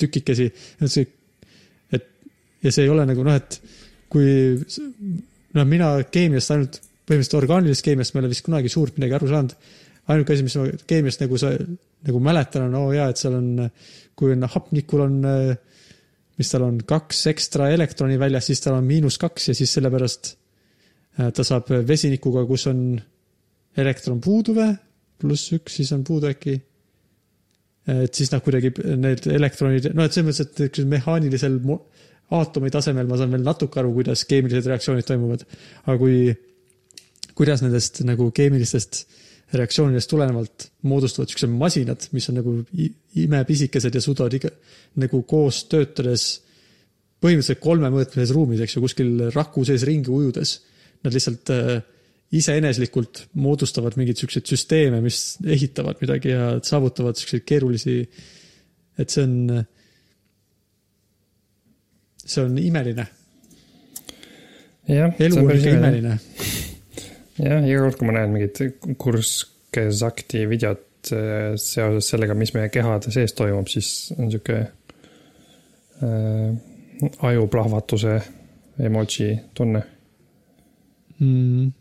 tükikesi. 0.02 0.52
et 0.82 0.92
see, 0.92 1.08
et 1.92 2.08
ja 2.64 2.72
see 2.72 2.84
ei 2.84 2.90
ole 2.90 3.06
nagu 3.06 3.24
noh, 3.24 3.36
et 3.36 3.62
kui 4.10 4.58
noh, 5.54 5.66
mina 5.66 5.92
keemiast 6.12 6.56
ainult, 6.56 6.82
põhimõtteliselt 7.10 7.42
orgaanilisest 7.42 7.86
keemiast 7.86 8.14
ma 8.14 8.20
ei 8.20 8.24
ole 8.26 8.34
vist 8.34 8.46
kunagi 8.46 8.70
suurt 8.70 8.98
midagi 8.98 9.18
aru 9.18 9.30
saanud. 9.30 9.56
Ainuke 10.10 10.34
asi, 10.34 10.46
mis 10.46 10.58
ma 10.58 10.68
keemiast 10.90 11.24
nagu 11.24 11.40
sa 11.40 11.54
nagu 12.08 12.22
mäletan, 12.24 12.68
on 12.70 12.78
oo 12.80 12.90
oh 12.90 12.96
jaa, 12.96 13.10
et 13.12 13.20
seal 13.20 13.36
on, 13.38 13.50
kui 14.18 14.34
on 14.34 14.48
hapnikul 14.50 15.04
on, 15.06 15.18
mis 16.40 16.52
tal 16.54 16.66
on, 16.68 16.80
kaks 16.88 17.26
ekstra 17.34 17.70
elektroni 17.76 18.20
väljas, 18.22 18.50
siis 18.50 18.64
tal 18.64 18.80
on 18.80 18.88
miinus 18.88 19.20
kaks 19.22 19.52
ja 19.52 19.58
siis 19.58 19.74
sellepärast 19.78 20.32
äh, 21.20 21.32
ta 21.36 21.46
saab 21.46 21.72
vesinikuga, 21.88 22.46
kus 22.50 22.68
on 22.72 22.84
elektron 23.80 24.22
puudu 24.24 24.56
või, 24.58 24.74
pluss 25.20 25.54
üks, 25.56 25.80
siis 25.82 25.92
on 25.96 26.06
puudu 26.08 26.30
äkki. 26.32 26.56
et 27.90 28.16
siis 28.16 28.32
noh, 28.32 28.42
kuidagi 28.46 28.72
need 29.00 29.26
elektronid, 29.34 29.92
noh, 29.98 30.06
et 30.06 30.16
selles 30.16 30.28
mõttes, 30.30 30.46
et 30.46 30.60
niisugusel 30.60 30.90
mehaanilisel 30.94 31.60
aatomi 32.38 32.70
tasemel 32.70 33.08
ma 33.10 33.18
saan 33.18 33.34
veel 33.34 33.44
natuke 33.46 33.82
aru, 33.82 33.92
kuidas 33.96 34.24
keemilised 34.30 34.68
reaktsioonid 34.70 35.08
toimuvad. 35.08 35.46
aga 35.86 35.98
kui, 35.98 36.20
kuidas 37.36 37.64
nendest 37.66 38.04
nagu 38.08 38.30
keemilistest 38.36 39.04
reaktsioonidest 39.54 40.10
tulenevalt 40.12 40.68
moodustuvad 40.90 41.32
siuksed 41.32 41.50
masinad, 41.50 42.06
mis 42.14 42.30
on 42.30 42.38
nagu 42.38 42.56
imepisikesed 43.18 43.96
ja 43.96 44.02
suudavad 44.04 44.36
iga, 44.38 44.52
nagu 45.02 45.24
koos 45.30 45.64
töötades 45.72 46.28
põhimõtteliselt 47.20 47.64
kolmemõõtmelises 47.64 48.36
ruumis, 48.36 48.62
eks 48.64 48.78
ju, 48.78 48.84
kuskil 48.84 49.16
raku 49.36 49.66
sees 49.68 49.84
ringi 49.88 50.12
ujudes. 50.14 50.54
Nad 51.04 51.16
lihtsalt 51.16 51.52
äh, 51.56 51.82
iseeneslikult 52.36 53.26
moodustavad 53.42 53.98
mingeid 54.00 54.22
siukseid 54.22 54.48
süsteeme, 54.50 55.02
mis 55.04 55.38
ehitavad 55.46 56.00
midagi 56.04 56.34
ja 56.36 56.52
saavutavad 56.64 57.18
siukseid 57.20 57.46
keerulisi, 57.48 58.00
et 59.00 59.10
see 59.10 59.26
on, 59.26 59.64
see 62.24 62.46
on 62.46 62.58
imeline. 62.62 63.08
elu 64.90 65.44
on 65.44 65.54
ikka 65.56 65.78
imeline. 65.78 66.20
jah, 67.40 67.64
iga 67.66 67.86
kord, 67.86 67.98
kui 68.00 68.10
ma 68.10 68.16
näen 68.18 68.34
mingit 68.34 68.62
Kurskesakti 69.00 70.46
videot 70.50 71.12
äh, 71.16 71.54
seoses 71.60 72.10
sellega, 72.12 72.36
mis 72.38 72.54
meie 72.56 72.72
kehade 72.74 73.14
sees 73.14 73.36
toimub, 73.38 73.70
siis 73.72 74.12
on 74.18 74.32
sihuke 74.34 74.60
äh, 76.04 76.52
ajuplahvatuse 77.30 78.20
emoji 78.80 79.32
tunne. 79.58 79.82
mm.. 81.20 81.72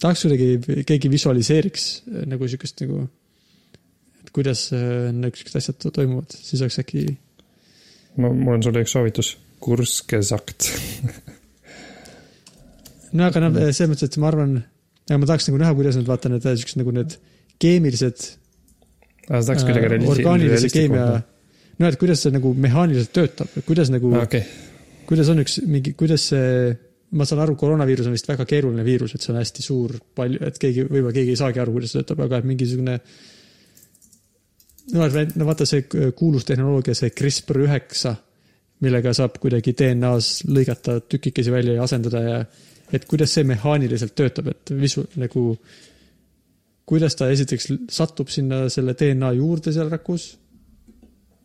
tahaks 0.00 0.26
kuidagi, 0.26 0.84
keegi 0.88 1.10
visualiseeriks 1.12 1.90
äh, 2.08 2.24
nagu 2.28 2.48
siukest 2.48 2.84
nagu, 2.84 3.04
et 4.22 4.32
kuidas 4.36 4.68
äh, 4.76 5.10
niisugused 5.16 5.60
asjad 5.60 5.80
to- 5.82 5.94
toimuvad, 6.00 6.36
siis 6.36 6.64
oleks 6.64 6.80
äkki, 6.84 7.06
ma, 8.16 8.32
mul 8.32 8.58
on 8.58 8.66
sulle 8.68 8.84
üks 8.84 8.96
soovitus, 8.98 9.36
Kurskesakt. 9.62 10.66
no 13.18 13.28
aga 13.28 13.42
noh, 13.44 13.58
selles 13.70 13.90
mõttes, 13.92 14.10
et 14.10 14.20
ma 14.22 14.30
arvan, 14.30 14.54
ma 15.10 15.28
tahaks 15.28 15.50
nagu 15.50 15.60
näha, 15.60 15.74
kuidas 15.78 15.98
nad 15.98 16.08
vaata 16.08 16.32
need 16.32 16.46
äh, 16.48 16.56
siuksed 16.60 16.80
nagu 16.80 16.94
need 16.96 17.18
keemilised 17.62 18.28
aga 19.28 19.42
sa 19.42 19.52
tahaks 19.52 19.66
kuidagi 19.68 19.86
äh, 19.86 19.92
realisti- 19.94 20.16
orgaanilise 20.16 20.72
keemia 20.72 21.06
no 21.78 21.90
et 21.90 21.98
kuidas 22.00 22.22
see 22.24 22.34
nagu 22.34 22.52
mehaaniliselt 22.54 23.12
töötab, 23.16 23.52
kuidas 23.66 23.90
nagu 23.92 24.12
Ah, 24.16 24.26
okei, 24.28 24.42
kuidas 25.08 25.30
on 25.32 25.42
üks 25.42 25.58
mingi, 25.68 25.94
kuidas 25.98 26.28
see, 26.32 26.72
ma 27.18 27.26
saan 27.28 27.42
aru, 27.44 27.56
koroonaviirus 27.60 28.08
on 28.08 28.16
vist 28.16 28.28
väga 28.30 28.46
keeruline 28.48 28.84
viirus, 28.86 29.14
et 29.14 29.24
see 29.24 29.32
on 29.34 29.40
hästi 29.40 29.64
suur, 29.64 29.96
palju, 30.16 30.42
et 30.46 30.58
keegi, 30.62 30.86
võib-olla 30.88 31.14
keegi 31.16 31.34
ei 31.34 31.40
saagi 31.40 31.62
aru, 31.62 31.76
kuidas 31.76 31.94
see 31.94 32.02
töötab, 32.02 32.24
aga 32.26 32.40
et 32.40 32.48
mingisugune. 32.48 32.98
no, 34.94 35.08
no 35.08 35.48
vaata 35.48 35.68
see 35.68 35.86
kuulus 36.18 36.46
tehnoloogia, 36.48 36.96
see 36.98 37.14
CRISPR 37.16 37.64
üheksa, 37.66 38.16
millega 38.82 39.14
saab 39.14 39.38
kuidagi 39.42 39.74
DNA-s 39.78 40.42
lõigata 40.50 40.98
tükikesi 41.06 41.52
välja 41.54 41.78
ja 41.78 41.86
asendada 41.86 42.22
ja 42.22 42.38
et 42.92 43.06
kuidas 43.08 43.32
see 43.34 43.46
mehaaniliselt 43.48 44.14
töötab, 44.18 44.50
et 44.52 44.72
visu- 44.76 45.08
nagu, 45.20 45.56
kuidas 46.88 47.16
ta 47.16 47.30
esiteks 47.32 47.70
satub 47.92 48.28
sinna 48.32 48.66
selle 48.72 48.94
DNA 48.98 49.32
juurde 49.38 49.72
seal 49.72 49.90
rakus 49.92 50.32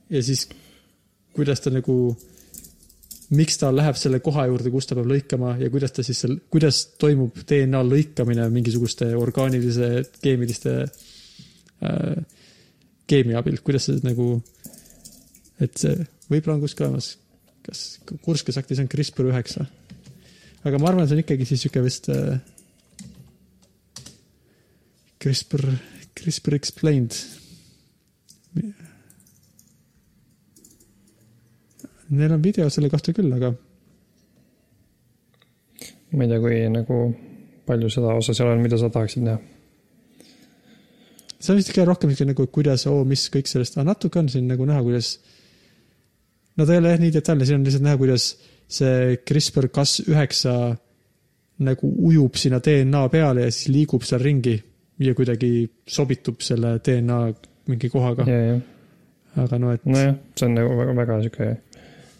ja 0.09 0.23
siis 0.23 0.47
kuidas 1.35 1.61
ta 1.61 1.71
nagu 1.71 1.97
miks 3.37 3.59
ta 3.59 3.69
läheb 3.75 3.97
selle 3.99 4.19
koha 4.23 4.47
juurde, 4.47 4.71
kus 4.71 4.87
ta 4.87 4.95
peab 4.95 5.09
lõikama 5.11 5.55
ja 5.59 5.69
kuidas 5.71 5.93
ta 5.95 6.03
siis 6.05 6.23
seal, 6.23 6.37
kuidas 6.51 6.83
toimub 6.99 7.35
DNA 7.47 7.81
lõikamine 7.83 8.47
mingisuguste 8.53 9.09
orgaanilise, 9.19 9.89
keemiliste 10.23 10.75
äh, 10.83 12.21
keemia 13.07 13.41
abil, 13.41 13.59
kuidas 13.63 13.87
see 13.89 13.99
nagu, 14.05 14.37
et 15.63 15.75
see 15.79 15.95
võib-olla 16.31 16.57
on 16.57 16.63
kuskil 16.63 16.87
olemas, 16.87 17.13
kas 17.65 17.83
kurskesaktis 18.23 18.81
on 18.83 18.89
CRISPR 18.91 19.31
üheksa. 19.31 19.67
Aga 20.68 20.80
ma 20.82 20.91
arvan, 20.91 21.07
see 21.07 21.18
on 21.18 21.24
ikkagi 21.24 21.47
siis 21.47 21.63
sihuke 21.63 21.82
vist 21.86 22.09
äh, 22.13 22.38
CRISPR, 25.18 25.63
CRISPR 26.18 26.55
explained. 26.57 27.15
Neil 32.07 32.32
on 32.32 32.43
video 32.43 32.70
selle 32.72 32.89
kohta 32.91 33.11
küll, 33.15 33.32
aga 33.36 33.51
ma 36.15 36.24
ei 36.24 36.30
tea, 36.32 36.39
kui 36.39 36.59
nagu 36.72 36.99
palju 37.68 37.89
seda 37.91 38.15
osa 38.15 38.36
seal 38.38 38.53
on, 38.53 38.63
mida 38.63 38.80
sa 38.80 38.89
tahaksid 38.93 39.26
näha. 39.26 39.39
see 41.38 41.51
on 41.53 41.59
vist 41.59 41.74
ikka 41.74 41.86
rohkem 41.86 42.13
siuke 42.13 42.30
nagu, 42.30 42.47
kuidas, 42.53 42.88
oo, 42.89 43.03
mis 43.05 43.28
kõik 43.34 43.49
sellest, 43.51 43.76
aga 43.76 43.91
natuke 43.91 44.22
on 44.22 44.30
siin 44.32 44.47
nagu 44.49 44.65
näha, 44.65 44.80
kuidas. 44.86 45.18
no 45.18 45.46
ta 46.65 46.73
ei 46.73 46.79
ole 46.81 46.89
jah 46.95 46.99
nii 46.99 47.11
detailne, 47.13 47.45
siin 47.45 47.59
on 47.59 47.65
lihtsalt 47.67 47.83
näha, 47.85 47.97
kuidas 47.97 48.37
see 48.67 49.17
CRISPR 49.27 49.67
Cas 49.69 49.99
üheksa 50.07 50.53
nagu 51.59 51.89
ujub 52.09 52.35
sinna 52.37 52.59
DNA 52.63 53.03
peale 53.09 53.41
ja 53.47 53.51
siis 53.51 53.67
liigub 53.73 54.03
seal 54.05 54.21
ringi 54.21 54.55
ja 54.99 55.13
kuidagi 55.17 55.67
sobitub 55.87 56.41
selle 56.45 56.77
DNA 56.85 57.19
mingi 57.67 57.89
kohaga, 57.89 58.25
aga 59.37 59.57
no 59.59 59.71
et 59.73 59.85
no, 59.85 59.93
nojah, 59.93 60.15
see 60.37 60.45
on 60.47 60.53
nagu 60.57 60.75
väga, 60.79 60.93
väga 61.01 61.17
sihuke, 61.25 61.47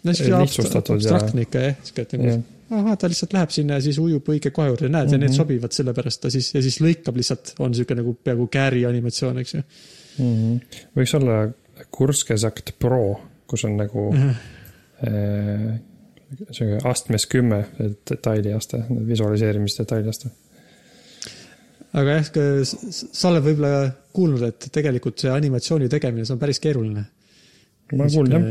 lihtsustatud 0.04 1.00
ja- 1.02 1.14
abstraktne 1.16 1.44
ikka 1.46 1.62
jah, 1.66 1.76
siuke, 1.82 2.02
et 2.06 2.12
nagu 2.18 2.42
ahah, 2.78 2.96
ta 3.00 3.08
lihtsalt 3.08 3.32
läheb 3.32 3.50
sinna 3.54 3.78
ja 3.78 3.84
siis 3.86 3.98
ujub 4.02 4.26
õige 4.28 4.50
koha 4.52 4.68
juurde, 4.68 4.88
näed 4.92 5.06
mm, 5.06 5.08
-hmm. 5.08 5.12
ja 5.12 5.18
need 5.18 5.30
Mhm. 5.30 5.36
sobivad 5.36 5.72
sellepärast 5.72 6.20
ta 6.20 6.30
siis 6.30 6.50
ja 6.54 6.60
siis 6.62 6.80
lõikab 6.84 7.16
lihtsalt, 7.16 7.54
on 7.58 7.74
siuke 7.74 7.94
nagu 7.94 8.12
peaaegu 8.24 8.46
kääri 8.52 8.84
animatsioon, 8.86 9.38
eks 9.38 9.54
ju. 9.54 9.62
Mhm. 10.18 10.56
võiks 10.96 11.14
olla 11.16 11.48
Kurskesakt 11.90 12.72
Pro, 12.78 13.20
kus 13.48 13.64
on 13.68 13.76
nagu 13.80 14.08
Mhm. 14.12 14.30
äh, 15.08 15.78
sihuke 16.50 16.82
astmes 16.88 17.24
kümme 17.26 17.62
detailiaste, 18.10 18.82
visualiseerimise 19.08 19.82
detailiaste. 19.82 20.28
aga 21.98 22.18
jah, 22.18 22.26
sa 22.64 23.30
oled 23.30 23.46
võib-olla 23.46 23.88
kuulnud, 24.12 24.42
et 24.44 24.68
tegelikult 24.72 25.18
see 25.22 25.30
animatsiooni 25.32 25.88
tegemine, 25.88 26.26
see 26.28 26.34
on 26.36 26.42
päris 26.42 26.60
keeruline. 26.60 27.06
ma 27.94 28.04
olen 28.04 28.12
kuulnud 28.12 28.44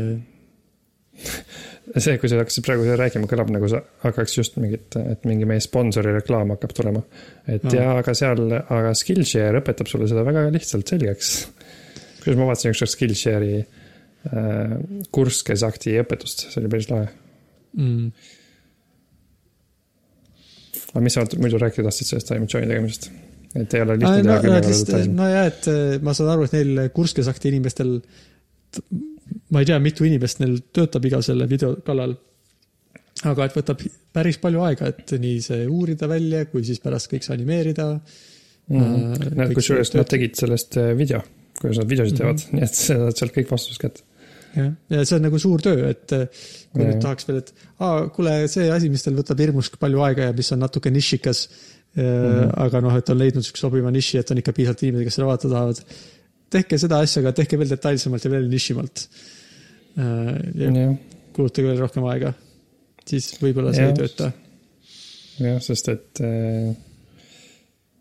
jah, 1.18 2.02
see, 2.02 2.16
kui 2.20 2.30
sa 2.30 2.40
hakkasid 2.40 2.66
praegu 2.66 2.86
rääkima, 2.98 3.28
kõlab 3.30 3.50
nagu 3.54 3.70
sa 3.70 3.80
hakkaks 4.04 4.36
just 4.38 4.58
mingit, 4.60 4.96
et 4.98 5.24
mingi 5.28 5.46
meie 5.48 5.62
sponsori 5.64 6.12
reklaam 6.18 6.50
hakkab 6.54 6.74
tulema. 6.76 7.02
et 7.46 7.64
Aa. 7.64 7.74
ja, 7.78 7.88
aga 8.02 8.14
seal, 8.14 8.44
aga 8.58 8.94
Skillshare 8.98 9.62
õpetab 9.62 9.90
sulle 9.90 10.08
seda 10.10 10.24
väga 10.26 10.48
lihtsalt 10.54 10.90
selgeks. 10.94 11.34
kuidas 12.22 12.38
ma 12.40 12.50
vaatasin 12.50 12.74
ükskord 12.74 12.92
Skillshare'i 12.96 13.62
äh, 14.26 14.74
Kurskesakti 15.14 15.96
õpetust, 16.02 16.48
see 16.48 16.60
oli 16.62 16.72
päris 16.74 16.90
lahe. 16.90 17.08
mm.. 17.78 18.10
aga 20.92 21.04
mis 21.04 21.18
sa 21.18 21.26
muidu 21.36 21.60
rääkida 21.62 21.88
tahtsid 21.88 22.12
sellest 22.12 22.34
animatsiooni 22.34 22.70
tegemisest? 22.70 23.10
et 23.56 23.74
ei 23.74 23.84
ole 23.84 23.96
lihtne 23.98 24.22
no, 24.22 24.24
teha 24.24 24.36
no, 24.36 24.40
korda 24.44 24.62
lihtsalt, 24.62 24.88
detailsem. 24.90 25.18
nojah, 25.18 25.50
et 25.50 25.68
eh, 25.72 25.98
ma 26.04 26.14
saan 26.16 26.32
aru, 26.34 26.46
et 26.48 26.56
neil 26.56 26.80
kurskesakti 26.94 27.52
inimestel, 27.52 27.92
ma 29.54 29.62
ei 29.62 29.68
tea, 29.68 29.78
mitu 29.82 30.06
inimest 30.08 30.42
neil 30.42 30.58
töötab 30.74 31.08
iga 31.08 31.20
selle 31.24 31.48
video 31.50 31.74
kallal. 31.86 32.16
aga 33.28 33.48
et 33.48 33.56
võtab 33.58 33.82
päris 34.14 34.38
palju 34.42 34.62
aega, 34.66 34.92
et 34.92 35.16
nii 35.18 35.40
see 35.44 35.64
uurida 35.66 36.08
välja, 36.10 36.44
kui 36.50 36.64
siis 36.66 36.82
pärast 36.82 37.10
kõik 37.10 37.26
see 37.26 37.34
animeerida. 37.34 37.88
Äh, 38.68 38.78
no 38.78 39.48
kõik 39.48 39.58
kusjuures 39.58 39.94
nad 39.96 40.10
tegid 40.10 40.36
sellest 40.38 40.78
äh, 40.80 40.92
video, 40.98 41.22
kuidas 41.60 41.78
nad 41.80 41.88
videosid 41.90 42.14
Mhm. 42.14 42.20
teevad, 42.22 42.44
nii 42.54 42.62
et 42.68 42.74
sa 42.74 42.94
saad 43.04 43.16
sealt 43.22 43.34
kõik 43.36 43.50
vastused 43.50 43.80
kätte. 43.82 44.02
jah, 44.56 44.70
ja 44.90 45.04
see 45.04 45.16
on 45.18 45.22
nagu 45.28 45.38
suur 45.38 45.60
töö, 45.62 45.88
et 45.90 46.06
kui 46.08 46.82
Jaa. 46.82 46.90
nüüd 46.92 47.00
tahaks 47.02 47.26
veel, 47.28 47.38
et 47.42 47.52
aa, 47.80 48.08
kuule, 48.14 48.36
see 48.48 48.70
asi, 48.72 48.88
mis 48.88 49.02
teil 49.04 49.16
võtab 49.18 49.38
hirmus 49.42 49.68
palju 49.78 50.00
aega 50.06 50.22
ja 50.30 50.32
mis 50.32 50.52
on 50.52 50.58
natuke 50.64 50.90
nišikas 50.90 51.42
mm, 51.48 52.02
Mhm. 52.02 52.50
aga 52.64 52.80
noh, 52.84 52.96
et 52.96 53.10
on 53.10 53.18
leidnud 53.18 53.44
siukse 53.44 53.60
sobiva 53.66 53.90
niši, 53.90 54.18
et 54.22 54.30
on 54.30 54.38
ikka 54.38 54.52
piisavalt 54.56 54.82
inimesi, 54.86 55.04
kes 55.08 55.14
seda 55.18 55.26
vaadata 55.26 55.48
tahavad. 55.52 55.80
tehke 56.50 56.78
seda 56.80 57.00
asja, 57.04 57.20
aga 57.22 57.32
tehke 57.36 57.58
veel 57.60 57.68
detailsemalt 57.68 58.24
ja 58.24 58.30
veel 58.30 58.48
nišimalt. 58.48 59.06
ja 59.96 60.70
jah, 60.72 60.96
kulutage 61.34 61.66
veel 61.66 61.78
rohkem 61.82 62.04
aega, 62.08 62.32
siis 63.06 63.32
võib-olla 63.42 63.72
see 63.74 63.82
Jah. 63.84 63.90
ei 63.92 63.98
tööta. 63.98 64.32
jah, 65.40 65.58
sest 65.62 65.88
et 65.92 66.20
äh, 66.24 66.74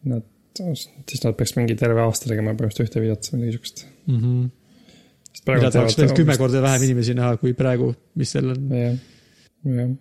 nad, 0.06 0.24
siis 0.58 1.24
nad 1.24 1.36
peaks 1.38 1.56
mingi 1.58 1.76
terve 1.80 2.04
aasta 2.04 2.30
tegema 2.30 2.54
põhimõtteliselt 2.58 2.90
ühte 2.90 3.04
videot 3.04 3.30
või 3.32 3.42
midagi 3.42 3.58
siukest. 3.58 3.86
Mm 4.08 4.22
-hmm. 4.22 4.48
Mida 5.48 5.72
tahaks 5.72 5.98
veel 6.00 6.14
kümme 6.18 6.36
korda 6.38 6.62
vähem 6.64 6.84
inimesi 6.90 7.14
näha 7.16 7.38
kui 7.38 7.54
praegu, 7.54 7.94
mis 8.16 8.32
seal 8.34 8.50
on. 8.52 8.70
jah, 8.74 8.96
jah. 9.64 9.92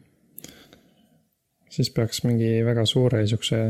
siis 1.70 1.90
peaks 1.90 2.22
mingi 2.24 2.64
väga 2.64 2.86
suure 2.86 3.26
siukse 3.26 3.60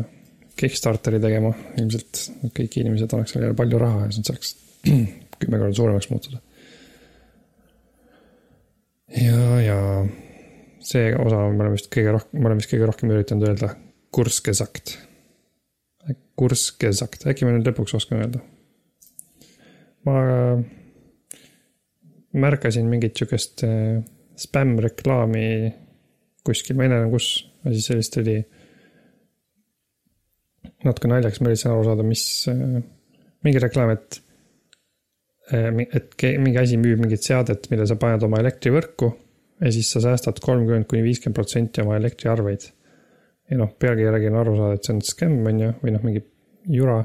Kickstarteri 0.57 1.19
tegema, 1.21 1.51
ilmselt 1.77 2.21
kõik 2.57 2.79
inimesed 2.81 3.13
annaks 3.13 3.35
sellele 3.35 3.55
palju 3.55 3.79
raha 3.79 4.07
ja 4.07 4.13
siis 4.13 4.23
nad 4.23 4.31
saaks 4.31 4.55
kümme 5.41 5.59
korda 5.59 5.75
suuremaks 5.77 6.09
muutuda. 6.11 6.41
ja, 9.21 9.61
ja 9.61 9.81
see 10.81 11.11
osa 11.13 11.43
me 11.51 11.67
oleme 11.67 11.75
vist 11.77 11.91
kõige 11.93 12.17
rohkem, 12.17 12.41
me 12.41 12.49
oleme 12.49 12.63
vist 12.63 12.73
kõige 12.73 12.89
rohkem 12.89 13.13
üritanud 13.13 13.51
öelda 13.51 13.75
kurskesakt. 16.37 16.77
kurskesakt, 16.77 17.27
äkki 17.31 17.47
me 17.47 17.57
nüüd 17.57 17.69
lõpuks 17.71 17.97
oskame 17.97 18.27
öelda. 18.27 18.43
ma 20.07 20.19
märkasin 22.37 22.87
mingit 22.87 23.17
sihukest 23.17 23.65
äh, 23.67 24.03
spämmreklaami 24.37 25.73
kuskil, 26.47 26.77
ma 26.77 26.85
ei 26.85 26.93
tea 26.93 27.01
enam 27.01 27.15
kus, 27.15 27.31
ja 27.65 27.73
siis 27.73 27.89
sellist 27.91 28.21
oli 28.21 28.37
natuke 30.87 31.11
naljakas, 31.11 31.41
ma 31.41 31.51
üritasin 31.51 31.73
aru 31.73 31.87
saada, 31.89 32.07
mis, 32.07 32.25
mingi 33.47 33.63
reklaam, 33.63 33.95
et 33.97 34.21
äh, 35.51 35.71
et 35.97 36.27
mingi 36.43 36.61
asi 36.61 36.79
müüb 36.81 37.03
mingit 37.03 37.27
seadet, 37.27 37.71
mille 37.73 37.89
sa 37.89 37.99
paned 37.99 38.23
oma 38.27 38.43
elektrivõrku 38.45 39.11
ja 39.65 39.73
siis 39.73 39.91
sa 39.93 40.03
säästad 40.05 40.41
kolmkümmend 40.45 40.89
kuni 40.91 41.05
viiskümmend 41.07 41.37
protsenti 41.39 41.83
oma 41.83 41.97
elektriarveid. 41.97 42.69
Ja 43.51 43.61
noh, 43.61 43.71
pealkirja 43.79 44.11
järgi 44.13 44.31
on 44.33 44.41
aru 44.41 44.57
saada, 44.59 44.79
et 44.79 44.87
see 44.89 44.95
on 44.97 45.03
skämm, 45.07 45.47
on 45.51 45.63
ju, 45.63 45.73
või 45.83 45.95
noh, 45.95 46.05
mingi 46.07 46.23
jura. 46.73 46.99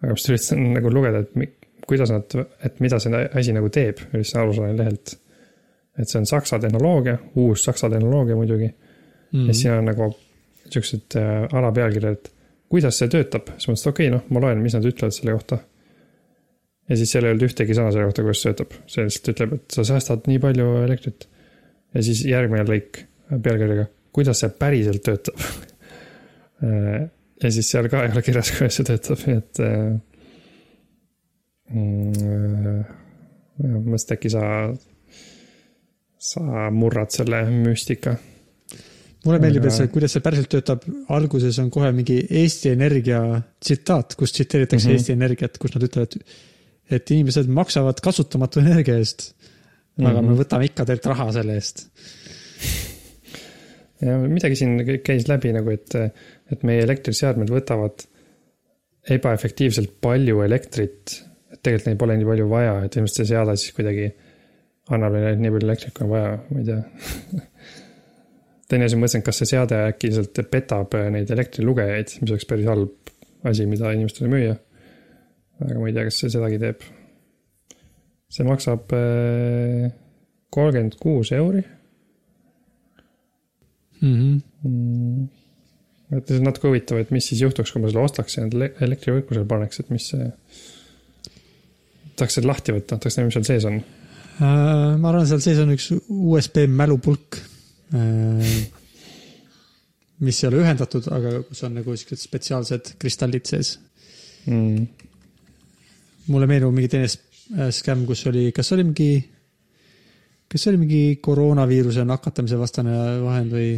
aga 0.00 0.10
ma 0.10 0.16
just 0.16 0.30
üritasin 0.30 0.64
nagu 0.76 0.92
lugeda, 0.92 1.24
et 1.24 1.60
kuidas 1.88 2.12
nad, 2.12 2.36
et 2.64 2.80
mida 2.84 3.00
see 3.02 3.24
asi 3.40 3.54
nagu 3.56 3.70
teeb, 3.72 4.02
üritasin 4.12 4.42
aru 4.42 4.56
saada 4.56 4.76
lehelt. 4.78 5.16
et 5.98 6.10
see 6.10 6.18
on 6.18 6.26
saksa 6.26 6.58
tehnoloogia, 6.58 7.18
uus 7.38 7.64
saksa 7.64 7.90
tehnoloogia 7.90 8.34
muidugi 8.34 8.66
mm.. 8.66 9.46
ja 9.46 9.54
siin 9.54 9.76
on 9.76 9.84
nagu 9.90 10.08
siuksed 10.70 11.14
äh, 11.20 11.44
alapealkirjad, 11.54 12.16
et 12.18 12.32
kuidas 12.72 12.98
see 12.98 13.10
töötab, 13.12 13.52
siis 13.54 13.68
ma 13.68 13.74
mõtlesin, 13.74 13.86
et 13.86 13.92
okei 13.92 14.08
okay,, 14.08 14.14
noh, 14.16 14.24
ma 14.34 14.42
loen, 14.42 14.62
mis 14.64 14.74
nad 14.74 14.88
ütlevad 14.88 15.14
selle 15.14 15.36
kohta. 15.36 15.60
ja 16.88 16.98
siis 16.98 17.12
seal 17.14 17.26
ei 17.26 17.34
olnud 17.34 17.46
ühtegi 17.48 17.76
sõna 17.76 17.92
selle 17.94 18.08
kohta, 18.08 18.24
kuidas 18.26 18.42
see 18.42 18.52
töötab, 18.52 18.78
see 18.90 19.06
lihtsalt 19.06 19.30
ütleb, 19.34 19.54
et 19.58 19.76
sa 19.76 19.86
säästad 19.90 20.30
nii 20.30 20.40
palju 20.42 20.70
elektrit. 20.82 21.28
ja 21.94 22.06
siis 22.08 22.24
järgmine 22.26 22.66
lõik 22.68 23.04
pealkirjaga, 23.30 23.86
kuidas 24.14 24.42
see 24.42 24.52
päriselt 24.58 25.02
töötab. 25.04 25.40
ja 27.42 27.50
siis 27.52 27.70
seal 27.70 27.88
ka 27.92 28.04
ei 28.04 28.12
ole 28.14 28.22
kirjas, 28.24 28.52
kuidas 28.56 28.78
see 28.78 28.88
töötab, 28.88 29.24
et 29.34 29.62
äh, 29.64 29.88
mm,. 31.74 32.84
ma 33.64 33.80
mõtlesin, 33.80 34.06
et 34.06 34.14
äkki 34.16 34.30
sa, 34.32 34.44
sa 36.32 36.70
murrad 36.74 37.12
selle 37.14 37.44
müstika 37.50 38.16
mulle 39.24 39.40
meeldib, 39.40 39.64
et 39.64 39.72
Aga- 39.72 39.76
see, 39.78 39.92
kuidas 39.92 40.14
see 40.14 40.24
päriselt 40.24 40.50
töötab, 40.52 40.82
alguses 41.16 41.58
on 41.62 41.70
kohe 41.72 41.90
mingi 41.96 42.18
Eesti 42.42 42.74
Energia 42.74 43.20
tsitaat, 43.62 44.16
kus 44.20 44.34
tsiteeritakse 44.36 44.88
mm. 44.88 44.90
-hmm. 44.90 45.00
Eesti 45.00 45.16
Energiat, 45.16 45.58
kus 45.62 45.74
nad 45.74 45.86
ütlevad, 45.86 46.18
et 46.92 47.10
inimesed 47.16 47.48
maksavad 47.48 48.02
kasutamatu 48.04 48.60
energia 48.60 48.98
eest. 49.00 49.32
aga 49.98 50.10
mm 50.10 50.16
-hmm. 50.16 50.22
me 50.22 50.32
Mhm. 50.34 50.40
võtame 50.42 50.64
ikka 50.64 50.84
teilt 50.84 51.06
raha 51.06 51.32
selle 51.32 51.54
eest. 51.54 51.86
Ja 54.04 54.16
midagi 54.20 54.58
siin 54.58 54.80
käis 55.04 55.28
läbi 55.30 55.52
nagu, 55.54 55.72
et, 55.74 55.94
et 56.52 56.66
meie 56.66 56.84
elektriseadmed 56.84 57.50
võtavad 57.52 58.06
ebaefektiivselt 59.14 59.98
palju 60.04 60.42
elektrit. 60.44 61.20
et 61.52 61.60
tegelikult 61.62 61.90
neil 61.90 62.00
pole 62.00 62.18
nii 62.18 62.28
palju 62.28 62.48
vaja, 62.50 62.76
et 62.84 62.96
ilmselt 62.96 63.20
see 63.20 63.30
seade 63.30 63.56
siis 63.60 63.74
kuidagi 63.76 64.08
annab 64.94 65.16
neile 65.16 65.34
nii 65.40 65.54
palju 65.54 65.68
elektrit, 65.68 65.94
kui 65.96 66.06
on 66.06 66.12
vaja, 66.12 66.34
ma 66.50 66.60
ei 66.62 66.68
tea. 66.68 67.38
teine 68.70 68.88
asi, 68.88 68.96
ma 68.98 69.04
mõtlesin, 69.04 69.24
kas 69.26 69.40
see 69.40 69.50
seade 69.52 69.80
äkki 69.90 70.10
lihtsalt 70.10 70.42
petab 70.52 70.96
neid 71.14 71.30
elektrilugejaid, 71.34 72.16
mis 72.20 72.34
oleks 72.34 72.48
päris 72.48 72.68
halb 72.70 73.14
asi, 73.44 73.68
mida 73.68 73.92
inimestele 73.94 74.30
müüa. 74.32 74.58
aga 75.64 75.78
ma 75.78 75.88
ei 75.88 75.96
tea, 75.96 76.08
kas 76.08 76.20
see 76.20 76.32
sedagi 76.32 76.60
teeb. 76.62 76.84
see 78.34 78.46
maksab 78.48 78.92
äh, 78.96 79.92
kolmkümmend 80.54 80.96
kuus 80.98 81.30
euri 81.36 81.62
Mm 84.00 84.14
-hmm. 84.14 84.68
mm.. 84.68 85.28
et 86.16 86.28
see 86.28 86.38
on 86.38 86.48
natuke 86.48 86.68
huvitav, 86.68 86.98
et 87.00 87.10
mis 87.14 87.26
siis 87.30 87.40
juhtuks, 87.40 87.72
kui 87.72 87.82
ma 87.82 87.90
selle 87.90 88.04
ostaks 88.04 88.36
ja 88.36 88.44
endale 88.44 88.72
elektrivõrku 88.86 89.36
seal 89.36 89.46
paneks, 89.48 89.80
et 89.80 89.90
mis 89.94 90.08
see. 90.12 90.30
tahaks 92.16 92.38
selle 92.38 92.50
lahti 92.50 92.74
võtta, 92.74 92.98
tahaks 92.98 93.18
näha, 93.18 93.26
mis 93.30 93.38
seal 93.38 93.48
sees 93.48 93.68
on. 93.70 93.80
Äh, 94.34 94.96
ma 94.98 95.10
arvan, 95.10 95.26
seal 95.30 95.42
sees 95.42 95.58
on 95.62 95.74
üks 95.74 95.90
USB 96.08 96.66
mälupulk. 96.68 97.40
mis 100.24 100.38
ei 100.42 100.48
ole 100.48 100.62
ühendatud, 100.62 101.06
aga 101.12 101.42
kus 101.46 101.62
on 101.66 101.74
nagu 101.78 101.94
siuksed 101.96 102.18
spetsiaalsed 102.18 102.94
kristallid 102.98 103.46
sees. 103.46 103.78
Mm. 104.46 104.86
mulle 106.26 106.46
meenub 106.48 106.72
mingi 106.72 106.88
teine 106.92 107.06
äh, 107.08 107.70
skämm, 107.72 108.04
kus 108.08 108.26
oli, 108.26 108.50
kas 108.52 108.72
oli 108.72 108.84
mingi, 108.84 109.33
kas 110.48 110.62
see 110.62 110.70
oli 110.72 110.80
mingi 110.84 111.02
koroonaviiruse 111.24 112.04
nakatamise 112.06 112.58
vastane 112.60 112.94
vahend 113.24 113.54
või 113.54 113.68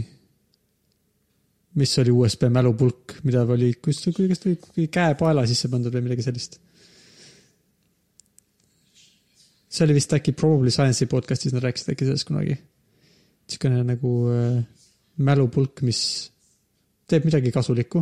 mis 1.76 1.98
oli 2.00 2.12
USB 2.12 2.48
mälupulk, 2.52 3.18
mida 3.28 3.42
oli, 3.44 3.74
kus, 3.84 4.00
kuidas 4.16 4.40
ta 4.40 4.48
oli 4.50 4.86
käepaela 4.92 5.44
sisse 5.48 5.68
pandud 5.72 5.94
või 5.94 6.06
midagi 6.08 6.24
sellist. 6.24 6.60
see 9.76 9.84
oli 9.84 9.98
vist 9.98 10.14
äkki 10.16 10.32
Probably 10.32 10.72
Science'i 10.72 11.08
podcast'is 11.10 11.52
nad 11.52 11.64
rääkisid 11.66 11.92
äkki 11.92 12.06
sellest 12.08 12.24
kunagi. 12.28 12.54
niisugune 13.46 13.82
nagu 13.84 14.12
äh, 14.32 14.62
mälupulk, 15.16 15.82
mis 15.84 16.00
teeb 17.06 17.26
midagi 17.28 17.52
kasulikku, 17.52 18.00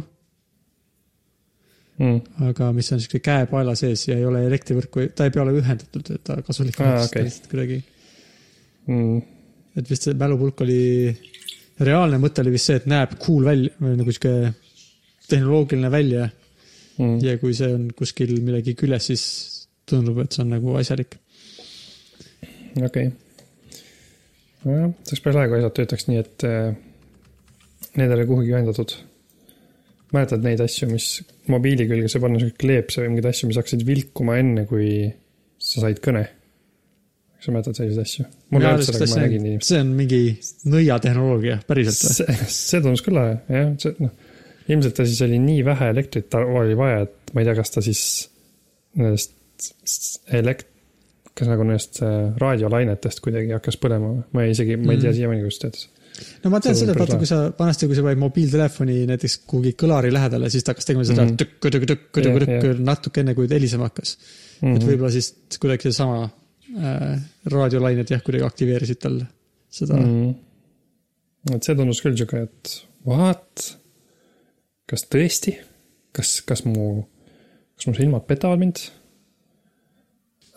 mm.. 1.99 2.47
aga 2.49 2.71
mis 2.77 2.93
on 2.95 3.03
sihuke 3.03 3.21
käepaela 3.25 3.75
sees 3.79 4.07
ja 4.09 4.17
ei 4.19 4.25
ole 4.27 4.45
elektrivõrku, 4.47 5.09
ta 5.17 5.27
ei 5.27 5.35
pea 5.35 5.43
olema 5.43 5.61
ühendatud, 5.61 6.15
et 6.15 6.25
ta 6.25 6.39
kasulik 6.47 6.79
oleks 6.81 7.11
okei. 7.11 7.27
lihtsalt 7.27 7.51
kuidagi. 7.51 7.81
Mm. 8.85 9.21
et 9.79 9.91
vist 9.91 10.05
see 10.07 10.17
mälupulk 10.19 10.61
oli, 10.61 11.09
reaalne 11.81 12.19
mõte 12.21 12.43
oli 12.45 12.53
vist 12.55 12.69
see, 12.69 12.77
et 12.83 12.89
näeb 12.91 13.17
cool 13.23 13.47
välja 13.47 13.73
või 13.81 13.97
nagu 13.97 14.13
sihuke 14.13 14.53
tehnoloogiline 15.29 15.91
välja 15.91 16.29
Mm. 16.95 17.19
ja 17.25 17.35
kui 17.43 17.55
see 17.59 17.73
on 17.75 17.89
kuskil 17.97 18.37
millegi 18.45 18.77
küljes, 18.79 19.09
siis 19.11 19.23
tundub, 19.89 20.21
et 20.23 20.35
see 20.35 20.45
on 20.45 20.53
nagu 20.55 20.77
asjalik. 20.79 21.17
okei 22.79 22.85
okay.. 22.87 23.09
nojah, 24.63 24.93
see 25.03 25.17
oleks 25.17 25.25
päris 25.25 25.39
lahe, 25.41 25.51
kui 25.51 25.59
asjad 25.59 25.75
töötaks 25.81 26.07
nii, 26.11 26.21
et 26.23 26.47
äh, 26.47 26.77
need 27.99 28.07
ei 28.07 28.17
ole 28.17 28.29
kuhugi 28.31 28.55
ühendatud. 28.55 28.95
mäletad 30.15 30.47
neid 30.47 30.63
asju, 30.63 30.87
mis 30.93 31.09
mobiili 31.51 31.89
külge 31.91 32.13
sai 32.13 32.23
panna 32.23 32.39
siuke 32.39 32.61
kleepse 32.63 33.03
või 33.03 33.11
mingeid 33.11 33.33
asju, 33.33 33.51
mis 33.51 33.59
hakkasid 33.59 33.83
vilkuma 33.89 34.39
enne, 34.39 34.67
kui 34.71 35.11
sa 35.59 35.83
said 35.83 35.99
kõne? 36.05 36.29
Kas 37.45 37.51
sa 37.51 37.53
mäletad 37.55 37.77
selliseid 37.77 38.03
asju? 38.07 38.25
mul 38.55 38.63
ei 38.65 38.71
olnud 38.73 38.87
seda, 38.89 39.05
kui 39.05 39.13
ma 39.15 39.23
nägin 39.27 39.47
inimest. 39.47 39.69
see 39.69 39.81
on 39.85 39.91
mingi 39.99 40.21
nõiatehnoloogia, 40.75 41.59
päriselt 41.69 42.25
või? 42.25 42.37
see, 42.57 42.81
tundus 42.85 43.03
küll 43.05 43.19
lahe, 43.19 43.35
jah, 43.53 43.73
see 43.85 43.95
noh, 44.01 44.13
ilmselt 44.73 44.95
ta 44.97 45.05
siis 45.09 45.21
oli 45.27 45.39
nii 45.45 45.65
vähe 45.67 45.91
elektrit 45.93 46.31
ta- 46.33 46.41
oli 46.63 46.77
vaja, 46.79 47.03
et 47.05 47.35
ma 47.35 47.43
ei 47.43 47.49
tea, 47.51 47.57
kas 47.61 47.75
ta 47.75 47.83
siis 47.85 48.05
nendest 48.97 49.35
elekt-, 50.35 50.71
kas 51.37 51.51
nagu 51.51 51.67
nendest 51.67 52.01
äh, 52.05 52.31
raadiolainetest 52.41 53.21
kuidagi 53.25 53.53
hakkas 53.57 53.77
põlema 53.83 54.13
või? 54.15 54.23
ma 54.37 54.45
ei 54.47 54.55
isegi, 54.55 54.77
ma 54.81 54.95
ei 54.95 55.03
tea 55.03 55.11
Mhm. 55.13 55.19
siiamaani, 55.19 55.43
kuidas 55.45 55.59
ta 55.61 55.69
töötas. 55.69 55.89
no 56.45 56.51
ma 56.55 56.61
tean 56.63 56.77
seda, 56.79 56.93
et 56.95 57.01
vaata, 57.03 57.17
kui 57.19 57.27
sa, 57.27 57.39
vanasti, 57.59 57.89
kui 57.91 57.97
sa 57.99 58.05
panid 58.07 58.21
mobiiltelefoni 58.23 59.01
näiteks 59.11 59.37
kuhugi 59.51 59.73
kõlari 59.83 60.13
lähedale, 60.15 60.51
siis 60.55 60.63
ta 60.65 60.71
hakkas 60.73 60.87
tegema 60.87 61.05
seda 61.09 61.25
Mhm. 61.27 61.37
tükk, 61.43 61.59
tükk, 61.67 61.87
tükk, 61.91 62.07
tükk, 62.15 62.25
Jah, 62.25 62.63
tükk 62.63 62.81
natuke 62.87 63.21
enne, 63.25 63.35
kui 63.35 63.49
ta 63.51 63.55
helisema 63.59 63.89
hakkas. 63.91 64.17
Mhm. 64.63 64.77
et 64.77 64.83
võib-olla 64.89 65.11
siis 65.11 65.33
kuidagi 65.61 65.91
seesama 65.91 66.31
äh, 66.73 67.15
raadiolained 67.53 68.11
jah, 68.11 68.23
kuidagi 68.25 68.47
aktiveerisid 68.47 69.01
tal 69.05 69.21
seda 69.75 69.99
mm.. 70.01 70.35
et 71.55 71.67
see 71.67 71.79
tundus 71.79 72.03
küll 72.05 72.19
siuke, 72.19 72.45
et 72.49 72.75
what? 73.09 73.71
kas 74.91 75.07
tõesti? 75.13 75.57
kas, 76.15 76.37
kas 76.47 76.65
mu, 76.69 77.05
kas 77.79 77.89
mu 77.91 77.97
silmad 77.99 78.27
petavad 78.29 78.63
mind 78.63 78.85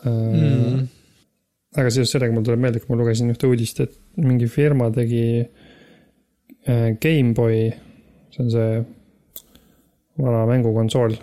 mm.? 0.04 0.36
Mm. 0.38 0.84
aga 1.78 1.90
seoses 1.94 2.14
sellega 2.14 2.34
mul 2.34 2.46
tuleb 2.46 2.62
meelde, 2.62 2.82
kui 2.82 2.94
ma 2.94 3.00
lugesin 3.00 3.32
ühte 3.32 3.50
uudist, 3.50 3.82
et 3.84 3.98
mingi 4.20 4.46
firma 4.50 4.92
tegi 4.94 5.24
äh, 5.42 6.86
GameBoy, 7.02 7.66
see 8.34 8.44
on 8.44 8.54
see 8.54 8.70
vana 10.18 10.46
mängukonsool, 10.50 11.18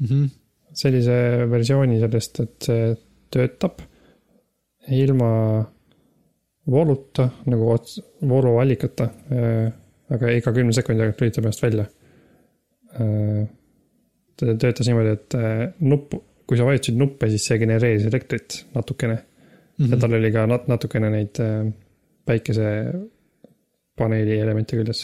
Mm 0.00 0.06
-hmm. 0.06 0.28
sellise 0.72 1.46
versiooni 1.50 2.00
sellest, 2.00 2.40
et 2.40 2.54
see 2.66 2.96
töötab 3.30 3.82
ilma 4.92 5.30
vooluta 6.70 7.28
nagu 7.50 7.64
ots-, 7.72 8.02
vooluallikata, 8.28 9.04
aga 10.14 10.24
iga 10.32 10.52
kümne 10.52 10.72
sekundi 10.76 11.00
tagant 11.00 11.20
lülitab 11.20 11.44
ennast 11.44 11.62
välja. 11.64 11.84
ta 14.36 14.42
töötas 14.60 14.86
niimoodi, 14.88 15.10
et 15.14 15.34
äh, 15.38 15.44
nupp, 15.86 16.08
kui 16.46 16.56
sa 16.58 16.64
vajutasid 16.68 16.96
nuppe, 16.98 17.24
siis 17.32 17.44
see 17.48 17.58
genereeris 17.62 18.06
elektrit 18.10 18.50
natukene 18.74 19.16
Mm 19.74 19.90
ja 19.90 19.96
tal 19.98 20.12
oli 20.14 20.30
ka 20.30 20.46
nat-, 20.46 20.68
natukene 20.70 21.08
neid 21.10 21.34
äh, 21.42 21.66
päikesepaneeli 22.30 24.34
elemente 24.38 24.78
küljes. 24.78 25.00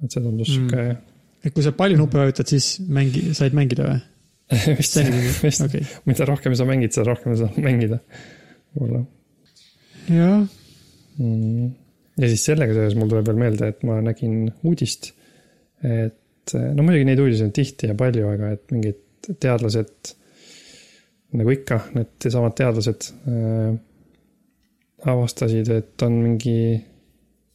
et 0.00 0.08
see 0.10 0.22
tundus 0.24 0.48
Mm. 0.48 0.54
sihuke 0.54 0.96
et 1.44 1.52
kui 1.52 1.64
sa 1.64 1.74
palju 1.76 1.98
nuppe 2.00 2.16
vajutad, 2.20 2.48
siis 2.48 2.78
mängi, 2.88 3.34
said 3.36 3.52
mängida 3.56 3.84
või? 3.84 3.98
vist, 4.78 4.96
vist, 5.42 5.64
okei. 5.64 5.84
mida 6.08 6.26
rohkem 6.28 6.54
sa 6.56 6.64
mängid, 6.68 6.92
seda 6.96 7.06
rohkem 7.10 7.36
sa 7.36 7.46
saad 7.46 7.56
mängida. 7.64 7.98
Võib-olla 8.74 9.04
jah, 10.10 10.42
mm.. 11.18 11.70
ja 12.20 12.30
siis 12.30 12.44
sellega 12.50 12.76
seoses 12.76 12.98
mul 12.98 13.10
tuleb 13.12 13.30
veel 13.30 13.40
meelde, 13.40 13.70
et 13.72 13.86
ma 13.86 14.00
nägin 14.04 14.44
uudist, 14.66 15.12
et 15.84 16.20
no 16.52 16.84
muidugi 16.84 17.06
neid 17.08 17.22
uudiseid 17.22 17.48
on 17.48 17.56
tihti 17.56 17.90
ja 17.90 17.96
palju, 17.98 18.28
aga 18.28 18.52
et 18.56 18.64
mingid 18.74 19.00
teadlased, 19.40 20.14
nagu 21.38 21.54
ikka, 21.54 21.80
need 21.96 22.28
samad 22.30 22.56
teadlased 22.58 23.08
äh, 23.30 23.70
avastasid, 25.10 25.70
et 25.72 26.06
on 26.06 26.18
mingi 26.20 26.58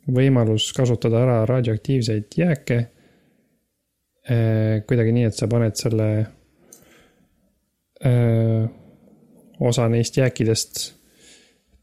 võimalus 0.09 0.71
kasutada 0.73 1.21
ära 1.21 1.37
radioaktiivseid 1.49 2.39
jääke 2.39 2.77
äh, 2.79 4.81
kuidagi 4.89 5.11
nii, 5.15 5.25
et 5.29 5.37
sa 5.37 5.49
paned 5.51 5.75
selle 5.77 6.09
äh, 8.05 8.63
osa 9.59 9.89
neist 9.91 10.17
jääkidest 10.17 10.98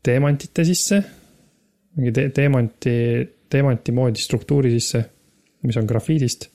teemantite 0.07 0.65
sisse, 0.67 1.01
mingi 1.97 2.13
te 2.15 2.29
teemanti, 2.35 2.97
teemanti 3.51 3.95
moodi 3.97 4.23
struktuuri 4.23 4.71
sisse, 4.77 5.03
mis 5.67 5.79
on 5.81 5.89
grafiidist. 5.89 6.51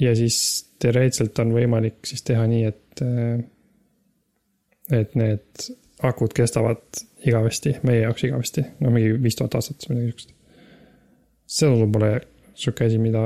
ja 0.00 0.12
siis 0.14 0.36
teoreetiliselt 0.78 1.38
on 1.42 1.52
võimalik 1.56 2.06
siis 2.06 2.22
teha 2.22 2.44
nii, 2.46 2.68
et, 2.68 3.02
et 4.94 5.16
need 5.18 5.68
akud 6.06 6.34
kestavad 6.36 7.00
igavesti, 7.26 7.78
meie 7.88 8.04
jaoks 8.04 8.26
igavesti, 8.28 8.66
no 8.84 8.92
mingi 8.94 9.16
viis 9.22 9.38
tuhat 9.38 9.56
aastat, 9.58 9.88
midagi 9.90 10.12
siukest. 10.12 10.34
see 11.46 11.70
tundub 11.70 11.96
mulle 11.96 12.12
sihuke 12.54 12.86
asi, 12.86 13.00
mida 13.02 13.22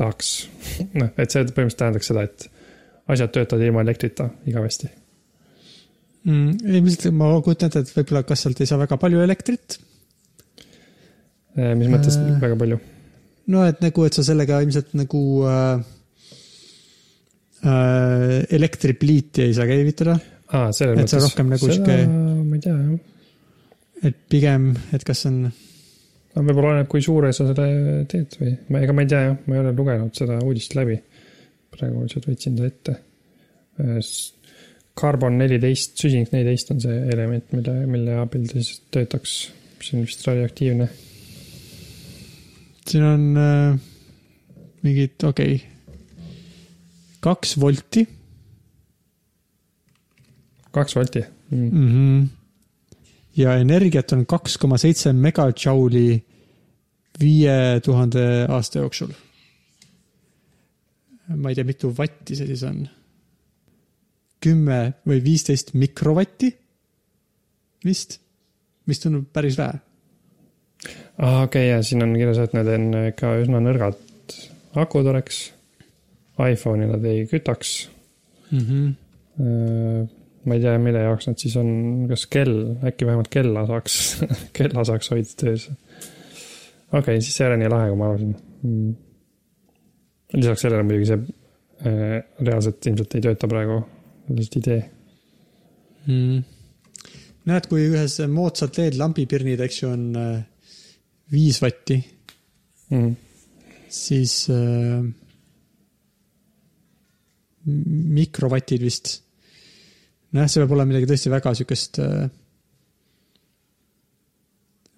tahaks, 0.00 0.32
noh, 1.00 1.12
et 1.14 1.30
see 1.30 1.44
põhimõtteliselt 1.44 1.82
tähendaks 1.84 2.10
seda, 2.10 2.26
et 2.26 2.48
asjad 3.10 3.36
töötavad 3.36 3.68
ilma 3.68 3.84
elektrita 3.86 4.30
igavesti 4.50 4.90
mm,. 6.24 6.50
ilmselt 6.76 7.06
ma 7.16 7.30
kujutan 7.44 7.70
ette, 7.70 7.82
et 7.84 7.94
võib-olla, 7.96 8.22
kas 8.28 8.42
sealt 8.46 8.60
ei 8.60 8.66
saa 8.70 8.78
väga 8.82 8.96
palju 9.00 9.22
elektrit. 9.24 9.78
Mis 11.60 11.88
mõttes 11.90 12.16
Äh. 12.16 12.36
väga 12.40 12.56
palju? 12.56 12.78
no 13.50 13.64
et 13.66 13.80
nagu, 13.82 14.04
et 14.06 14.14
sa 14.14 14.22
sellega 14.22 14.60
ilmselt 14.62 14.92
nagu 14.94 15.20
äh, 15.50 15.80
äh, 17.66 18.44
elektripliiti 18.56 19.42
ei 19.48 19.54
saa 19.56 19.66
käivitada, 19.68 20.14
aa, 20.52 20.70
selles 20.76 21.00
Et 21.02 21.08
see 21.10 21.18
mõttes. 21.18 21.24
rohkem 21.26 21.50
nagu 21.50 21.66
seda 21.66 21.74
sihuke- 21.74 22.44
ma 22.46 22.54
ei 22.56 22.62
tea 22.64 22.76
jah. 22.76 23.00
et 24.10 24.16
pigem, 24.32 24.70
et 24.94 25.04
kas 25.04 25.24
on, 25.26 25.40
aga 25.50 26.44
võib-olla 26.46 26.70
oleneb, 26.76 26.88
kui 26.92 27.02
suure 27.04 27.32
sa 27.36 27.48
selle 27.50 28.04
teed 28.08 28.38
või, 28.40 28.54
ma, 28.70 28.80
ega 28.86 28.94
ma 28.96 29.02
ei 29.04 29.10
tea 29.10 29.22
jah, 29.26 29.36
ma 29.46 29.56
ei 29.58 29.64
ole 29.64 29.74
lugenud 29.76 30.14
seda 30.22 30.38
uudist 30.46 30.74
läbi. 30.78 31.00
praegu 31.74 32.02
lihtsalt 32.04 32.26
võtsin 32.30 32.56
ta 32.58 32.66
ette. 32.66 32.96
Carbon 35.00 35.38
neliteist, 35.40 35.96
süsinik 35.96 36.32
neliteist 36.34 36.74
on 36.74 36.80
see 36.82 36.96
element, 37.14 37.52
mille, 37.56 37.76
mille 37.88 38.18
abil 38.20 38.46
ta 38.50 38.60
siis 38.60 38.82
töötaks, 38.92 39.36
mis 39.78 39.92
on 39.94 40.04
vist 40.04 40.26
radioaktiivne. 40.28 40.88
siin 42.90 43.04
on 43.06 43.26
äh, 43.38 43.78
mingid, 44.82 45.16
okei 45.24 45.54
okay., 45.54 46.26
kaks 47.20 47.54
volti 47.60 48.06
kaks 50.72 50.96
volti 50.96 51.22
mm.. 51.50 51.58
mm. 51.58 51.88
-hmm. 51.88 52.28
ja 53.36 53.56
energiat 53.56 54.12
on 54.12 54.26
kaks 54.26 54.58
koma 54.58 54.78
seitse 54.78 55.12
megajouli 55.12 56.24
viie 57.20 57.80
tuhande 57.84 58.46
aasta 58.48 58.78
jooksul. 58.78 59.12
ma 61.36 61.48
ei 61.48 61.54
tea, 61.54 61.64
mitu 61.64 61.92
vatti 61.96 62.36
see 62.36 62.46
siis 62.46 62.62
on. 62.66 62.88
Kümme 64.40 64.80
või 65.08 65.20
viisteist 65.24 65.74
mikrovatti 65.74 66.50
vist, 67.84 68.18
mis 68.86 69.00
tundub 69.00 69.28
päris 69.32 69.58
vähe. 69.60 69.78
aa, 71.18 71.42
okei 71.44 71.44
okay,, 71.44 71.68
ja 71.70 71.82
siin 71.84 72.02
on 72.04 72.16
kirjas, 72.16 72.42
et 72.42 72.56
need 72.56 72.74
on 72.74 72.90
ikka 73.12 73.36
üsna 73.44 73.62
nõrgad 73.64 74.00
akud 74.80 75.06
oleks. 75.06 75.48
iPhone'i 76.40 76.86
nad 76.88 77.04
ei 77.04 77.26
kütaks 77.28 77.88
Mm 78.50 78.58
-hmm. 78.58 78.94
Ma 80.44 80.54
ei 80.54 80.60
tea, 80.60 80.78
mille 80.78 80.98
jaoks 80.98 81.26
nad 81.26 81.38
siis 81.38 81.56
on, 81.56 81.68
kas 82.08 82.26
kell, 82.26 82.76
äkki 82.84 83.06
vähemalt 83.06 83.28
kella 83.28 83.66
saaks, 83.66 84.24
kella 84.56 84.84
saaks 84.84 85.10
hoida 85.10 85.34
töös. 85.36 85.68
okei 85.68 86.98
okay,, 86.98 87.20
siis 87.20 87.36
see 87.36 87.44
ei 87.46 87.50
ole 87.52 87.56
nii 87.60 87.68
lahe, 87.68 87.88
kui 87.88 87.98
ma 87.98 88.08
arvasin 88.08 88.36
mm.. 88.62 88.94
lisaks 90.32 90.64
sellele 90.64 90.82
muidugi 90.82 91.06
see 91.10 91.18
äh, 91.20 92.16
reaalselt 92.46 92.86
ilmselt 92.86 93.14
ei 93.14 93.24
tööta 93.26 93.48
praegu, 93.52 93.76
lihtsalt 94.38 94.60
idee. 94.62 94.80
mm.. 96.06 96.40
näed, 97.50 97.68
kui 97.70 97.88
ühes 97.88 98.20
moodsad 98.30 98.78
LED-lambipirnid, 98.78 99.60
eks 99.66 99.82
ju, 99.82 99.92
on 99.96 100.08
äh, 100.20 100.40
viis 101.32 101.60
vatti, 101.62 102.00
Mm. 102.90 103.14
siis 103.86 104.48
äh, 104.50 105.04
mikrovatid 108.16 108.82
vist 108.82 109.12
nojah, 110.34 110.48
see 110.50 110.62
peab 110.62 110.74
olema 110.74 110.90
midagi 110.90 111.06
tõesti 111.06 111.30
väga 111.30 111.52
siukest 111.54 112.00
äh, 112.02 112.24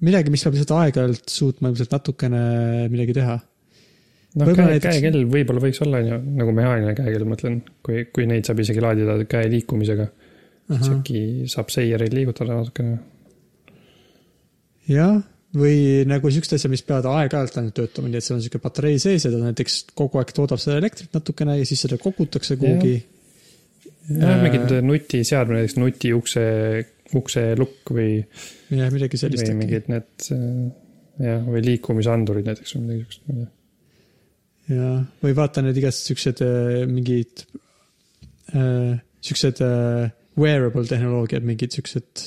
midagi, 0.09 0.33
mis 0.33 0.45
peab 0.47 0.57
lihtsalt 0.57 0.75
aeg-ajalt 0.79 1.35
suutma 1.37 1.69
ilmselt 1.69 1.93
natukene 1.93 2.43
midagi 2.93 3.19
teha. 3.21 3.37
noh, 4.39 4.49
Võib-olla 4.49 4.77
käe, 4.77 4.85
käekell 4.87 5.25
võib-olla 5.31 5.63
võiks 5.65 5.83
olla, 5.85 6.01
on 6.03 6.11
ju, 6.11 6.19
nagu 6.41 6.55
mehaaniline 6.57 6.95
käekell, 6.99 7.27
mõtlen, 7.29 7.59
kui, 7.85 8.07
kui 8.15 8.29
neid 8.31 8.49
saab 8.49 8.63
isegi 8.65 8.85
laadida 8.85 9.17
käe 9.31 9.51
liikumisega, 9.53 10.09
siis 10.73 10.93
äkki 10.95 11.23
saab 11.53 11.73
seiereid 11.75 12.17
liigutada 12.17 12.57
natukene. 12.57 12.99
jah, 14.89 15.21
või 15.57 16.05
nagu 16.09 16.33
siuksed 16.33 16.57
asjad, 16.57 16.73
mis 16.73 16.85
peavad 16.87 17.09
aeg-ajalt 17.13 17.59
ainult 17.61 17.77
töötama, 17.77 18.09
nii 18.09 18.21
et 18.21 18.27
seal 18.27 18.39
on 18.39 18.45
siuke 18.45 18.61
patarei 18.63 19.01
sees 19.03 19.27
ja 19.27 19.33
ta 19.35 19.41
näiteks 19.43 19.79
kogu 19.99 20.21
aeg 20.21 20.33
toodab 20.37 20.61
seda 20.63 20.79
elektrit 20.81 21.13
natukene 21.17 21.59
ja 21.59 21.69
siis 21.69 21.85
seda 21.85 21.99
kogutakse 22.01 22.57
kuhugi. 22.61 22.95
jah, 24.09 24.39
mingid 24.41 24.79
nutiseadmed, 24.87 25.61
näiteks 25.61 25.77
nutiukse, 25.81 26.45
ukselukk 27.19 27.93
või, 27.93 28.23
jah, 28.73 28.89
midagi 28.95 29.21
sellist 29.21 29.51
või 29.51 29.59
mingid 29.61 29.91
need 29.93 30.31
äh, 30.33 30.71
jah, 31.21 31.43
või 31.45 31.67
liikumisandurid 31.69 32.49
näiteks 32.49 32.79
või 32.79 32.87
midagi 32.87 33.05
siukest, 33.05 33.27
ma 33.29 33.35
ei 33.35 33.43
tea. 33.43 33.51
ja, 34.71 34.91
või 35.23 35.35
vaata 35.37 35.63
need 35.65 35.79
igast 35.81 36.07
siuksed 36.09 36.43
äh, 36.45 36.83
mingid 36.91 37.45
äh,, 38.55 39.01
siuksed 39.23 39.63
äh, 39.65 40.13
wearable 40.39 40.85
tehnoloogiad, 40.89 41.45
mingid 41.47 41.75
siuksed 41.75 42.27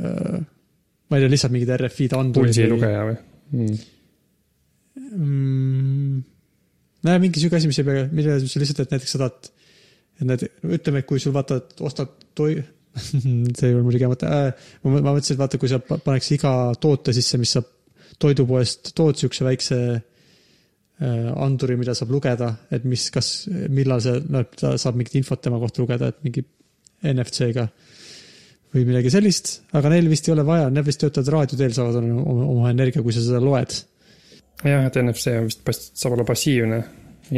äh,. 0.00 0.40
ma 0.42 1.18
ei 1.18 1.24
tea, 1.24 1.32
lihtsalt 1.32 1.54
mingid 1.54 1.72
RFID 1.76 2.16
andurid. 2.16 2.52
pulsilugeja 2.52 3.08
või 3.10 3.16
mm.? 3.16 3.80
mm,. 5.20 6.20
näe, 7.08 7.24
mingi 7.26 7.42
sihuke 7.42 7.60
asi, 7.60 7.70
mis 7.70 7.82
ei 7.82 7.88
pea, 7.88 8.06
mille, 8.12 8.38
mis 8.44 8.56
lihtsalt, 8.62 8.86
et 8.86 8.94
näiteks 8.96 9.16
sa 9.16 9.24
tahad, 9.24 9.50
et 10.20 10.28
need, 10.30 10.46
ütleme, 10.78 11.02
et 11.02 11.08
kui 11.08 11.20
sul 11.20 11.34
vaata, 11.36 11.60
ostad 11.84 12.14
toi-, 12.38 12.62
see 13.02 13.68
ei 13.68 13.74
ole 13.76 13.84
muidugi 13.84 14.06
hea 14.06 14.14
mõte 14.14 14.32
äh,, 14.32 14.72
ma 14.86 14.96
ma 14.96 15.12
mõtlesin, 15.12 15.36
et 15.36 15.44
vaata, 15.44 15.60
kui 15.60 15.70
sa 15.72 15.82
pa- 15.84 16.00
paneks 16.00 16.32
iga 16.38 16.54
toote 16.80 17.14
sisse, 17.16 17.40
mis 17.40 17.52
sa 17.58 17.64
toidupoest 18.22 18.92
tood 18.96 19.18
siukse 19.18 19.44
väikse 19.44 19.78
äh, 19.82 20.00
anduri, 21.02 21.76
mida 21.80 21.94
saab 21.98 22.12
lugeda, 22.14 22.52
et 22.70 22.84
mis, 22.88 23.08
kas, 23.14 23.30
millal 23.72 24.02
see, 24.04 24.20
no 24.30 24.44
ta 24.46 24.76
saab 24.78 24.98
mingit 25.00 25.16
infot 25.18 25.40
tema 25.42 25.58
kohta 25.62 25.82
lugeda, 25.82 26.12
et 26.12 26.20
mingi 26.26 26.44
NFC-ga 27.12 27.66
või 28.72 28.84
midagi 28.88 29.10
sellist, 29.12 29.54
aga 29.76 29.90
neil 29.92 30.06
vist 30.08 30.28
ei 30.28 30.34
ole 30.36 30.44
vaja, 30.48 30.68
need 30.72 30.86
vist 30.86 31.02
töötavad 31.02 31.32
raadio 31.34 31.58
teel, 31.60 31.74
saavad 31.76 31.98
oma, 32.00 32.44
oma, 32.46 32.70
energia, 32.70 33.02
kui 33.04 33.14
sa 33.14 33.24
seda 33.24 33.42
loed 33.42 33.74
jah, 34.70 34.86
et 34.86 34.98
NFC 35.02 35.34
on 35.38 35.48
vist 35.48 35.90
saab 35.98 36.16
olla 36.16 36.26
passiivne 36.28 36.78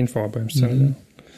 info 0.01 0.25
põhimõtteliselt 0.33 0.75
mm. 0.75 0.89
-hmm. 0.89 1.33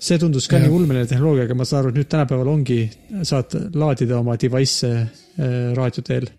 see 0.00 0.18
tundus 0.18 0.48
ka 0.48 0.58
Jah. 0.58 0.66
nii 0.66 0.76
ulmeline 0.76 1.06
tehnoloogia, 1.06 1.46
aga 1.48 1.56
ma 1.56 1.66
saan 1.68 1.82
aru, 1.84 1.92
et 1.92 2.00
nüüd 2.00 2.10
tänapäeval 2.10 2.52
ongi, 2.54 2.80
saad 3.22 3.56
laadida 3.74 4.18
oma 4.18 4.36
device'e 4.40 4.92
äh, 4.96 5.72
raadio 5.76 6.04
teel. 6.06 6.30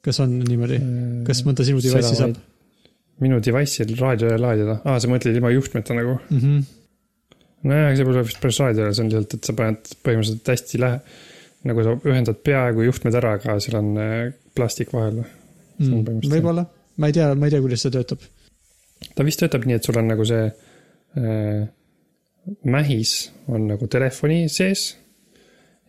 kas 0.00 0.20
on 0.24 0.38
niimoodi, 0.38 0.78
kas 1.26 1.42
mõnda 1.44 1.64
sinu 1.66 1.82
device'i 1.84 2.16
saab? 2.16 2.38
Minu 3.20 3.40
device'il 3.44 3.94
raadiole 3.98 4.38
laadida, 4.40 4.78
aa, 4.84 4.98
sa 5.00 5.10
mõtled 5.10 5.36
ilma 5.36 5.52
juhtmeta 5.54 5.96
nagu? 5.96 6.18
Mm 6.30 6.38
-hmm. 6.40 6.62
nojah, 7.70 7.96
see 7.96 8.08
pole 8.08 8.24
vist 8.28 8.40
päris 8.42 8.60
raadiole, 8.62 8.94
see 8.94 9.04
on 9.04 9.10
lihtsalt, 9.12 9.36
et 9.36 9.50
sa 9.50 9.56
paned 9.58 9.92
põhimõtteliselt 10.06 10.52
hästi 10.54 10.82
lähe-, 10.84 11.00
nagu 11.70 11.84
sa 11.84 11.96
ühendad 12.08 12.40
peaaegu 12.46 12.86
juhtmed 12.88 13.18
ära, 13.20 13.34
aga 13.38 13.58
seal 13.60 13.78
on 13.80 13.90
äh, 14.00 14.32
plastik 14.56 14.92
vahel. 14.96 15.22
Mm, 15.80 16.06
võib-olla, 16.28 16.64
ma 17.00 17.08
ei 17.08 17.16
tea, 17.16 17.34
ma 17.34 17.48
ei 17.48 17.52
tea, 17.54 17.60
kuidas 17.64 17.84
see 17.84 17.92
töötab. 17.94 18.24
ta 19.16 19.24
vist 19.24 19.40
töötab 19.40 19.64
nii, 19.64 19.76
et 19.80 19.84
sul 19.84 19.96
on 19.96 20.10
nagu 20.12 20.24
see 20.28 20.48
äh, 21.16 21.68
mähis 22.64 23.32
on 23.48 23.68
nagu 23.68 23.86
telefoni 23.86 24.48
sees 24.48 24.96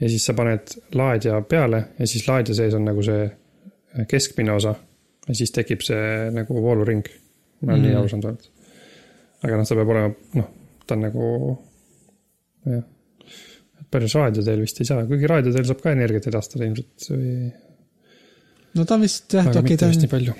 ja 0.01 0.09
siis 0.09 0.25
sa 0.25 0.33
paned 0.33 0.73
laadija 0.93 1.41
peale 1.41 1.83
ja 1.99 2.07
siis 2.07 2.27
laadija 2.27 2.55
sees 2.55 2.73
on 2.77 2.85
nagu 2.87 3.03
see 3.05 3.25
äh, 3.25 4.07
keskmine 4.07 4.53
osa 4.53 4.75
ja 5.27 5.35
siis 5.35 5.51
tekib 5.51 5.83
see 5.85 6.31
nagu 6.33 6.61
vooluring. 6.63 7.05
Ma 7.61 7.73
olen 7.73 7.81
mm. 7.81 7.87
Nii 7.87 8.11
saanud 8.11 8.27
vähemalt. 8.27 8.47
aga 9.41 9.59
noh, 9.59 9.67
ta 9.67 9.77
peab 9.79 9.93
olema, 9.95 10.13
noh, 10.39 10.47
ta 10.87 10.97
on 10.97 11.05
nagu 11.05 11.27
jah, 12.71 12.87
päris 13.91 14.15
raadio 14.17 14.45
teel 14.45 14.63
vist 14.63 14.81
ei 14.81 14.89
saa, 14.89 15.05
kuigi 15.09 15.29
raadio 15.29 15.53
teel 15.55 15.67
saab 15.69 15.83
ka 15.83 15.93
energiat 15.95 16.29
edastada 16.31 16.67
ilmselt 16.67 17.07
või, 17.11 17.35
no 18.77 18.87
ta 18.89 18.97
vist 19.01 19.37
jah, 19.37 19.51
okei, 19.51 19.77
ta 19.77 19.87
on 19.87 19.93
vist 19.95 20.05
nii 20.05 20.11
palju. 20.11 20.35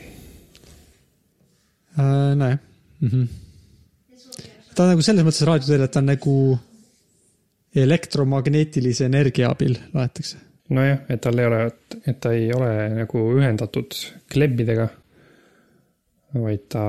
äh,, 1.98 2.34
nojah 2.40 2.58
mm. 2.58 3.08
-hmm. 3.08 3.26
ta 4.76 4.86
on 4.86 4.94
nagu 4.96 5.08
selles 5.08 5.28
mõttes 5.28 5.48
raadio 5.50 5.72
teel, 5.72 5.88
et 5.88 5.94
ta 5.94 6.04
on 6.04 6.12
nagu 6.14 6.38
elektromagnetilise 7.76 9.06
energia 9.08 9.52
abil 9.52 9.78
laetakse. 9.94 10.38
nojah, 10.70 11.06
et 11.10 11.22
tal 11.22 11.40
ei 11.40 11.46
ole, 11.48 11.62
et 12.08 12.20
ta 12.24 12.34
ei 12.36 12.50
ole 12.56 12.72
nagu 12.96 13.26
ühendatud 13.38 13.96
klebbidega, 14.32 14.88
vaid 16.34 16.66
ta, 16.72 16.84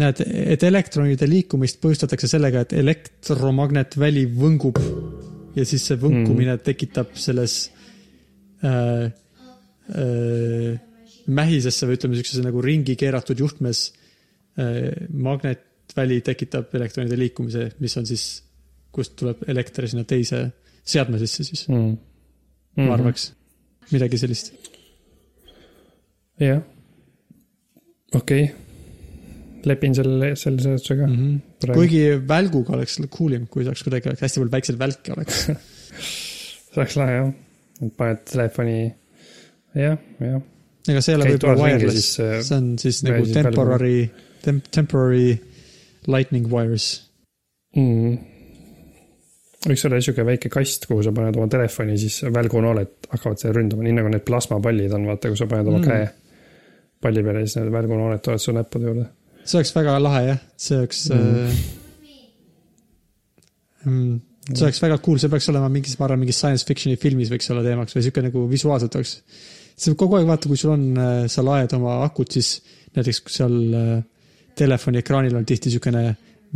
näed, 0.00 0.22
et 0.54 0.64
elektronide 0.66 1.28
liikumist 1.28 1.80
põhjustatakse 1.82 2.30
sellega, 2.30 2.64
et 2.64 2.74
elektromagnetväli 2.76 4.26
võngub 4.36 4.80
ja 5.56 5.64
siis 5.66 5.86
see 5.88 5.98
võnkumine 6.00 6.56
mm. 6.56 6.64
tekitab 6.66 7.14
selles 7.18 7.56
äh, 8.64 9.06
äh, 9.90 10.74
mähisesse 11.26 11.88
või 11.88 11.98
ütleme, 11.98 12.18
siukses 12.18 12.44
nagu 12.44 12.62
ringi 12.64 12.96
keeratud 12.98 13.40
juhtmes 13.40 13.86
äh, 14.60 14.92
magnetväli 15.10 16.20
tekitab 16.26 16.74
elektronide 16.76 17.18
liikumise, 17.18 17.70
mis 17.82 17.96
on 17.98 18.06
siis, 18.08 18.28
kust 18.94 19.16
tuleb 19.18 19.42
elekter 19.50 19.88
sinna 19.90 20.06
teise 20.08 20.46
seadme 20.86 21.18
sisse 21.20 21.44
siis 21.44 21.66
mm, 21.68 21.74
mm. 21.76 21.96
-hmm. 22.76 22.86
ma 22.86 22.94
arvaks. 22.94 23.32
midagi 23.90 24.18
sellist. 24.18 24.52
jah, 26.40 26.62
okei 28.14 28.44
okay., 28.44 28.66
lepin 29.66 29.94
selle, 29.96 30.34
selle 30.38 30.62
seletusega 30.62 31.06
mm. 31.06 31.14
-hmm. 31.14 31.38
-hmm. 31.64 31.72
kuigi 31.74 32.02
välguga 32.28 32.76
oleks 32.76 33.00
cool 33.16 33.32
im, 33.38 33.46
kui 33.50 33.64
saaks 33.64 33.82
kuidagi, 33.82 34.14
hästi 34.20 34.40
palju 34.40 34.52
väikseid 34.52 34.78
välke 34.78 35.16
oleks. 35.16 35.40
see 35.46 36.76
oleks 36.76 36.96
lahe 37.00 37.16
jah, 37.16 37.32
et 37.86 37.96
paned 37.96 38.22
telefoni, 38.30 38.76
jah, 39.74 39.98
jah. 40.20 40.40
ega 40.88 41.02
see 41.02 41.14
ei 41.14 41.18
ole 41.18 41.32
võib-olla 41.32 41.64
wireless, 41.64 42.20
äh, 42.20 42.38
see 42.46 42.60
on 42.60 42.70
siis 42.78 43.02
nagu 43.06 43.24
siis 43.24 43.36
välgu. 43.36 43.50
temporary, 43.50 43.98
temporary 44.70 45.28
lightning 46.06 46.46
wires. 46.52 46.88
Mm. 47.76 48.18
võiks 49.66 49.82
olla 49.84 49.98
sihuke 50.00 50.24
väike 50.24 50.48
kast, 50.52 50.86
kuhu 50.86 51.02
sa 51.02 51.10
paned 51.12 51.36
oma 51.36 51.48
telefoni, 51.50 51.98
siis 51.98 52.20
välgunooled 52.22 53.10
hakkavad 53.10 53.42
seda 53.42 53.56
ründama, 53.58 53.82
nii 53.82 53.96
nagu 53.98 54.12
need 54.12 54.22
plasmapallid 54.28 54.94
on, 54.94 55.08
vaata, 55.10 55.32
kui 55.32 55.40
sa 55.40 55.50
paned 55.50 55.72
oma 55.72 55.82
mm. 55.82 55.90
käe 55.90 56.25
palli 57.02 57.24
peale, 57.26 57.44
siis 57.46 57.58
need 57.60 57.72
välgunooled 57.74 58.22
tulevad 58.24 58.42
su 58.42 58.54
näppude 58.56 58.88
juurde. 58.90 59.08
see 59.44 59.58
oleks 59.60 59.74
väga 59.76 59.98
lahe 60.02 60.22
jah, 60.30 60.46
see 60.56 60.78
oleks 60.78 61.02
Mm. 63.86 63.92
mm., 63.92 64.16
see 64.52 64.64
oleks 64.66 64.82
väga 64.82 64.98
cool, 65.04 65.18
see 65.22 65.30
peaks 65.30 65.48
olema 65.52 65.68
mingis, 65.70 65.94
ma 65.98 66.06
arvan, 66.08 66.22
mingis 66.22 66.40
science 66.40 66.66
fiction'i 66.66 66.98
filmis 66.98 67.30
võiks 67.30 67.50
olla 67.52 67.62
teemaks 67.66 67.94
või 67.96 68.04
sihuke 68.06 68.24
nagu 68.26 68.46
visuaalselt 68.50 68.98
oleks. 68.98 69.16
see 69.76 69.94
kogu 69.94 70.18
aeg 70.18 70.26
vaata, 70.26 70.50
kui 70.50 70.58
sul 70.58 70.74
on, 70.74 70.84
sa 71.30 71.44
laed 71.46 71.74
oma 71.76 72.00
akut, 72.06 72.32
siis 72.34 72.60
näiteks 72.96 73.20
kui 73.22 73.34
seal 73.34 73.56
äh, 73.76 73.98
telefoni 74.56 75.02
ekraanil 75.02 75.36
on 75.36 75.46
tihti 75.46 75.70
siukene 75.74 76.08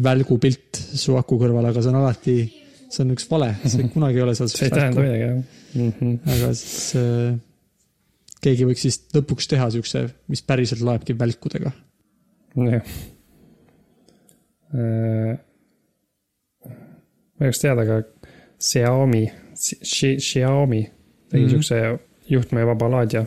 välgupilt 0.03 0.80
su 1.03 1.16
aku 1.18 1.38
kõrval, 1.41 1.68
aga 1.70 1.82
see 1.82 1.93
on 1.93 2.01
alati, 2.01 2.36
see 2.88 3.05
on 3.05 3.14
üks 3.14 3.28
vale, 3.30 3.53
see 3.66 3.91
kunagi 3.93 4.20
ei 4.20 4.26
ole 4.26 4.34
seal. 4.38 4.51
see 4.53 4.68
ei 4.68 4.74
tähenda 4.74 5.05
midagi 5.05 5.24
jah 5.26 5.36
mm. 5.36 5.93
-hmm. 5.99 6.18
aga 6.34 6.53
siis 6.57 6.97
äh, 6.99 7.34
keegi 8.45 8.66
võiks 8.68 8.84
siis 8.86 8.99
lõpuks 9.14 9.49
teha 9.51 9.68
siukse, 9.74 10.05
mis 10.30 10.43
päriselt 10.47 10.82
loebki 10.86 11.16
välkudega. 11.18 11.72
jah. 12.57 12.95
ma 17.41 17.41
ei 17.41 17.49
oleks 17.49 17.62
teada, 17.62 17.82
aga 17.82 18.01
Xiaomi, 18.61 19.24
Xiaomi 19.57 20.80
tegi 21.30 21.45
mm. 21.45 21.47
-hmm. 21.47 21.51
siukse 21.51 21.99
juhtmevaba 22.30 22.91
laadija. 22.91 23.24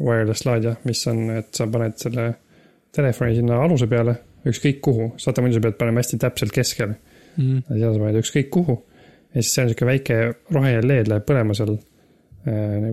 Wireless 0.00 0.46
laadija, 0.46 0.76
mis 0.84 1.06
on, 1.06 1.30
et 1.30 1.54
sa 1.54 1.66
paned 1.70 1.96
selle 1.96 2.34
telefoni 2.94 3.34
sinna 3.34 3.60
aluse 3.62 3.86
peale, 3.86 4.14
ükskõik 4.46 4.80
kuhu, 4.82 5.12
saate 5.16 5.42
muidu 5.42 5.54
sa 5.58 5.60
pead 5.60 5.76
panema 5.78 6.02
hästi 6.02 6.18
täpselt 6.18 6.52
keskele. 6.52 6.94
Mm. 7.36 7.62
ja 7.68 7.78
seal 7.78 7.94
sa 7.94 8.00
paned 8.00 8.20
ükskõik 8.22 8.50
kuhu. 8.50 8.78
ja 9.34 9.42
siis 9.42 9.54
see 9.54 9.62
on 9.62 9.68
sihuke 9.68 9.86
väike 9.86 10.16
roheline 10.54 10.86
LED 10.86 11.08
läheb 11.10 11.24
põlema 11.26 11.54
seal 11.58 11.72
äh, 11.74 11.93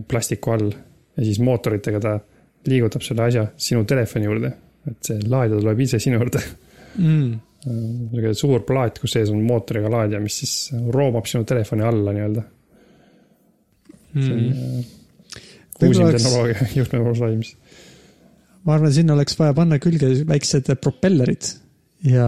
plastiku 0.07 0.53
all 0.55 0.69
ja 0.71 1.23
siis 1.25 1.39
mootoritega 1.43 1.99
ta 1.99 2.17
liigutab 2.69 3.03
selle 3.05 3.25
asja 3.27 3.45
sinu 3.57 3.83
telefoni 3.89 4.27
juurde. 4.29 4.51
et 4.89 4.97
see 5.05 5.19
laadija 5.29 5.59
tuleb 5.61 5.81
ise 5.85 5.99
sinu 6.01 6.17
juurde. 6.17 6.39
Mm. 6.97 7.33
niisugune 7.61 8.33
suur 8.33 8.63
plaat, 8.65 8.97
kus 8.99 9.13
sees 9.13 9.29
on 9.29 9.43
mootoriga 9.45 9.91
laadija, 9.93 10.19
mis 10.23 10.39
siis 10.41 10.53
roomab 10.95 11.27
sinu 11.29 11.45
telefoni 11.47 11.85
alla 11.85 12.13
nii-öelda. 12.15 12.43
Mm. 14.15 14.23
äh, 14.25 14.85
uusim 15.85 16.05
oleks- 16.05 16.23
tehnoloogia 16.23 16.67
juhtmevabas 16.79 17.21
laadimis. 17.21 17.55
ma 18.65 18.75
arvan, 18.75 18.93
sinna 18.93 19.13
oleks 19.13 19.37
vaja 19.39 19.53
panna 19.57 19.79
külge 19.81 20.09
väiksed 20.27 20.73
propellerid 20.81 21.51
ja 22.09 22.27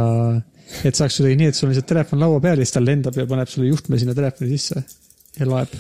et 0.86 0.96
saaks 0.96 1.18
kuidagi 1.20 1.40
nii, 1.42 1.50
et 1.52 1.58
sul 1.58 1.68
on 1.68 1.74
lihtsalt 1.74 1.90
telefon 1.90 2.22
laua 2.22 2.40
peal 2.44 2.62
ja 2.62 2.66
siis 2.66 2.78
ta 2.78 2.86
lendab 2.86 3.18
ja 3.18 3.26
paneb 3.30 3.50
sulle 3.52 3.68
juhtme 3.68 4.00
sinna 4.02 4.16
telefoni 4.18 4.54
sisse 4.54 4.86
ja 5.40 5.50
loeb. 5.50 5.74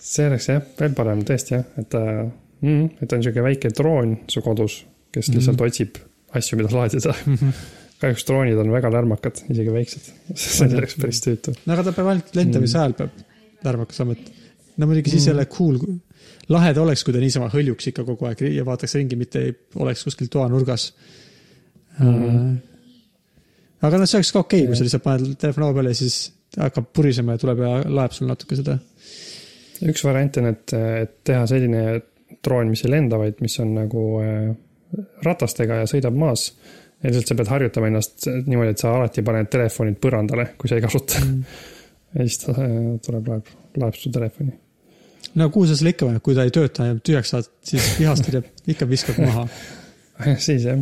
See 0.00 0.28
oleks 0.30 0.48
jah, 0.48 0.62
veel 0.78 0.94
parem 0.96 1.24
tõesti 1.28 1.54
jah, 1.56 1.66
et 1.80 1.96
mm,, 1.96 3.02
et 3.04 3.12
on 3.12 3.24
sihuke 3.24 3.44
väike 3.44 3.72
droon 3.76 4.16
su 4.30 4.42
kodus, 4.44 4.80
kes 5.12 5.28
Mhm. 5.28 5.38
lihtsalt 5.38 5.64
otsib 5.66 6.00
asju, 6.38 6.58
mida 6.60 6.72
laadida. 6.74 7.14
kahjuks 8.00 8.24
droonid 8.24 8.58
on 8.62 8.70
väga 8.72 8.90
lärmakad, 8.94 9.42
isegi 9.52 9.72
väiksed. 9.74 10.12
see 10.40 10.68
oleks 10.72 10.96
päris 11.00 11.20
tüütu. 11.24 11.54
no 11.66 11.74
aga 11.74 11.88
ta 11.88 11.96
peab 11.96 12.12
ainult 12.14 12.36
lendamise 12.38 12.78
ajal 12.80 12.96
peab 13.02 13.18
lärmakas 13.66 14.00
olema, 14.00 14.16
et 14.16 14.78
no 14.80 14.88
muidugi 14.88 15.12
siis 15.12 15.28
jälle 15.28 15.44
cool, 15.52 15.76
lahe 16.48 16.72
ta 16.74 16.82
oleks, 16.82 17.04
kui 17.04 17.14
ta 17.14 17.20
niisama 17.20 17.50
hõljuks 17.52 17.90
ikka 17.92 18.06
kogu 18.08 18.28
aeg 18.30 18.42
ja 18.54 18.64
vaataks 18.66 18.96
ringi, 18.96 19.18
mitte 19.20 19.44
ei 19.44 19.54
oleks 19.76 20.04
kuskil 20.08 20.30
toanurgas 20.32 20.90
mm. 21.98 22.14
-hmm. 22.14 22.54
aga 23.86 24.00
noh, 24.00 24.08
see 24.08 24.20
oleks 24.20 24.32
ka 24.32 24.44
okei 24.46 24.62
okay,, 24.62 24.70
kui 24.70 24.78
sa 24.78 24.86
lihtsalt 24.86 25.04
paned 25.04 25.36
telefoni 25.36 25.66
laua 25.66 25.76
peale 25.76 25.92
ja 25.92 26.00
siis 26.00 26.20
hakkab 26.58 26.88
purisema 26.96 27.36
ja 27.36 27.42
tuleb 27.44 27.60
ja 27.66 27.74
laeb 27.86 28.16
sul 28.16 28.30
natuke 28.30 28.56
seda. 28.58 28.78
Üks 29.88 30.04
variant 30.04 30.40
on, 30.40 30.50
et, 30.50 30.74
et 30.74 31.14
teha 31.24 31.44
selline 31.48 31.84
droon, 32.44 32.70
mis 32.72 32.84
ei 32.84 32.92
lenda, 32.92 33.18
vaid 33.20 33.40
mis 33.44 33.56
on 33.62 33.74
nagu 33.76 34.04
äh, 34.22 34.50
ratastega 35.24 35.82
ja 35.82 35.90
sõidab 35.90 36.16
maas. 36.18 36.50
lihtsalt 37.02 37.30
sa 37.30 37.36
pead 37.36 37.48
harjutama 37.48 37.88
ennast 37.88 38.26
niimoodi, 38.28 38.74
et 38.74 38.82
sa 38.82 38.94
alati 38.96 39.24
paned 39.24 39.48
telefonid 39.52 39.96
põrandale, 40.02 40.50
kui 40.60 40.68
sa 40.68 40.76
ei 40.76 40.84
kasuta 40.84 41.22
mm. 41.24 41.42
ja 42.14 42.26
siis 42.26 42.42
ta 42.44 42.54
äh, 42.56 42.78
tuleb, 43.04 43.30
laeb, 43.32 43.52
laeb 43.80 43.98
su 43.98 44.12
telefoni. 44.12 44.52
no 45.40 45.50
kuhu 45.50 45.68
sa 45.70 45.78
selle 45.78 45.94
ikka 45.94 46.08
paned, 46.08 46.24
kui 46.26 46.36
ta 46.36 46.46
ei 46.46 46.54
tööta 46.54 46.90
ja 46.90 46.96
tühjaks 46.96 47.34
saad, 47.34 47.50
siis 47.66 47.92
vihastad 47.98 48.40
ja 48.40 48.44
ikka 48.74 48.88
viskad 48.90 49.20
maha. 49.22 49.46
siis 50.46 50.66
jah. 50.68 50.80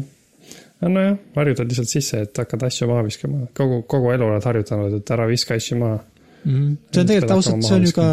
nojah, 0.83 1.17
harjutad 1.37 1.71
lihtsalt 1.71 1.93
sisse, 1.93 2.25
et 2.27 2.43
hakkad 2.45 2.69
asju 2.71 2.91
maha 2.91 3.07
viskama. 3.07 3.47
kogu, 3.57 3.83
kogu 3.91 4.13
elu 4.15 4.31
oled 4.33 4.51
harjutanud, 4.51 5.01
et 5.01 5.17
ära 5.17 5.27
viska 5.31 5.59
asju 5.59 5.81
maha. 5.81 6.03
mm.. 6.45 6.77
see 6.93 7.03
on 7.03 7.13
tegelikult 7.13 7.39
ausalt, 7.39 7.67
see 7.67 7.79
on 7.79 7.89
ju 7.89 7.97
ka 7.97 8.09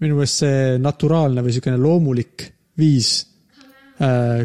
minu 0.00 0.16
meelest 0.18 0.42
see 0.42 0.76
naturaalne 0.80 1.42
või 1.44 1.52
niisugune 1.52 1.80
loomulik 1.80 2.46
viis 2.80 3.12
äh, 4.00 4.44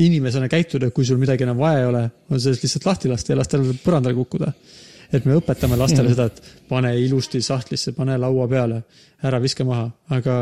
inimesena 0.00 0.48
käituda, 0.48 0.90
kui 0.94 1.04
sul 1.04 1.20
midagi 1.20 1.44
enam 1.44 1.58
vaja 1.60 1.82
ei 1.82 1.88
ole, 1.90 2.04
on 2.30 2.40
sellest 2.40 2.64
lihtsalt 2.64 2.86
lahti 2.88 3.10
lasta 3.10 3.34
ja 3.34 3.40
lasta 3.40 3.60
põrandale 3.84 4.16
kukkuda. 4.16 4.52
et 5.12 5.24
me 5.26 5.34
õpetame 5.34 5.76
lastele 5.76 6.06
mm. 6.06 6.14
seda, 6.14 6.26
et 6.30 6.68
pane 6.70 6.92
ilusti 7.02 7.40
sahtlisse, 7.42 7.92
pane 7.96 8.14
laua 8.18 8.46
peale, 8.48 8.82
ära 9.26 9.40
viska 9.42 9.64
maha, 9.66 9.88
aga 10.14 10.34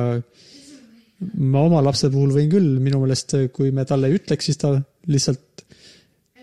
ma 1.41 1.63
oma 1.65 1.81
lapse 1.83 2.11
puhul 2.13 2.35
võin 2.37 2.51
küll, 2.53 2.75
minu 2.83 3.01
meelest 3.01 3.35
kui 3.55 3.73
me 3.75 3.87
talle 3.89 4.11
ei 4.11 4.19
ütleks, 4.21 4.51
siis 4.51 4.61
ta 4.61 4.75
lihtsalt 5.09 5.65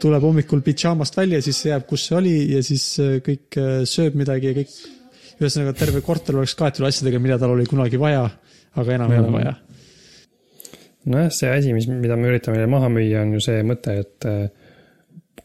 tuleb 0.02 0.26
hommikul 0.26 0.64
pidžaamast 0.66 1.16
välja, 1.18 1.40
siis 1.46 1.62
jääb, 1.70 1.86
kus 1.88 2.08
see 2.10 2.18
oli 2.18 2.36
ja 2.56 2.62
siis 2.66 2.86
äh, 3.00 3.18
kõik 3.24 3.60
äh, 3.62 3.76
sööb 3.88 4.18
midagi 4.20 4.52
ja 4.52 4.58
kõik, 4.58 4.74
ühesõnaga 5.42 5.74
terve 5.78 6.02
korter 6.06 6.38
oleks 6.40 6.56
kaetud 6.56 6.88
asjadega, 6.88 7.20
mida 7.20 7.40
tal 7.42 7.56
oli 7.56 7.66
kunagi 7.70 8.00
vaja, 8.00 8.28
aga 8.76 8.94
enam 8.94 9.10
mm 9.10 9.14
-hmm. 9.14 9.16
ei 9.16 9.20
ole 9.20 9.28
Mhm. 9.28 9.34
vaja. 9.34 9.56
nojah, 11.06 11.32
see 11.32 11.50
asi, 11.50 11.74
mis, 11.74 11.88
mida 11.88 12.16
me 12.16 12.28
üritame 12.28 12.58
neile 12.58 12.72
maha 12.72 12.90
müüa, 12.90 13.22
on 13.22 13.34
ju 13.34 13.40
see 13.40 13.64
mõte, 13.64 14.00
et 14.00 14.26
äh, 14.26 14.50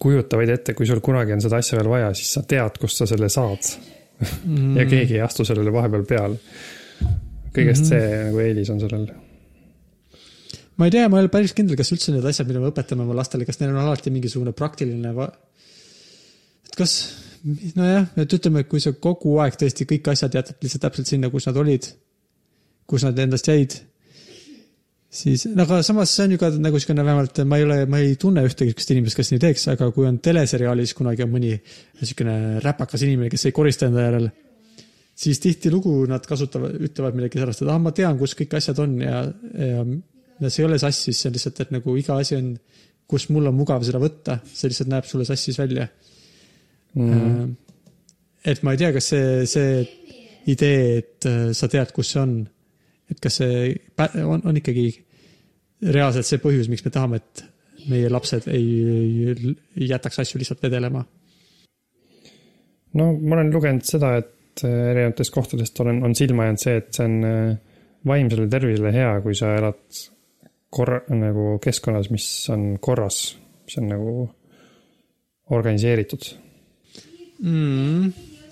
kujuta 0.01 0.39
vaid 0.41 0.49
ette, 0.49 0.75
kui 0.75 0.87
sul 0.89 1.03
kunagi 1.05 1.35
on 1.37 1.43
seda 1.45 1.61
asja 1.61 1.79
veel 1.79 1.91
vaja, 1.93 2.13
siis 2.17 2.33
sa 2.33 2.43
tead, 2.43 2.79
kust 2.81 2.97
sa 2.97 3.07
selle 3.07 3.29
saad 3.29 3.67
mm.. 4.21 4.77
ja 4.81 4.87
keegi 4.89 5.19
ei 5.19 5.25
astu 5.25 5.45
sellele 5.45 5.73
vahepeal 5.75 6.07
peale. 6.09 6.39
kõigest 7.51 7.83
mm 7.83 7.85
-hmm. 7.85 7.89
see 7.89 8.23
nagu 8.29 8.41
eelis 8.45 8.71
on 8.71 8.81
sellel. 8.81 9.07
ma 10.77 10.89
ei 10.89 10.91
tea, 10.91 11.09
ma 11.09 11.19
ei 11.19 11.27
ole 11.27 11.33
päris 11.33 11.53
kindel, 11.53 11.77
kas 11.77 11.93
üldse 11.93 12.13
need 12.15 12.25
asjad, 12.25 12.49
mida 12.49 12.61
me 12.61 12.71
õpetame 12.71 13.05
oma 13.05 13.17
lastele, 13.19 13.45
kas 13.45 13.61
neil 13.61 13.75
on 13.75 13.83
alati 13.83 14.11
mingisugune 14.11 14.53
praktiline 14.53 15.15
va-. 15.15 15.33
et 16.69 16.77
kas, 16.77 16.95
nojah, 17.45 18.09
et 18.21 18.35
ütleme, 18.37 18.65
kui 18.69 18.83
sa 18.83 18.93
kogu 18.93 19.37
aeg 19.43 19.57
tõesti 19.61 19.87
kõik 19.89 20.11
asjad 20.13 20.35
jätad 20.37 20.59
lihtsalt 20.65 20.85
täpselt 20.87 21.09
sinna, 21.11 21.31
kus 21.33 21.49
nad 21.49 21.61
olid, 21.61 21.87
kus 22.91 23.07
nad 23.07 23.19
endast 23.23 23.49
jäid, 23.49 23.77
siis, 25.21 25.47
no 25.55 25.65
aga 25.65 25.81
samas 25.87 26.13
see 26.15 26.29
on 26.29 26.35
ju 26.37 26.41
ka 26.43 26.51
nagu 26.61 26.83
siukene 26.83 27.07
vähemalt, 27.07 27.41
ma 27.49 27.61
ei 27.61 27.67
ole, 27.67 27.79
ma 27.91 28.03
ei 28.03 28.15
tunne 28.21 28.45
ühtegi 28.47 28.75
sihukest 28.75 28.93
inimest, 28.95 29.19
kes 29.21 29.33
nii 29.33 29.43
teeks, 29.47 29.67
aga 29.73 29.89
kui 29.95 30.09
on 30.09 30.21
teleseriaalis 30.23 30.95
kunagi 30.99 31.25
on 31.27 31.33
mõni 31.33 31.55
siukene 32.03 32.37
räpakas 32.65 33.07
inimene, 33.07 33.33
kes 33.33 33.49
ei 33.49 33.57
korista 33.57 33.89
enda 33.89 34.05
järel, 34.05 34.29
siis 35.21 35.41
tihtilugu 35.43 35.97
nad 36.11 36.25
kasutavad, 36.29 36.77
ütlevad 36.81 37.17
midagi 37.17 37.41
sellest, 37.41 37.65
et 37.65 37.73
ah, 37.73 37.81
ma 37.81 37.95
tean, 37.97 38.21
kus 38.21 38.37
kõik 38.39 38.59
asjad 38.61 38.85
on 38.85 39.01
ja, 39.05 39.25
ja 39.57 39.85
ja 40.41 40.49
see 40.49 40.63
ei 40.63 40.71
ole 40.71 40.79
sassis, 40.81 41.19
see 41.21 41.29
on 41.29 41.35
lihtsalt, 41.37 41.59
et 41.61 41.73
nagu 41.75 41.95
iga 42.01 42.17
asi 42.21 42.37
on, 42.39 42.55
kus 43.11 43.27
mul 43.35 43.51
on 43.51 43.57
mugav 43.59 43.83
seda 43.85 44.01
võtta, 44.01 44.39
see 44.47 44.71
lihtsalt 44.71 44.89
näeb 44.89 45.09
sulle 45.09 45.27
sassis 45.29 45.59
välja 45.61 45.85
mm.. 46.95 47.53
et 48.45 48.63
ma 48.67 48.75
ei 48.75 48.81
tea, 48.81 48.91
kas 48.97 49.11
see, 49.13 49.47
see 49.51 49.85
idee, 50.51 50.99
et 51.03 51.29
äh, 51.29 51.53
sa 51.57 51.69
tead, 51.71 51.93
kus 51.97 52.13
see 52.15 52.23
on, 52.23 52.35
et 53.11 53.23
kas 53.23 53.41
see 53.43 53.71
on, 54.25 54.43
on 54.45 54.61
ikkagi 54.61 54.89
reaalselt 55.91 56.29
see 56.29 56.43
põhjus, 56.43 56.69
miks 56.73 56.85
me 56.87 56.93
tahame, 56.95 57.23
et 57.23 57.45
meie 57.91 58.11
lapsed 58.13 58.47
ei, 58.53 58.69
ei, 59.33 59.89
jätaks 59.89 60.21
asju 60.23 60.41
lihtsalt 60.41 60.63
vedelema. 60.67 61.05
no 63.01 63.11
ma 63.17 63.39
olen 63.39 63.53
lugenud 63.55 63.87
seda, 63.89 64.17
et 64.21 64.65
äh, 64.67 64.79
erinevatest 64.93 65.35
kohtadest 65.35 65.83
olen, 65.85 66.03
on 66.05 66.17
silma 66.17 66.49
jäänud 66.49 66.65
see, 66.65 66.79
et 66.83 66.95
see 66.97 67.09
on 67.09 67.59
vaimsele 68.07 68.49
tervisele 68.49 68.93
hea, 68.95 69.13
kui 69.25 69.37
sa 69.37 69.53
elad 69.59 70.01
korra, 70.71 71.01
nagu 71.13 71.57
keskkonnas, 71.63 72.11
mis 72.15 72.27
on 72.53 72.79
korras, 72.83 73.19
mis 73.67 73.79
on 73.81 73.91
nagu 73.91 74.15
organiseeritud. 75.51 76.31
mm.. 77.41 78.11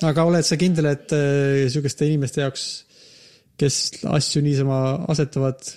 aga 0.09 0.25
oled 0.29 0.47
sa 0.47 0.59
kindel, 0.61 0.91
et 0.93 1.13
äh, 1.17 1.67
sihukeste 1.73 2.09
inimeste 2.09 2.45
jaoks, 2.45 2.65
kes 3.59 3.79
asju 4.07 4.43
niisama 4.45 4.81
asetavad 5.11 5.71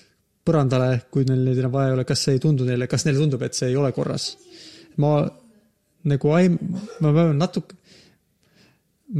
põrandale, 0.45 1.03
kui 1.13 1.25
neil 1.27 1.43
neid 1.45 1.61
enam 1.61 1.73
vaja 1.73 1.91
ei 1.91 1.97
ole, 1.97 2.07
kas 2.07 2.25
see 2.25 2.37
ei 2.37 2.41
tundu 2.41 2.65
neile, 2.67 2.87
kas 2.89 3.05
neile 3.05 3.21
tundub, 3.21 3.43
et 3.45 3.57
see 3.57 3.71
ei 3.71 3.77
ole 3.79 3.91
korras? 3.95 4.33
ma 5.01 5.21
nagu 6.11 6.33
aim-, 6.35 6.57
ma 6.99 7.13
pean 7.15 7.37
natuke, 7.39 7.77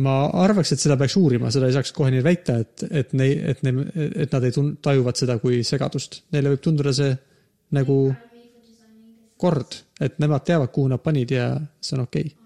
ma 0.01 0.15
arvaks, 0.43 0.73
et 0.73 0.81
seda 0.83 0.97
peaks 0.99 1.15
uurima, 1.19 1.51
seda 1.53 1.69
ei 1.69 1.75
saaks 1.75 1.93
kohe 1.95 2.11
nii 2.13 2.25
väita, 2.25 2.57
et, 2.63 2.83
et 2.89 3.15
nei-, 3.17 3.37
et 3.53 3.63
ne-, 3.65 3.87
et 4.25 4.35
nad 4.35 4.47
ei 4.47 4.55
tun-, 4.55 4.75
tajuvad 4.83 5.19
seda 5.19 5.37
kui 5.41 5.61
segadust. 5.67 6.23
Neile 6.35 6.53
võib 6.53 6.65
tunduda 6.65 6.93
see 6.95 7.15
nagu 7.77 7.97
kord, 9.41 9.79
et 10.03 10.19
nemad 10.21 10.45
teavad, 10.45 10.73
kuhu 10.75 10.91
nad 10.91 11.01
panid 11.01 11.33
ja 11.33 11.53
see 11.81 11.97
on 11.97 12.05
okei 12.05 12.27
okay 12.27 12.40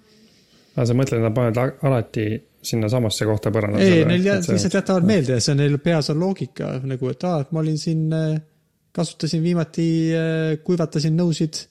aga 0.76 0.88
sa 0.90 0.98
mõtled, 0.98 1.24
nad 1.24 1.36
panevad 1.36 1.78
alati 1.88 2.26
sinnasamasse 2.66 3.28
kohta 3.30 3.52
põrandale? 3.54 3.86
ei, 3.86 4.04
neil 4.10 4.26
jää- 4.26 4.42
lihtsalt 4.42 4.80
jätavad 4.80 5.08
meelde 5.08 5.38
ja 5.38 5.44
see 5.44 5.54
on 5.56 5.62
neil 5.64 5.78
peas 5.84 6.10
on 6.12 6.20
loogika 6.20 6.76
nagu, 6.84 7.12
et 7.14 7.24
aa, 7.28 7.46
et 7.46 7.56
ma 7.56 7.62
olin 7.62 7.80
siin, 7.80 8.04
kasutasin 8.96 9.44
viimati, 9.44 9.88
kuivatasin 10.66 11.18
nõusid 11.20 11.62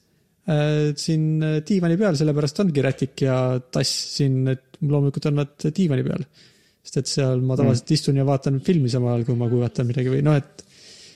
äh, 0.49 0.91
siin 0.97 1.29
äh, 1.43 1.55
diivani 1.67 1.97
peal, 2.01 2.17
sellepärast 2.19 2.61
ongi 2.63 2.83
rätik 2.85 3.25
ja 3.25 3.39
tass 3.59 4.17
siin, 4.17 4.43
et 4.53 4.81
loomulikult 4.85 5.31
on 5.31 5.41
nad 5.41 5.69
diivani 5.69 6.05
peal. 6.05 6.27
sest 6.85 6.99
et 7.01 7.09
seal 7.09 7.41
ma 7.41 7.57
tavaliselt 7.57 7.89
mm. 7.89 7.97
istun 7.97 8.19
ja 8.19 8.25
vaatan 8.27 8.59
filmi 8.65 8.91
samal 8.93 9.15
ajal, 9.15 9.25
kui 9.25 9.37
ma 9.39 9.49
kuivatan 9.49 9.87
midagi 9.89 10.11
või 10.13 10.25
noh, 10.25 10.37
et 10.37 10.65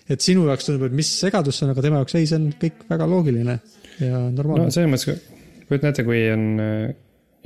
et 0.10 0.24
sinu 0.26 0.48
jaoks 0.48 0.66
tundub, 0.66 0.88
et 0.88 0.96
mis 0.98 1.10
segadus 1.22 1.60
see 1.60 1.68
on, 1.68 1.76
aga 1.76 1.84
tema 1.86 2.00
jaoks 2.02 2.16
ei, 2.18 2.26
see 2.26 2.40
on 2.40 2.48
kõik 2.58 2.88
väga 2.90 3.06
loogiline 3.10 3.60
ja 4.02 4.24
normaalne 4.34 4.66
no 4.66 4.74
selles 4.74 4.90
mõttes, 4.90 5.28
kujuta 5.70 5.92
ette, 5.92 6.06
kui 6.08 6.24
on, 6.34 6.48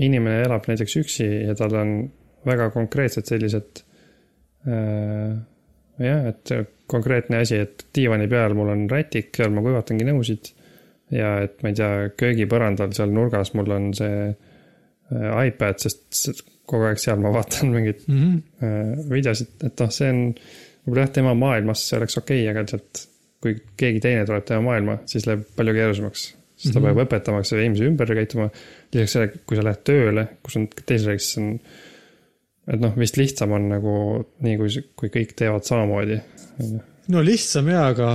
inimene 0.02 0.42
elab 0.48 0.68
näiteks 0.70 0.96
üksi 1.02 1.28
ja 1.48 1.56
tal 1.58 1.76
on 1.78 1.96
väga 2.48 2.70
konkreetsed 2.74 3.30
sellised 3.30 3.84
äh,. 4.68 5.36
jah, 6.02 6.26
et 6.32 6.54
konkreetne 6.90 7.44
asi, 7.44 7.62
et 7.64 7.86
diivani 7.96 8.28
peal 8.32 8.56
mul 8.58 8.72
on 8.74 8.88
rätik, 8.92 9.32
seal 9.38 9.54
ma 9.54 9.64
kuivatangi 9.66 10.08
nõusid. 10.08 10.52
ja 11.14 11.36
et 11.46 11.62
ma 11.62 11.70
ei 11.70 11.78
tea, 11.78 12.10
köögipõrandal 12.18 12.94
seal 12.98 13.14
nurgas 13.14 13.54
mul 13.54 13.72
on 13.76 13.92
see 13.98 14.28
äh, 14.32 15.48
iPad, 15.48 15.80
sest 15.84 16.44
kogu 16.66 16.88
aeg 16.90 17.02
seal 17.02 17.20
ma 17.22 17.34
vaatan 17.36 17.74
mingeid 17.76 18.06
mm. 18.08 18.20
-hmm. 18.20 18.44
äh, 18.66 19.10
videosid, 19.12 19.56
et 19.68 19.84
noh, 19.84 19.92
see 19.94 20.10
on 20.10 20.22
võib-olla 20.86 21.06
jah, 21.06 21.16
tema 21.20 21.34
maailmas 21.38 21.88
see 21.88 22.00
oleks 22.00 22.18
okei 22.18 22.42
okay,, 22.42 22.52
aga 22.52 22.66
lihtsalt 22.66 23.08
kui 23.44 23.58
keegi 23.78 24.00
teine 24.04 24.24
tuleb 24.28 24.46
tema 24.48 24.64
maailma, 24.70 24.98
siis 25.10 25.28
läheb 25.28 25.44
palju 25.58 25.76
keerulisemaks. 25.76 26.24
Sest 26.64 26.74
ta 26.74 26.80
Mhm. 26.80 26.86
peab 26.88 27.02
õpetama 27.04 27.44
selle 27.46 27.66
inimese 27.68 27.90
ümber 27.92 28.14
käituma. 28.16 28.50
lisaks 28.94 29.18
sellele, 29.18 29.42
kui 29.46 29.58
sa 29.60 29.66
lähed 29.68 29.84
tööle, 29.84 30.28
kus 30.44 30.56
on 30.60 30.68
teised 30.72 31.10
riigid, 31.10 31.26
siis 31.26 31.38
on. 31.42 31.60
et 32.74 32.80
noh, 32.80 32.94
vist 32.96 33.18
lihtsam 33.20 33.52
on 33.52 33.68
nagu 33.70 33.94
nii, 34.46 34.58
kui, 34.62 34.84
kui 34.96 35.10
kõik 35.12 35.36
teevad 35.36 35.68
samamoodi. 35.68 36.22
no 37.12 37.22
lihtsam 37.26 37.68
jaa, 37.68 37.90
aga 37.92 38.14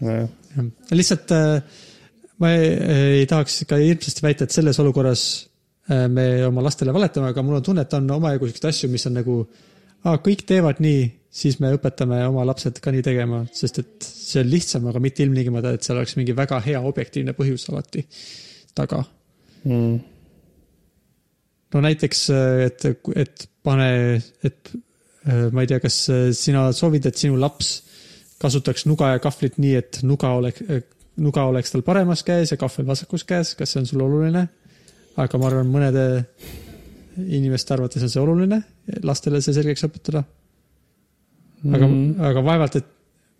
nojah, 0.00 0.28
jah. 0.56 0.70
lihtsalt 0.92 1.34
äh, 1.34 1.82
ma 2.42 2.52
ei, 2.54 2.72
ei 3.20 3.26
tahaks 3.30 3.62
ka 3.68 3.78
hirmsasti 3.80 4.24
väita, 4.24 4.46
et 4.46 4.54
selles 4.54 4.78
olukorras 4.82 5.22
äh, 5.90 6.06
me 6.12 6.26
oma 6.46 6.64
lastele 6.64 6.94
valetame, 6.94 7.32
aga 7.32 7.44
mul 7.44 7.58
on 7.60 7.66
tunne, 7.66 7.86
et 7.86 7.96
on 7.98 8.10
omajagu 8.18 8.50
siukseid 8.50 8.70
asju, 8.70 8.92
mis 8.92 9.06
on 9.08 9.16
nagu, 9.20 9.38
kõik 10.26 10.44
teevad 10.46 10.82
nii, 10.84 11.06
siis 11.36 11.58
me 11.60 11.72
õpetame 11.76 12.22
oma 12.28 12.46
lapsed 12.48 12.80
ka 12.82 12.92
nii 12.94 13.04
tegema, 13.04 13.42
sest 13.54 13.80
et 13.82 14.06
see 14.08 14.40
on 14.42 14.50
lihtsam, 14.50 14.88
aga 14.90 15.02
mitte 15.02 15.24
ilmtingimata, 15.24 15.74
et 15.76 15.86
seal 15.86 16.00
oleks 16.00 16.16
mingi 16.18 16.36
väga 16.36 16.60
hea 16.64 16.80
objektiivne 16.80 17.36
põhjus 17.36 17.68
alati 17.72 18.04
taga 18.76 19.02
mm.. 19.64 19.96
no 21.74 21.84
näiteks, 21.84 22.26
et, 22.66 22.88
et 23.14 23.46
pane, 23.66 23.88
et 24.46 24.72
äh, 24.72 25.48
ma 25.52 25.64
ei 25.64 25.70
tea, 25.72 25.80
kas 25.82 26.00
äh, 26.12 26.28
sina 26.36 26.68
soovid, 26.76 27.10
et 27.10 27.20
sinu 27.20 27.38
laps 27.40 27.74
kasutaks 28.40 28.86
nuga 28.88 29.14
ja 29.14 29.22
kahvlit 29.22 29.58
nii, 29.60 29.74
et 29.80 30.00
nuga 30.04 30.34
oleks, 30.36 30.64
nuga 31.24 31.46
oleks 31.48 31.72
tal 31.72 31.84
paremas 31.84 32.24
käes 32.26 32.52
ja 32.52 32.60
kahvel 32.60 32.88
vasakus 32.88 33.24
käes, 33.28 33.54
kas 33.58 33.72
see 33.72 33.82
on 33.82 33.90
sulle 33.90 34.08
oluline? 34.08 34.46
aga 35.16 35.38
ma 35.40 35.48
arvan, 35.48 35.68
mõnede 35.72 36.02
inimeste 37.16 37.72
arvates 37.72 38.04
on 38.04 38.10
see 38.12 38.20
oluline, 38.20 38.58
lastele 39.06 39.40
see 39.40 39.54
selgeks 39.56 39.86
õpetada. 39.88 40.20
Aga 41.64 41.86
mm., 41.86 42.28
aga 42.30 42.44
vaevalt, 42.46 42.78
et 42.80 42.92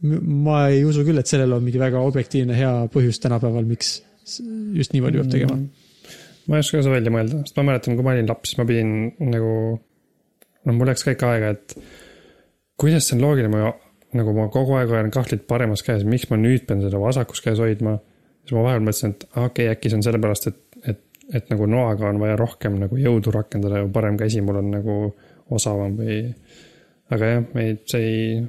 ma 0.07 0.67
ei 0.73 0.85
usu 0.85 1.05
küll, 1.07 1.19
et 1.21 1.31
sellel 1.31 1.57
on 1.57 1.65
mingi 1.65 1.81
väga 1.81 2.03
objektiivne 2.05 2.57
hea 2.57 2.73
põhjus 2.93 3.21
tänapäeval, 3.23 3.65
miks 3.69 3.99
just 4.77 4.93
niimoodi 4.93 5.23
peab 5.23 5.33
tegema. 5.33 5.59
ma 6.47 6.59
ei 6.59 6.65
oska 6.65 6.83
seda 6.83 6.95
välja 6.95 7.13
mõelda, 7.15 7.43
sest 7.47 7.57
ma 7.59 7.69
mäletan, 7.71 7.97
kui 7.99 8.07
ma 8.07 8.13
olin 8.15 8.29
laps, 8.31 8.57
ma 8.59 8.67
pidin 8.69 8.93
nagu, 9.33 9.55
noh, 10.67 10.77
mul 10.77 10.91
läks 10.91 11.07
ka 11.07 11.17
ikka 11.17 11.33
aega, 11.33 11.55
et 11.57 11.77
kuidas 12.81 13.09
see 13.09 13.17
on 13.17 13.25
loogiline, 13.25 13.51
ma 13.55 13.73
nagu 14.17 14.35
ma 14.37 14.47
kogu 14.53 14.77
aeg 14.79 14.93
hoian 14.93 15.11
kahvlit 15.15 15.47
paremas 15.49 15.83
käes, 15.87 16.05
miks 16.09 16.29
ma 16.31 16.39
nüüd 16.41 16.67
pean 16.69 16.85
seda 16.85 17.01
vasakus 17.03 17.43
käes 17.45 17.61
hoidma. 17.63 17.99
siis 18.45 18.55
ma 18.55 18.63
vahepeal 18.69 18.87
mõtlesin, 18.87 19.17
et 19.17 19.27
okei 19.33 19.43
okay,, 19.67 19.73
äkki 19.75 19.91
see 19.91 19.99
on 19.99 20.07
sellepärast, 20.07 20.47
et, 20.53 20.79
et, 20.93 21.03
et 21.35 21.51
nagu 21.51 21.67
noaga 21.71 22.09
on 22.13 22.21
vaja 22.23 22.37
rohkem 22.39 22.79
nagu 22.79 23.01
jõudu 23.01 23.35
rakendada 23.35 23.83
ja 23.83 23.89
parem 23.93 24.19
käsi 24.21 24.45
mul 24.45 24.61
on 24.63 24.71
nagu 24.77 24.97
osavam 25.57 25.99
või. 25.99 26.21
Aga 27.15 27.29
jah, 27.35 27.45
me 27.55 27.67
ei, 27.69 27.77
see 27.87 28.03
ei, 28.07 28.41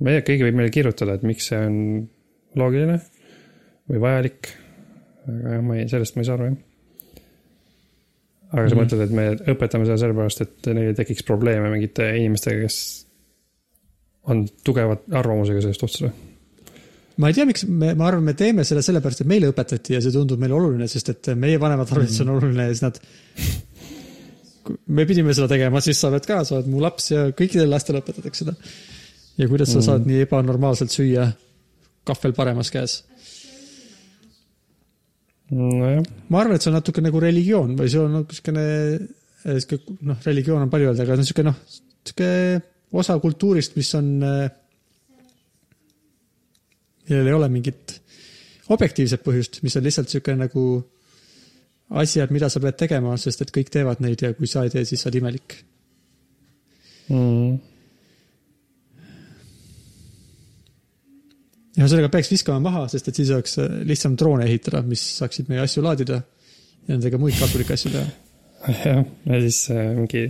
ma 0.00 0.10
ei 0.12 0.18
tea, 0.18 0.26
keegi 0.30 0.46
võib 0.48 0.56
meile 0.60 0.72
kirjutada, 0.74 1.18
et 1.18 1.26
miks 1.28 1.50
see 1.50 1.58
on 1.60 1.76
loogiline 2.58 3.00
või 3.90 4.00
vajalik. 4.02 4.52
aga 5.28 5.52
jah, 5.58 5.62
ma 5.64 5.76
ei, 5.76 5.88
sellest 5.90 6.16
ma 6.16 6.24
ei 6.24 6.28
saa 6.30 6.38
aru 6.38 6.48
jah 6.52 6.56
aga 8.48 8.64
sa 8.64 8.74
Mhm. 8.74 8.80
mõtled, 8.80 9.02
et 9.04 9.10
me 9.12 9.24
õpetame 9.52 9.84
seda 9.84 9.98
sellepärast, 10.00 10.40
et 10.40 10.68
neil 10.72 10.86
ei 10.94 10.96
tekiks 10.96 11.22
probleeme 11.28 11.68
mingite 11.68 12.06
inimestega, 12.16 12.62
kes 12.64 12.78
on 14.32 14.46
tugeva 14.64 14.96
arvamusega 15.20 15.60
sellest 15.60 15.80
suhtes 15.84 16.00
või? 16.06 16.12
ma 17.20 17.28
ei 17.28 17.34
tea, 17.36 17.44
miks 17.48 17.66
me, 17.68 17.92
ma 17.98 18.06
arvan, 18.08 18.24
me 18.24 18.32
teeme 18.38 18.64
selle 18.64 18.80
sellepärast, 18.86 19.20
et 19.20 19.28
meile 19.28 19.50
õpetati 19.52 19.96
ja 19.96 20.00
see 20.00 20.14
tundub 20.14 20.40
meile 20.40 20.54
oluline, 20.56 20.86
sest 20.88 21.08
et 21.12 21.28
meie 21.36 21.58
vanemad 21.60 21.90
arvasid, 21.92 22.08
et 22.08 22.16
see 22.16 22.24
on 22.24 22.34
oluline 22.38 22.68
ja 22.68 22.72
siis 22.72 22.84
nad. 22.86 23.00
Me 24.86 25.04
pidime 25.08 25.34
seda 25.34 25.48
tegema, 25.50 25.80
siis 25.84 25.98
sa 26.00 26.08
oled 26.10 26.26
ka, 26.28 26.42
sa 26.44 26.56
oled 26.58 26.68
mu 26.70 26.80
laps 26.82 27.10
ja 27.12 27.26
kõikidele 27.36 27.70
lastele 27.72 28.00
õpetatakse 28.02 28.44
seda. 28.44 28.54
ja 29.38 29.48
kuidas 29.48 29.68
sa 29.70 29.78
Mhm. 29.78 29.86
saad 29.86 30.06
nii 30.06 30.24
ebanormaalselt 30.26 30.90
süüa 30.90 31.28
kahvel 32.08 32.32
paremas 32.34 32.70
käes? 32.74 33.02
nojah, 35.50 36.02
ma 36.28 36.40
arvan, 36.42 36.56
et 36.56 36.62
see 36.62 36.70
on 36.70 36.76
natuke 36.76 37.00
nagu 37.00 37.20
religioon 37.20 37.76
või 37.78 37.88
see 37.88 38.00
on 38.02 38.18
niisugune, 38.18 38.64
sihuke 39.44 39.78
noh, 40.04 40.18
religioon 40.26 40.62
on 40.66 40.70
palju 40.72 40.90
öelda, 40.90 41.06
aga 41.06 41.16
niisugune 41.16 41.48
noh, 41.52 41.56
niisugune 42.04 42.62
osa 43.00 43.16
kultuurist, 43.22 43.76
mis 43.76 43.94
on, 43.96 44.10
millel 47.08 47.30
ei 47.30 47.36
ole 47.36 47.48
mingit 47.52 47.94
objektiivset 48.74 49.24
põhjust, 49.24 49.62
mis 49.64 49.76
on 49.78 49.86
lihtsalt 49.86 50.10
niisugune 50.10 50.42
nagu 50.44 50.64
asjad, 51.88 52.32
mida 52.34 52.50
sa 52.52 52.60
pead 52.60 52.76
tegema, 52.76 53.16
sest 53.20 53.42
et 53.44 53.52
kõik 53.54 53.72
teevad 53.72 54.02
neid 54.04 54.22
ja 54.22 54.34
kui 54.36 54.50
sa 54.50 54.66
ei 54.66 54.72
tee, 54.72 54.84
siis 54.88 55.00
sa 55.00 55.08
oled 55.08 55.20
imelik. 55.22 55.58
mm. 57.08 57.58
ja 61.78 61.86
ühesõnaga 61.86 62.10
peaks 62.12 62.32
viskama 62.32 62.60
maha, 62.68 62.86
sest 62.92 63.08
et 63.08 63.20
siis 63.20 63.32
oleks 63.32 63.56
lihtsam 63.88 64.16
droone 64.18 64.48
ehitada, 64.48 64.82
mis 64.84 65.02
saaksid 65.20 65.48
meie 65.48 65.62
asju 65.64 65.84
laadida 65.84 66.20
ja 66.20 66.94
nendega 66.94 67.20
muid 67.20 67.38
kasulikke 67.38 67.76
asju 67.78 67.94
teha. 67.94 68.08
jah, 68.84 69.04
ja 69.30 69.40
siis 69.46 69.62
äh, 69.72 69.92
mingi 69.96 70.24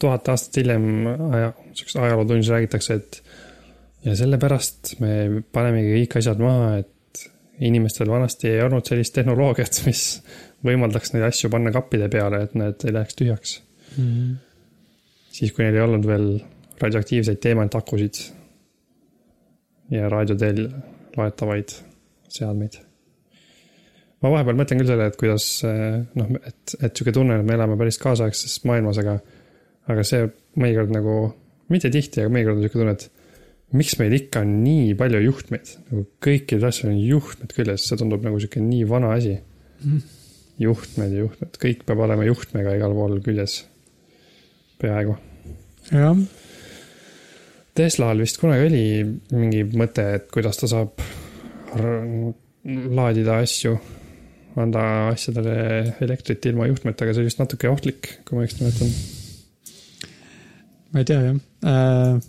tuhat 0.00 0.28
aastat 0.32 0.60
hiljem 0.62 1.06
aja, 1.06 1.52
siukses 1.76 2.00
ajalootunnis 2.00 2.50
räägitakse, 2.52 2.98
et 2.98 3.22
ja 4.06 4.16
sellepärast 4.18 4.96
me 5.02 5.42
panemegi 5.52 6.00
kõik 6.00 6.18
asjad 6.20 6.42
maha, 6.42 6.76
et 6.82 6.92
inimestel 7.66 8.10
vanasti 8.12 8.50
ei 8.52 8.60
olnud 8.64 8.84
sellist 8.88 9.14
tehnoloogiat, 9.16 9.80
mis 9.86 10.02
võimaldaks 10.64 11.12
neid 11.14 11.26
asju 11.28 11.50
panna 11.52 11.72
kappide 11.74 12.08
peale, 12.12 12.42
et 12.46 12.54
need 12.58 12.84
ei 12.86 12.94
läheks 12.96 13.18
tühjaks. 13.18 13.58
siis, 15.32 15.52
kui 15.52 15.64
neil 15.64 15.76
ei 15.76 15.84
olnud 15.84 16.06
veel 16.08 16.26
radioaktiivseid 16.80 17.40
teemantakusid 17.40 18.18
ja 19.94 20.08
raadioteel 20.12 20.66
laetavaid 21.16 21.72
seadmeid. 22.28 22.80
ma 24.22 24.32
vahepeal 24.32 24.58
mõtlen 24.58 24.80
küll 24.80 24.90
selle, 24.90 25.06
et 25.06 25.16
kuidas 25.20 25.48
eh, 25.68 25.98
noh, 26.18 26.30
et, 26.40 26.76
et 26.80 26.92
sihuke 26.92 27.12
tunne, 27.14 27.38
et 27.38 27.46
me 27.46 27.54
elame 27.54 27.76
päris 27.80 27.98
kaasaegses 28.02 28.58
maailmas, 28.68 28.98
aga, 29.02 29.18
aga 29.92 30.04
see 30.04 30.24
mõnikord 30.56 30.92
nagu, 30.92 31.18
mitte 31.72 31.92
tihti, 31.92 32.24
aga 32.24 32.32
mõnikord 32.32 32.58
on 32.58 32.64
sihuke 32.64 32.80
tunne, 32.80 32.96
et 32.96 33.76
miks 33.76 33.96
meil 34.00 34.14
ikka 34.16 34.42
on 34.44 34.56
nii 34.64 34.94
palju 34.98 35.20
juhtmeid, 35.24 35.72
nagu 35.90 36.06
kõikidel 36.24 36.68
asjadel 36.68 36.96
on 36.96 37.02
juhtmed 37.04 37.54
küljes, 37.54 37.86
see 37.86 38.00
tundub 38.00 38.24
nagu 38.24 38.40
sihuke 38.40 38.62
nii 38.64 38.88
vana 38.88 39.12
asi 39.16 39.36
Mhm. 39.84 39.98
Juhtmed 40.62 41.12
ja 41.12 41.24
juhtmed, 41.24 41.58
kõik 41.60 41.84
peab 41.86 42.00
olema 42.06 42.26
juhtmega 42.26 42.76
igal 42.78 42.94
pool 42.96 43.18
küljes. 43.24 43.60
peaaegu. 44.80 45.16
jah, 45.90 46.16
Teslal 47.76 48.22
vist 48.24 48.40
kunagi 48.40 48.70
oli 48.70 48.84
mingi 49.36 49.62
mõte, 49.76 50.06
et 50.16 50.30
kuidas 50.32 50.56
ta 50.56 50.68
saab 50.70 50.96
laadida 52.96 53.36
asju, 53.44 53.74
anda 54.56 54.82
asjadele 55.10 55.56
elektrit 56.04 56.48
ilma 56.48 56.70
juhtmetega, 56.70 57.12
see 57.12 57.20
oli 57.20 57.28
vist 57.28 57.42
natuke 57.42 57.68
ohtlik, 57.68 58.10
kui 58.24 58.38
ma 58.38 58.46
õigesti 58.46 58.64
mäletan. 58.64 58.94
ma 60.92 61.02
ei 61.02 61.08
tea 61.08 61.20
jah 61.20 61.38
äh,. 61.68 62.20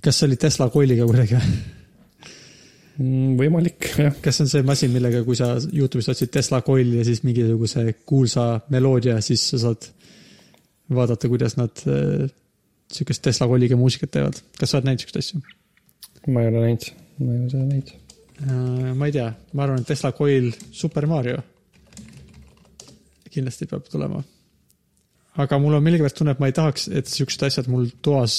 kas 0.00 0.20
see 0.20 0.30
oli 0.30 0.38
Tesla 0.40 0.70
koiliga 0.72 1.04
kuidagi 1.04 1.36
või? 1.36 1.75
Mm, 2.96 3.34
võimalik, 3.36 3.90
jah. 4.00 4.14
kas 4.24 4.38
see 4.38 4.46
on 4.46 4.52
see 4.52 4.64
masin, 4.66 4.94
millega, 4.94 5.20
kui 5.26 5.36
sa 5.36 5.54
Youtube'ist 5.60 6.14
otsid 6.14 6.32
Tesla 6.32 6.62
coil'i 6.64 7.02
ja 7.02 7.04
siis 7.04 7.20
mingisuguse 7.26 7.84
kuulsa 8.08 8.46
meloodia, 8.72 9.18
siis 9.24 9.44
sa 9.52 9.60
saad 9.66 9.90
vaadata, 10.96 11.28
kuidas 11.28 11.58
nad 11.60 11.84
äh, 11.90 12.24
sihukest 12.92 13.24
Tesla 13.26 13.50
coil'iga 13.50 13.76
muusikat 13.76 14.14
teevad. 14.16 14.40
kas 14.56 14.72
sa 14.72 14.78
oled 14.78 14.88
näinud 14.88 15.04
siukest 15.04 15.20
asju 15.20 15.44
ma 16.26 16.42
ei 16.42 16.48
ole 16.48 16.62
näinud, 16.64 16.86
ma 17.18 17.32
ei 17.32 17.40
ole 17.40 17.50
seda 17.50 17.66
näinud. 17.66 17.92
äh,? 18.42 18.94
ma 18.94 19.06
ei 19.06 19.14
tea, 19.14 19.28
ma 19.52 19.66
arvan, 19.66 19.82
et 19.82 19.90
Tesla 19.92 20.12
coil 20.16 20.50
Super 20.72 21.06
Mario 21.10 21.42
kindlasti 23.36 23.68
peab 23.70 23.86
tulema. 23.92 24.22
aga 25.36 25.58
mul 25.60 25.76
on 25.76 25.84
millegipärast 25.84 26.18
tunne, 26.18 26.34
et 26.34 26.42
ma 26.42 26.50
ei 26.50 26.56
tahaks, 26.56 26.88
et 26.88 27.10
siuksed 27.10 27.46
asjad 27.46 27.70
mul 27.72 27.90
toas 28.02 28.38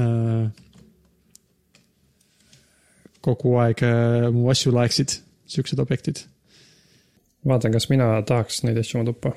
äh, 0.00 0.48
kogu 3.22 3.56
aeg 3.62 3.82
äh, 3.86 4.28
mu 4.34 4.50
asju 4.52 4.74
laeksid, 4.74 5.18
siuksed 5.50 5.80
objektid 5.82 6.24
vaatan, 7.48 7.74
kas 7.74 7.88
mina 7.90 8.14
tahaks 8.26 8.62
neid 8.66 8.78
asju 8.82 9.00
oma 9.00 9.10
tuppa. 9.10 9.34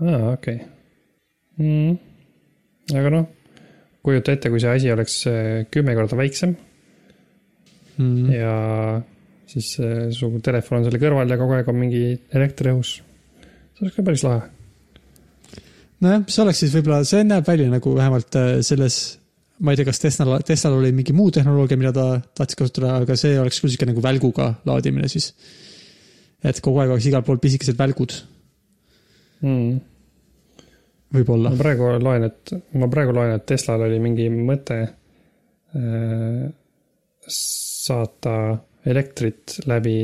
aa, 0.00 0.32
okei 0.34 0.58
okay. 0.58 0.58
mm.. 1.58 2.96
aga 3.00 3.12
noh, 3.14 3.28
kujuta 4.04 4.34
ette, 4.36 4.52
kui 4.52 4.62
see 4.62 4.74
asi 4.74 4.92
oleks 4.92 5.20
eh, 5.30 5.66
kümme 5.72 5.96
korda 5.98 6.18
väiksem 6.18 6.54
mm.. 7.96 8.28
ja 8.34 8.54
siis 9.48 9.72
eh, 9.82 10.06
su 10.14 10.30
telefon 10.44 10.80
on 10.80 10.88
selle 10.88 11.02
kõrval 11.02 11.32
ja 11.32 11.40
kogu 11.40 11.56
aeg 11.56 11.72
on 11.72 11.80
mingi 11.80 12.04
elekter 12.36 12.72
õhus. 12.74 12.98
see 13.74 13.86
oleks 13.86 13.96
ka 13.96 14.06
päris 14.10 14.26
lahe. 14.26 14.44
nojah, 16.04 16.28
see 16.28 16.44
oleks 16.44 16.64
siis 16.64 16.76
võib-olla, 16.76 17.02
see 17.08 17.24
näeb 17.26 17.48
välja 17.48 17.72
nagu 17.72 17.96
vähemalt 17.96 18.38
äh, 18.38 18.52
selles, 18.66 19.00
ma 19.60 19.72
ei 19.72 19.76
tea, 19.80 19.84
kas 19.88 19.98
Teslal, 20.02 20.42
Teslal 20.46 20.76
oli 20.78 20.92
mingi 20.94 21.12
muu 21.16 21.30
tehnoloogia, 21.34 21.76
mida 21.80 21.92
ta 21.92 22.06
tahtis 22.34 22.56
kasutada, 22.58 22.96
aga 23.02 23.16
see 23.18 23.38
oleks 23.40 23.60
küll 23.60 23.70
sihuke 23.72 23.86
nagu 23.90 24.02
välguga 24.04 24.52
laadimine 24.68 25.08
siis. 25.10 25.32
et 26.44 26.60
kogu 26.62 26.78
aeg 26.80 26.90
oleks 26.94 27.06
igal 27.10 27.22
pool 27.26 27.38
pisikesed 27.42 27.78
välgud, 27.78 28.12
Mm. 29.42 29.80
võib-olla 31.14 31.50
ma. 31.50 31.56
praegu 31.58 31.88
loen, 32.02 32.24
et, 32.26 32.52
ma 32.74 32.88
praegu 32.90 33.12
loen, 33.14 33.32
et 33.36 33.44
Teslal 33.46 33.82
oli 33.86 33.98
mingi 34.02 34.28
mõte 34.30 34.78
äh, 34.82 36.48
saata 37.28 38.34
elektrit 38.86 39.58
läbi 39.66 39.94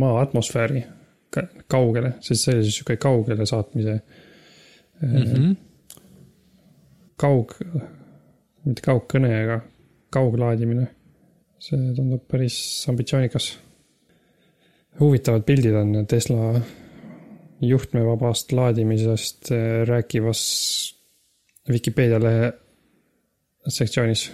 maa 0.00 0.20
atmosfääri 0.22 0.82
ka- 1.30 1.48
kaugele, 1.70 2.14
sest 2.20 2.44
see 2.44 2.54
oli 2.56 2.64
siis 2.66 2.80
sihuke 2.80 2.96
kaugele 3.02 3.46
saatmise 3.46 4.00
Mm 5.00 5.22
-hmm. 5.22 5.56
kaug, 7.16 7.52
mitte 8.66 8.84
kaugkõne, 8.84 9.30
aga 9.44 9.60
kauglaadimine. 10.14 10.88
see 11.60 11.90
tundub 11.96 12.22
päris 12.28 12.56
ambitsioonikas. 12.88 13.58
huvitavad 15.00 15.44
pildid 15.44 15.74
on 15.74 16.06
Tesla 16.06 16.60
juhtmevabast 17.60 18.52
laadimisest 18.52 19.52
äh, 19.52 19.86
rääkivas 19.88 20.42
Vikipeedia 21.68 22.20
lehe 22.20 22.52
sektsioonis. 23.68 24.30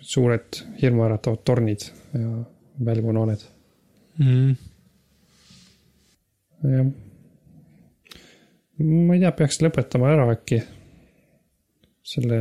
suured 0.00 0.64
hirmuäratavad 0.82 1.44
tornid 1.44 1.88
ja 2.14 2.44
välgunooned, 2.84 3.40
Mm 4.18 4.56
jah. 6.62 6.86
ma 8.78 9.14
ei 9.16 9.22
tea, 9.22 9.32
peaks 9.36 9.60
lõpetama 9.62 10.10
ära 10.14 10.26
äkki 10.32 10.60
selle 12.12 12.38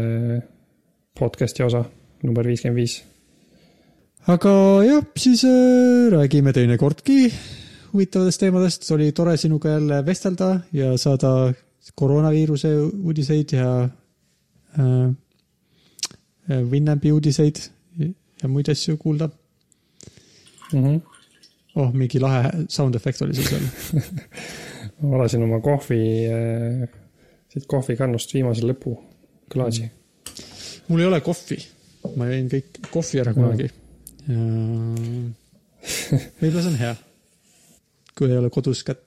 podcast'i 1.20 1.64
osa 1.64 1.84
number 2.24 2.48
viiskümmend 2.48 2.78
viis. 2.78 3.04
aga 4.28 4.54
jah, 4.86 5.04
siis 5.18 5.44
äh, 5.46 6.12
räägime 6.14 6.54
teinekordki 6.54 7.32
huvitavatest 7.94 8.40
teemadest, 8.40 8.92
oli 8.92 9.12
tore 9.12 9.38
sinuga 9.38 9.70
jälle 9.70 10.06
vestelda 10.06 10.60
ja 10.74 10.98
saada 10.98 11.54
koroonaviiruse 11.96 12.76
uudiseid 13.04 13.58
ja 13.58 13.90
äh, 14.80 15.12
Winampi 16.72 17.12
uudiseid 17.12 17.56
ja 18.42 18.50
muid 18.50 18.70
asju 18.70 18.98
kuulda. 18.98 19.30
Mm 20.74 20.84
-hmm. 20.84 21.00
oh, 21.76 21.94
mingi 21.94 22.20
lahe 22.20 22.50
sound 22.68 22.96
efekt 22.96 23.22
oli 23.22 23.34
sul 23.34 23.44
seal. 23.44 23.62
ma 25.02 25.12
valasin 25.12 25.44
oma 25.44 25.60
kohvi, 25.60 26.00
siit 27.50 27.66
kohvikannust 27.68 28.34
viimase 28.34 28.66
lõpu 28.66 28.98
klaasi. 29.54 29.92
Mul 30.92 31.04
ei 31.04 31.08
ole 31.08 31.22
kohvi, 31.24 31.58
ma 32.20 32.28
jõin 32.30 32.50
kõik 32.52 32.82
kohvi 32.92 33.22
ära 33.24 33.34
kunagi. 33.36 33.70
võib-olla 36.42 36.64
see 36.64 36.72
on 36.72 36.80
hea, 36.82 36.96
kui 38.18 38.30
ei 38.30 38.40
ole 38.40 38.52
kodus 38.54 38.84
kätt. 38.88 39.04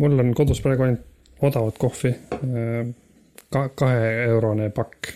mul 0.00 0.18
on 0.22 0.34
kodus 0.38 0.62
praegu 0.64 0.86
ainult 0.86 1.06
odavat 1.42 1.80
kohvi. 1.80 2.14
ka 3.50 3.66
kaheeurone 3.74 4.70
pakk. 4.70 5.12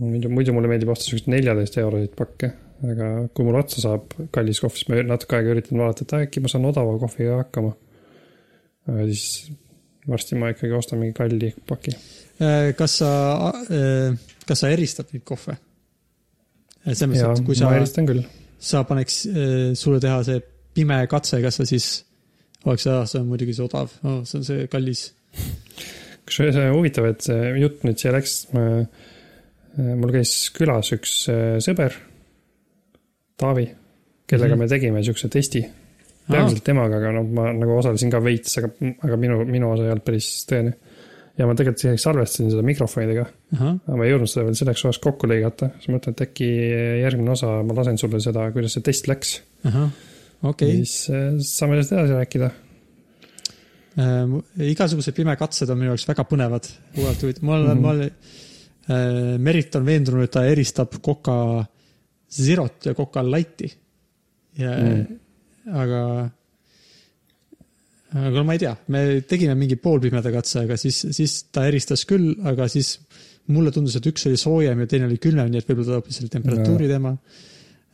muidu, 0.00 0.30
muidu 0.32 0.56
mulle 0.56 0.70
meeldib 0.70 0.92
osta 0.94 1.10
siukseid 1.10 1.28
neljateist 1.34 1.76
euroseid 1.82 2.16
pakke, 2.16 2.52
aga 2.88 3.10
kui 3.34 3.44
mul 3.44 3.58
otsa 3.60 3.82
saab 3.84 4.14
kallis 4.32 4.62
kohv, 4.64 4.78
siis 4.78 4.88
ma 4.88 5.02
natuke 5.04 5.36
aega 5.36 5.52
üritan 5.54 5.82
vaadata, 5.82 6.06
et 6.06 6.28
äkki 6.28 6.40
ma 6.40 6.52
saan 6.52 6.68
odava 6.70 6.96
kohviga 7.02 7.42
hakkama. 7.42 7.74
aga 8.88 9.06
siis 9.10 9.52
varsti 10.08 10.38
ma 10.40 10.50
ikkagi 10.54 10.72
ostan 10.72 11.02
mingi 11.02 11.14
kalli 11.16 11.52
paki. 11.68 11.92
Äh, 12.40 12.70
kas 12.78 12.94
sa, 13.02 13.10
kas 14.48 14.62
sa 14.62 14.70
eristad 14.72 15.10
neid 15.12 15.24
kohve? 15.28 15.58
selles 16.80 17.10
mõttes, 17.10 17.40
et 17.42 17.44
kui 17.44 17.56
ma 17.58 17.60
sa, 17.60 17.72
eristan 17.76 18.06
küll. 18.08 18.22
sa 18.56 18.84
paneks 18.88 19.18
äh, 19.28 19.72
sulle 19.76 20.00
teha 20.00 20.22
see 20.24 20.40
pime 20.74 21.02
katse, 21.10 21.42
kas 21.44 21.60
sa 21.60 21.66
siis 21.68 21.88
oleks, 22.64 22.86
see 22.86 23.20
on 23.20 23.26
muidugi 23.28 23.52
see 23.56 23.66
odav 23.66 23.92
oh,, 24.04 24.22
see 24.24 24.38
on 24.40 24.46
see 24.48 24.68
kallis. 24.72 25.02
kusjuures 26.24 26.56
huvitav, 26.72 27.10
et 27.12 27.26
see 27.28 27.50
jutt 27.60 27.84
nüüd 27.84 28.00
siia 28.00 28.14
läks. 28.16 28.38
mul 29.76 30.14
käis 30.14 30.32
külas 30.56 30.92
üks 30.96 31.18
äh, 31.32 31.58
sõber, 31.62 31.98
Taavi, 33.40 33.66
kellega 34.28 34.54
Mhm. 34.56 34.60
me 34.60 34.66
tegime 34.68 35.02
siukse 35.04 35.28
testi. 35.32 35.62
peamiselt 36.30 36.62
temaga, 36.62 36.96
aga 37.00 37.10
noh, 37.16 37.24
ma 37.26 37.48
nagu 37.52 37.72
osalesin 37.80 38.10
ka 38.12 38.20
veits, 38.22 38.52
aga, 38.60 38.68
aga 39.02 39.16
minu, 39.18 39.40
minu 39.48 39.72
osa 39.72 39.82
ei 39.82 39.90
olnud 39.90 40.04
päris 40.06 40.28
tõene. 40.46 40.76
Ja 41.40 41.46
ma 41.48 41.56
tegelikult 41.56 41.84
isegi 41.84 42.02
salvestasin 42.02 42.50
seda 42.52 42.62
mikrofonidega, 42.66 43.24
aga 43.56 43.96
ma 43.96 44.04
ei 44.04 44.12
jõudnud 44.12 44.30
seda 44.30 44.44
veel 44.44 44.58
selleks 44.58 44.84
osaks 44.84 45.00
kokku 45.06 45.30
lõigata, 45.30 45.70
siis 45.78 45.88
ma 45.88 45.96
mõtlen, 45.96 46.16
et 46.16 46.24
äkki 46.26 46.48
järgmine 47.00 47.32
osa 47.32 47.52
ma 47.64 47.76
lasen 47.78 48.00
sulle 48.00 48.20
seda, 48.22 48.44
kuidas 48.54 48.76
see 48.76 48.84
test 48.90 49.08
läks 49.08 49.38
okay.. 49.64 50.74
siis 50.80 50.94
äh, 51.14 51.30
saame 51.44 51.78
sellest 51.78 51.96
edasi 51.96 52.18
rääkida. 52.18 52.50
Äh, 54.00 54.36
igasugused 54.70 55.16
pimekatsed 55.16 55.72
on 55.72 55.80
minu 55.80 55.94
jaoks 55.94 56.06
väga 56.10 56.26
põnevad, 56.28 56.68
uuelt 56.98 57.24
huvitav, 57.24 57.46
ma 57.48 57.56
olen 57.56 57.70
mm, 57.70 57.72
-hmm. 57.72 57.82
ma 57.82 57.94
olen 57.94 58.10
äh,, 58.90 59.38
Merit 59.38 59.80
on 59.80 59.86
veendunud, 59.86 60.26
et 60.26 60.34
ta 60.36 60.44
eristab 60.48 61.00
Coca 61.04 61.64
Zerot 62.30 62.86
ja 62.86 62.94
Coca 62.94 63.24
Lighti. 63.24 63.72
ja 64.58 64.76
mm., 64.76 65.18
aga, 65.76 66.02
aga 68.10 68.34
no 68.34 68.44
ma 68.46 68.56
ei 68.56 68.62
tea, 68.62 68.74
me 68.94 69.04
tegime 69.28 69.54
mingi 69.58 69.78
poolpimeda 69.80 70.32
katse, 70.34 70.64
aga 70.64 70.78
siis, 70.80 71.02
siis 71.16 71.36
ta 71.54 71.66
eristas 71.68 72.04
küll, 72.08 72.32
aga 72.50 72.66
siis 72.70 72.96
mulle 73.50 73.72
tundus, 73.74 73.96
et 73.98 74.06
üks 74.06 74.26
oli 74.30 74.38
soojem 74.38 74.84
ja 74.84 74.90
teine 74.90 75.08
oli 75.08 75.18
külmem, 75.22 75.50
nii 75.50 75.62
et 75.62 75.70
võib-olla 75.70 75.94
ta 75.94 75.98
hoopis 76.00 76.20
selle 76.20 76.32
temperatuuri 76.32 76.90
teema. 76.90 77.14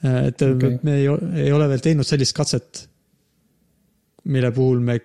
et 0.03 0.43
Okei. 0.43 0.53
okay. 0.53 0.79
me 0.85 0.99
ei, 1.01 1.09
ei 1.47 1.53
ole 1.57 1.69
veel 1.73 1.85
teinud 1.85 2.09
sellist 2.09 2.37
katset 2.37 2.87
mille 4.33 4.51
puhul 4.55 4.83
me 4.83 4.99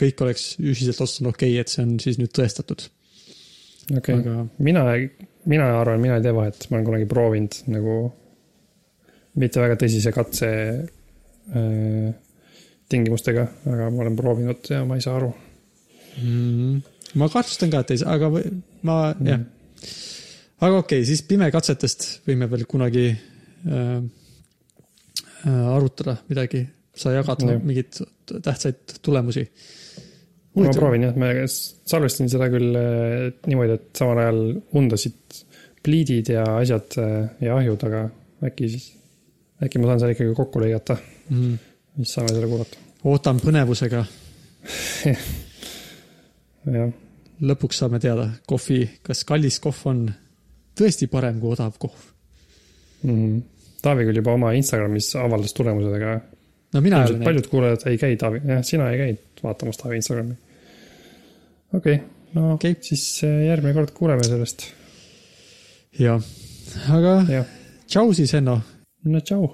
kõik 0.00 0.22
oleks 0.24 0.48
ühiselt 0.62 0.98
otsustanud, 0.98 1.34
okei 1.34 1.54
okay,, 1.54 1.62
et 1.62 1.72
see 1.72 1.84
on 1.84 1.94
siis 2.02 2.18
nüüd 2.20 2.32
tõestatud. 2.34 2.86
okei 3.94 4.18
okay., 4.18 4.20
aga 4.20 4.64
mina, 4.66 4.84
mina 5.50 5.70
arvan, 5.78 6.02
mina 6.02 6.18
ei 6.18 6.24
tee 6.24 6.34
vahet, 6.34 6.66
ma 6.70 6.78
olen 6.78 6.88
kunagi 6.88 7.08
proovinud 7.10 7.60
nagu 7.74 7.96
mitte 9.40 9.62
väga 9.62 9.78
tõsise 9.80 10.12
katse 10.14 10.50
äh, 10.50 12.10
tingimustega, 12.92 13.46
aga 13.70 13.88
ma 13.92 14.04
olen 14.04 14.16
proovinud 14.18 14.70
ja 14.70 14.82
ma 14.88 14.98
ei 14.98 15.04
saa 15.04 15.16
aru. 15.18 15.30
mm, 16.22 16.82
ma 17.20 17.28
kahtlustan 17.32 17.72
ka, 17.72 17.84
et 17.84 17.94
ei 17.94 18.02
saa, 18.02 18.16
aga 18.18 18.30
ma 18.30 18.98
mm. 19.12 19.30
Jah. 19.30 19.40
aga 20.60 20.82
okei 20.82 21.00
okay,, 21.00 21.08
siis 21.08 21.24
pimekatsetest 21.28 22.08
võime 22.28 22.48
veel 22.50 22.66
kunagi 22.70 23.06
äh, 23.10 23.96
äh, 25.46 25.74
arutada 25.74 26.18
midagi. 26.28 26.66
sa 26.94 27.10
jagad 27.10 27.42
Jah. 27.42 27.58
mingeid 27.58 28.04
tähtsaid 28.30 28.98
tulemusi. 29.02 29.48
ma 30.54 30.70
proovin 30.76 31.08
jah, 31.08 31.16
ma 31.18 31.32
salvestasin 31.48 32.30
seda 32.30 32.50
küll 32.52 32.76
äh, 32.78 33.32
niimoodi, 33.48 33.80
et 33.80 33.90
samal 33.98 34.22
ajal 34.22 34.44
undasid 34.78 35.42
pliidid 35.84 36.30
ja 36.32 36.44
asjad 36.60 36.94
äh, 37.02 37.16
ja 37.44 37.56
ahjud, 37.58 37.82
aga 37.88 38.06
äkki 38.44 38.70
siis, 38.72 38.92
äkki 39.64 39.80
ma 39.80 39.90
saan 39.90 40.04
selle 40.04 40.16
ikkagi 40.16 40.36
kokku 40.36 40.62
lõigata, 40.62 41.00
Mm. 41.24 41.54
Siis 41.96 42.14
saame 42.16 42.34
seda 42.34 42.48
kuulata. 42.50 42.82
ootan 43.04 43.40
põnevusega, 43.42 44.02
jah, 46.76 46.92
lõpuks 47.44 47.80
saame 47.82 48.00
teada, 48.02 48.28
kohvi, 48.50 48.82
kas 49.04 49.24
kallis 49.28 49.60
kohv 49.62 49.82
on 49.90 50.04
tõesti 50.78 51.08
parem 51.10 51.40
kui 51.42 51.54
odav 51.54 51.76
kohv. 51.80 52.06
Mhm. 53.04 53.42
Taavi 53.84 54.06
küll 54.08 54.16
juba 54.16 54.32
oma 54.32 54.54
Instagramis 54.56 55.10
avaldas 55.20 55.52
tulemused, 55.52 55.92
aga 55.92 56.14
no 56.72 56.80
mina 56.80 57.02
ei 57.02 57.10
ole 57.10 57.18
näinud. 57.18 57.26
paljud 57.28 57.48
kuulajad 57.52 57.82
ei 57.90 57.98
käi 58.00 58.16
Taavi, 58.20 58.40
jah, 58.48 58.62
sina 58.64 58.88
ei 58.90 59.00
käinud 59.02 59.42
vaatamas 59.44 59.80
Taavi 59.80 60.00
Instagrami. 60.00 60.36
okei 61.74 61.98
okay,, 61.98 62.06
no 62.34 62.54
okay. 62.54 62.78
siis 62.80 63.04
äh, 63.24 63.44
järgmine 63.50 63.74
kord 63.76 63.92
kuuleme 63.94 64.24
sellest, 64.24 64.70
jah, 65.98 66.22
aga 66.96 67.18
jah. 67.28 67.52
tšau 67.86 68.14
siis, 68.16 68.32
Enno 68.40 68.56
no 69.04 69.20
tšau 69.20 69.50